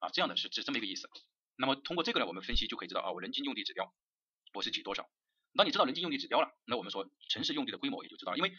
[0.00, 1.08] 啊，这样的是是这么一个意思。
[1.54, 3.94] 那么通过这个呢，我们分析就可以知道啊，我人均用地指标
[4.54, 5.08] 我是举多少。
[5.54, 8.52] 当你知道人均用地指标了，那我们说城市用地的规模也就知道了，因为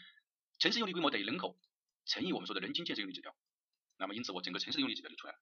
[0.58, 1.58] 城市用地规模等于人口
[2.06, 3.36] 乘以我们说的人均建设用地指标。
[3.98, 5.38] 那么因此我整个城市用地指标就出来了。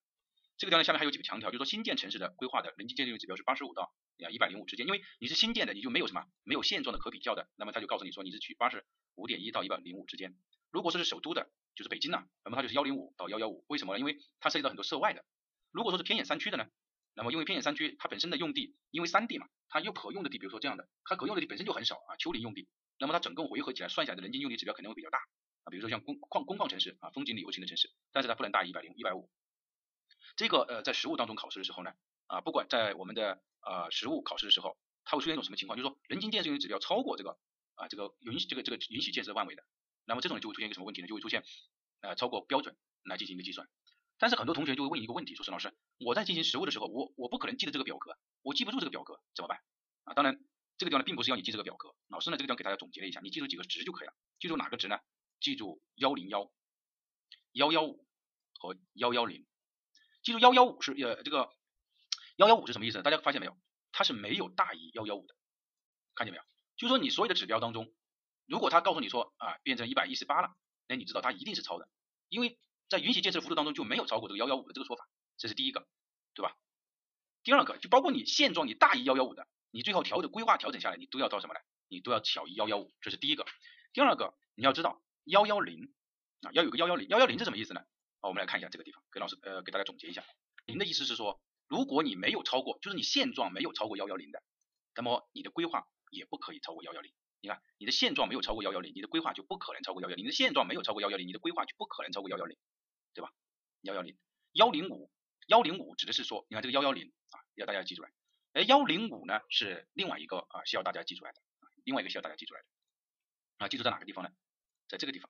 [0.63, 3.93] 这个地方，下面还有几个强调，就是说新建城市的规划的人均建设用地指标是八十五到
[4.25, 8.87] 啊一百零五之间，因为你是新建的，你就没有什么没有现状的可比较的，那么他就告诉你说你是取八十
[9.17, 10.37] 五点一到一百零五之间。
[10.71, 13.65] 如果说是首都的，就是北京呢，那么它就是幺零五到幺幺五。
[13.67, 13.99] 为什么呢？
[13.99, 15.25] 因为它涉及到很多涉外的。
[15.73, 16.69] 如果说是偏远山区的呢，
[17.17, 22.69] 那么因为偏远山区它本身的用地，因为山地嘛，它又可用的地，比如说这样的，它可用的地本身就很少啊，丘陵用地，
[23.01, 25.19] 那么它整个围合起来算下来的人均用地指标肯定会比较大
[25.65, 29.29] 啊，比如说像工矿工矿城市啊，风景旅游型的城市，但是它不能大于一百零一百五。
[30.37, 31.93] 这个呃在实物当中考试的时候呢，
[32.27, 37.39] 啊不管在我们的呃实物考试的时候，它会出现一种什么情况，就是说人均建设用地指标超过这个
[37.75, 39.65] 啊这个允许这个这个允许建设范围的，
[40.05, 41.09] 那么这种就会出现一个什么问题呢？
[41.09, 41.45] 就会出现
[42.01, 43.69] 呃超过标准来进行一个计算。
[44.19, 49.59] 但是很多同学就会问一个问题，说沈老师，我在进行实物的时候，我我不可能记得这个表格，我记不住这个表格怎么办？
[50.05, 50.39] 啊，当然
[50.79, 54.15] 这个地方呢，并不是要你记这个表格，老师呢这个地方给大家总结了一下，你记住几个值就可以了。
[54.39, 54.99] 记住哪个值呢？
[55.41, 56.53] 记住幺零幺、
[57.53, 58.07] 幺幺五
[58.61, 59.45] 和幺幺零。
[60.23, 61.51] 记住幺幺五是呃这个
[62.37, 63.03] 幺幺五是什么意思？
[63.03, 63.57] 大家发现没有？
[63.93, 65.35] 它是没有大于幺幺五的，
[66.15, 66.45] 看见没有？
[66.77, 67.93] 就是说你所有的指标当中，
[68.47, 70.55] 如果他告诉你说啊变成一百一十八了，
[70.89, 71.89] 那你知道它一定是超的，
[72.29, 72.59] 因为。
[72.89, 75.09] 在允许建设幅度当中就没有超过这个幺幺五的这个说法，
[75.39, 75.89] 这是第一个，
[76.35, 76.55] 对吧？
[77.43, 81.61] 第二个就包括你现状你大于幺幺五的，你最后调整规划调整下来，你都要到什么呢？
[81.89, 83.47] 你都要小于幺幺五，这是第一个。
[83.95, 85.95] 第二个你要知道幺幺零
[86.43, 87.83] 啊，要有个幺幺零，幺幺零是什么意思呢？
[88.23, 90.25] 好，我们来看一下这个地方，给老师呃给大家总结一下，
[90.65, 94.41] 您的意思是说，如果你没有超过，就是你现状没有超过幺幺零的，
[94.95, 97.13] 那么你的规划也不可以超过幺幺零。
[97.41, 100.25] 你看你的现状没有超过幺幺零，你的规划就不可能超过幺幺零。
[100.25, 102.57] 你的现状没有超过幺幺零，你的规划就不可能超过幺幺零。
[103.13, 103.33] 对吧？
[103.81, 104.17] 幺幺零
[104.53, 105.11] 幺零五
[105.49, 108.13] 幺零五指的是说，你看这个幺幺零啊，要大家记住来。
[108.53, 112.67] 哎，幺零五呢是另外一个啊，需要大家记出来的啊，另外一个需要大家记出来的
[113.59, 114.31] 啊，记住在哪个地方呢？
[114.89, 115.29] 在这个地方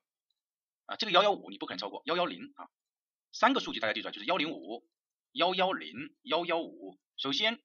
[0.85, 2.69] 啊，这个幺幺五你不可能超过幺幺零啊，
[3.33, 4.87] 三个数据大家记住来，就是幺零五
[5.31, 6.99] 幺幺零幺幺五。
[7.17, 7.55] 首先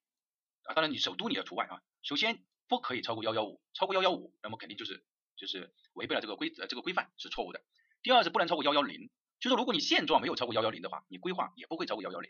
[0.63, 5.05] 啊，当然你首都你要除外啊，首先不可以超过幺幺五，超过幺幺五，那么肯定就是
[5.37, 7.61] 就是违背了这个规呃这个规范是错误的。
[8.01, 9.11] 第二是不能超过幺幺零。
[9.39, 12.29] 就是如果你现状没有超过幺幺零的话，你规划也不会超过幺幺零。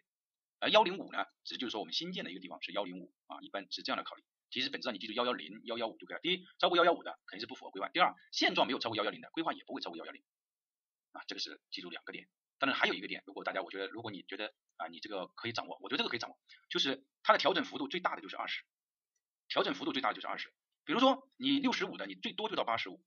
[0.59, 4.23] 而幺零五呢，指就是说我们新建的一个地方是幺零五啊，一般是这样的考虑。
[4.51, 6.19] 其实本质上你记住幺幺零、幺幺五就可以了。
[6.21, 10.21] 第一，超过幺幺五的肯定是不符合规划；第二，现状没有超过幺幺零的，规划也不会超过幺幺零。
[11.13, 12.27] 啊，这个是记住两个点。
[12.59, 16.37] 当然还有一个点，如果大家我觉得如果你觉得啊你这个可以掌握，我觉得这个可以掌握，
[16.69, 18.63] 就是它的调整幅度最大的就是二十，
[19.47, 20.53] 调整幅度最大的就是二十。
[20.83, 23.03] 比如说你六十五的，你最多就到八十五，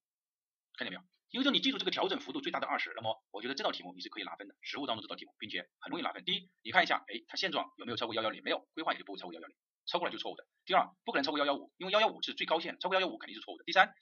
[0.77, 1.03] 看见没有？
[1.31, 6.23] 因为说你记住这个调整幅度最大的二十，那么我觉得这道题目你是可以拿分的，实物当中这道题目，并且很容易拿分。
[6.25, 8.43] 第一，你看一下，哎，它现状有没有超过幺幺零？
[8.45, 9.57] 没有，规划也就不会超过幺幺零，
[9.87, 10.47] 超过了就错误的。
[10.67, 13.65] 第二，不可能超过幺幺五，因为幺幺五是最高线，超过幺幺五肯定是错误的。
[13.65, 13.95] 第三，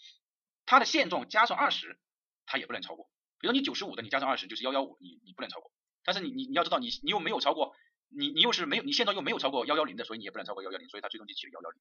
[0.67, 2.01] 它的现状加上二十，
[2.47, 3.09] 它也不能超过。
[3.41, 5.73] 比如你九十五的，你加上二十就是幺幺五，你你不能超过。
[6.05, 7.75] 但是你你你要知道，你你又没有超过，
[8.09, 11.81] 你你又是没有，你现在又没有超过幺幺零的，所以你也不能超过幺幺零，所以它最终就起了幺幺零。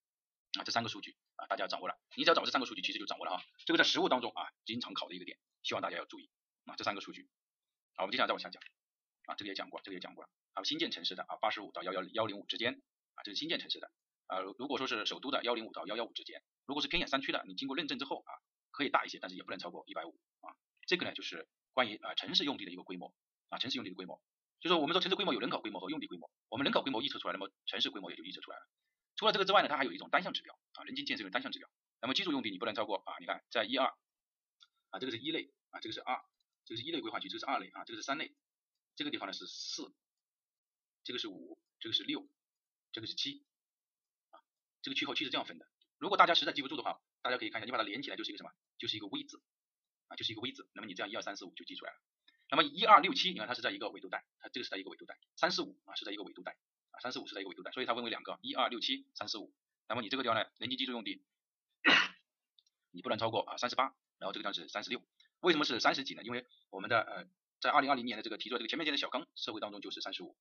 [0.58, 3.42] 啊，这三个数据啊，大家掌握了，你只要掌握这三个数据，其实就掌握了哈。
[3.66, 6.28] 这个在实务当中啊，经常考的一个点，希望大家要注意
[6.64, 7.28] 啊，这三个数据。
[7.94, 8.60] 好，我们接下来再往下讲
[9.26, 12.82] 啊，这个也讲过，这个也讲过了啊，新建城市的啊，八十五到幺幺幺零五之间
[13.14, 13.92] 啊，这是新建城市的
[14.26, 18.32] 啊，如果说是首都的幺零五到幺幺五之间，如果是偏远山区的，你经过认证之后啊，
[18.72, 20.50] 可以大一些，但是也不能超过一百五啊。
[20.90, 23.14] 这个呢，就是关于啊城市用地的一个规模
[23.48, 24.20] 啊，城市用地的规模，
[24.58, 28.66] 就是我们说城市规模有人口规模和用地规模，我们人口规模预测出来，那么城市规模也就预测出来了。
[29.14, 31.70] 除了这个之外呢，它还有一种单项指标啊，人均建设用单项指标。
[32.00, 33.86] 那么居住用地你不能超过啊，你看在一二
[34.88, 36.20] 啊，这个是一类啊，这个是二，
[36.64, 38.34] 这个是一类规划区，这个是二类啊，这个是三类，
[38.96, 39.94] 这个地方呢是四，
[41.04, 42.28] 这个是五，这个是六，
[42.90, 43.44] 这个是七
[44.30, 44.42] 啊，
[44.82, 45.68] 这个区和区是这样分的。
[45.98, 48.50] 如果大家实在记不住的话，大家可以看一下，你把它连起来就是一个什么？
[48.76, 49.40] 就是一个 V 字
[50.10, 50.68] 啊，就是一个 V 字。
[50.74, 51.98] 那么你这样一二三四五就记出来了。
[52.50, 56.58] 那么一二六七，你看它是在一个纬度带，它这个是在一个纬度带，三四五啊是在一个纬度带。
[56.90, 59.54] 啊三四五是在一个纬度带，所以它分为两个，一二六七三四五。
[59.88, 61.22] 那么你这个地方呢，人均居住用地，
[62.90, 63.84] 你不能超过啊三十八，
[64.18, 65.00] 然后这个地方是三十六。
[65.38, 66.22] 为什么是三十几呢？
[66.24, 67.24] 因为我们的呃
[67.60, 70.36] 在二零二零年的这个提出这个全面建设小纲社会当中就是三十五，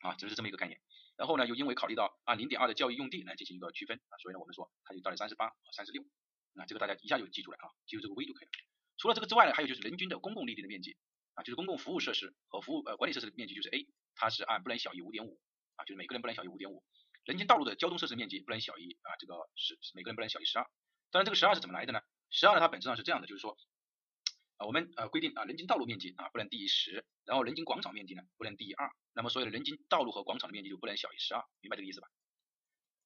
[0.00, 0.80] 啊就是这么一个概念。
[1.16, 6.04] 然后呢，又因为考虑到按零点二的教育用地来进行一个区分啊，所以呢我们说它就到了三十八和三十六。
[6.54, 8.52] 那这个大家一下就记住了啊，记住这个 V 就可以了。
[8.96, 10.96] 除了这个之外呢，还有就是人均的公共绿地的面积
[11.34, 13.86] 啊，就是公共服务设施和服务呃管理设施的面积就是 A。
[14.14, 15.40] 它是按不能小于五点五
[15.74, 16.84] 啊，就是每个人不能小于五点五。
[17.24, 20.64] 人行道路的交通设施面积不能小于啊这个十每个人不能小于十二。
[21.10, 22.00] 当然这个十二是怎么来的呢？
[22.30, 23.56] 十二呢它本质上是这样的，就是说
[24.58, 32.08] 啊我们呃规定啊人行道路面积啊不能低于十，然后人行广场面积呢不能低于二，那么所有的人行道路和广场的面积就不能小于十二，明白这个意思吧？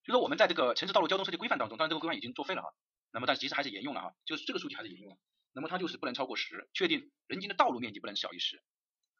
[0.05, 2.69] 就说我们在这个城市道路交通设计规范当中，当然这个规范已经作废了啊，
[3.10, 5.18] 那么但其实还是沿用了哈，就是这个数据还是沿用了，
[5.52, 8.62] 那么它就是不能超过十，确定人行的道路面积不能小于十。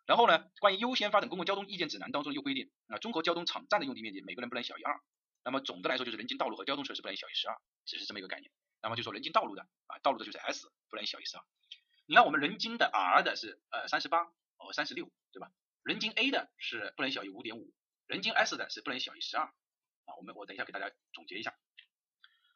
[0.06, 5.01] 然后呢，关于优先发展公共交通意见指南当中又规定，啊，综合交通场站的用地面积每个人不能小于二。
[5.44, 8.51] 那么总的来说就是人行道路和交通设施不能小于十二，只是这么一个概念。
[8.81, 11.44] 那么就说人行道路的啊，道路的就是 S 不能小于十二。
[12.06, 14.24] 你看我们人均的 R 的是呃三十八
[14.56, 15.51] 和三十六，对吧？
[15.82, 17.73] 人均 A 的是不能小于五点五，
[18.06, 19.44] 人均 S 的是不能小于十二。
[19.44, 21.55] 啊，我们我等一下给大家总结一下。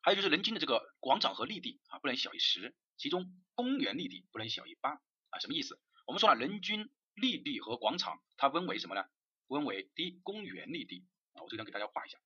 [0.03, 5.01] 还有就是人均的这个广场和绿地啊不能小于十，其中公园绿地不能小于八
[5.31, 5.81] 啊，什么意思？
[6.07, 6.91] 我们说了人均。
[7.15, 9.05] 绿地和广场，它分为什么呢？
[9.47, 11.05] 分为第一，公园绿地
[11.35, 12.17] 啊，我这张给大家画一下。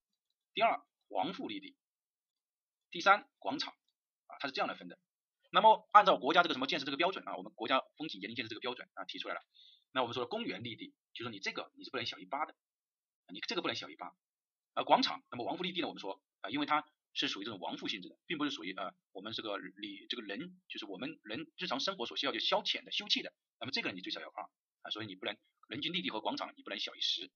[0.55, 1.77] 第二，王府绿地。
[2.93, 3.75] 第三，广场
[4.29, 4.97] 啊，它是这样来分的。
[5.51, 9.43] 那么按照国家这个什么建设这个标准啊，我们国家风景园林建设这个标准啊提出来了。
[9.91, 12.55] 那我们说公园绿地，就说你这个你是不能小于八的，
[13.33, 14.15] 你这个不能小于八。
[14.75, 16.87] 而广场，那么王府绿地呢，我们说啊，因为它
[17.17, 24.45] 是属于这种王府性质的，并不是属于呃我们这个你这个人就是我们人日常生活所需要就消遣的休憩的，那么这个你最少要二
[24.83, 24.91] 啊。
[24.91, 25.37] 所以你不能
[25.69, 27.31] 人均绿地和广场你不能小于十。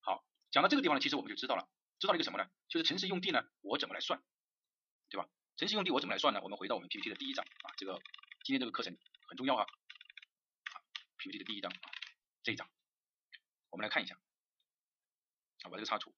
[0.00, 1.68] 好，讲到这个地方呢，其实我们就知道了，
[1.98, 2.48] 知道了一个什么呢？
[2.68, 4.22] 就是城市用地呢，我怎么来算，
[5.10, 5.28] 对吧？
[5.56, 6.40] 城市用地我怎么来算呢？
[6.42, 8.00] 我们回到我们 PPT 的第一章啊，这个
[8.44, 8.96] 今天这个课程
[9.28, 9.62] 很重要啊。
[9.62, 10.74] 啊
[11.18, 11.90] PPT 的第一章啊，
[12.42, 12.70] 这一章，
[13.70, 14.14] 我们来看一下
[15.64, 16.14] 啊，我这个插图，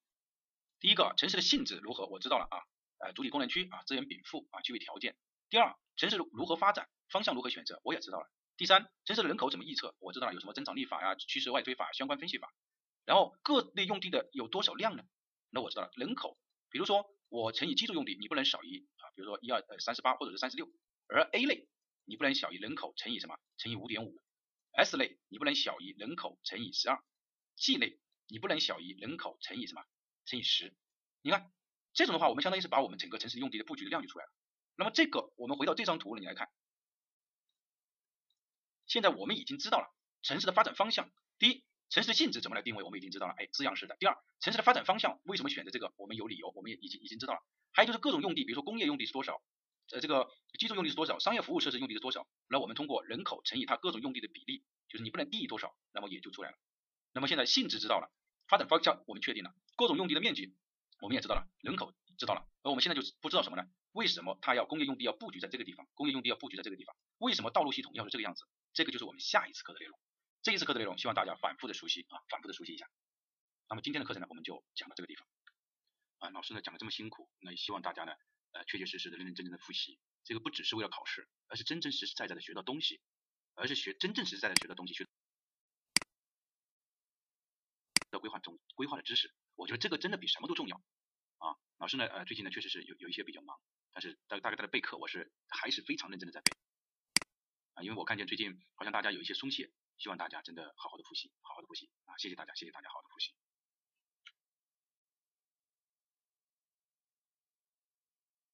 [0.79, 2.07] 第一个城市的性质如何？
[2.07, 2.63] 我知道了啊，
[3.01, 5.17] 呃，主体功能区啊，资源禀赋啊，具备条件。
[5.49, 8.31] 第二，城市如何发展，方向如何选择，我也知道了。
[8.57, 9.97] 第三，城市的人口怎么预测？
[9.99, 12.53] 我知道了，有什么增长率法呀、趋势外推法、相关分析法。
[13.07, 15.03] 然后各类用地的有多少量呢？
[15.49, 16.39] 那我知道了，人口，
[16.71, 20.69] 比如说我乘以居住用地，你不能小于啊，比如说一二呃三十八或者是三十六。
[21.09, 21.67] 而 A 类
[22.05, 23.37] 你不能小于人口乘以什么？
[23.57, 24.21] 乘以五点五。
[24.73, 27.03] S 类你不能小于人口乘以十二。
[27.57, 27.99] G 类
[28.29, 29.83] 你不能小于人口乘以什么？
[30.27, 30.73] 乘以十。
[31.23, 31.51] 你看
[32.01, 34.33] 这种的话，我们相当于是把我们整个城市用地的布局的量就出来了。
[34.75, 36.49] 那么这个我们回到这张图里来看。
[38.87, 41.11] 现在我们已经知道了城市的发展方向。
[41.39, 43.99] 第一，城市的性质怎么来定位，我们已经知道了，哎，滋养式的。
[44.01, 47.41] 第二，城市的发展方向为什么选择这个，我们有理由，我们也已经已经知道了。
[47.73, 49.43] 还有就是各种用地，比如说工业用地是多少，
[49.93, 56.57] 呃，这个居住用地是多少，商业服务设施用地是多少，那我们通过人口乘以它各种用地的比例，就是你不能低于多少，那么也就出来了。
[57.13, 58.11] 那么现在性质知道了，
[58.49, 60.55] 发展方向我们确定了，各种用地的面积
[61.01, 63.69] 我们也知道了，人口知道了，而我们现在就不知道什么呢？
[63.93, 66.95] 为什么它要工业用地要布局在这个地方，工业用地要布局在这个地方？
[67.19, 68.45] 为什么道路系统要是这个样子？
[68.73, 69.99] 这个就是我们下一次课的内容。
[70.43, 72.89] 这一次课的内容，希望大家反复的熟悉啊，反复的熟悉一下。
[73.69, 75.27] 那么今天的课程呢，我们就讲到这个地方。
[76.19, 78.13] 啊，老师呢讲的这么辛苦，那也希望大家呢，
[78.53, 79.99] 呃，确确实实的认认真真的复习。
[80.23, 83.01] 这个不只是为了考试，而是真真实实在在的学到东西，
[83.55, 85.07] 而是学真正实实在在学到东西，学
[88.11, 89.33] 的规划中规划的知识。
[89.61, 90.77] 我觉得这个真的比什么都重要
[91.37, 91.55] 啊。
[91.77, 93.61] 老师呢，呃，最近呢确实是有有一些比较忙，
[93.93, 96.57] 但是大大概在备课，我是还是非常认真的在备。
[97.83, 102.17] 因为我看见最近好像大家有一些松懈，希望大家真的好好的复习，好好的复习啊！
[102.19, 103.33] 谢谢大家，谢谢大家，好好的复习。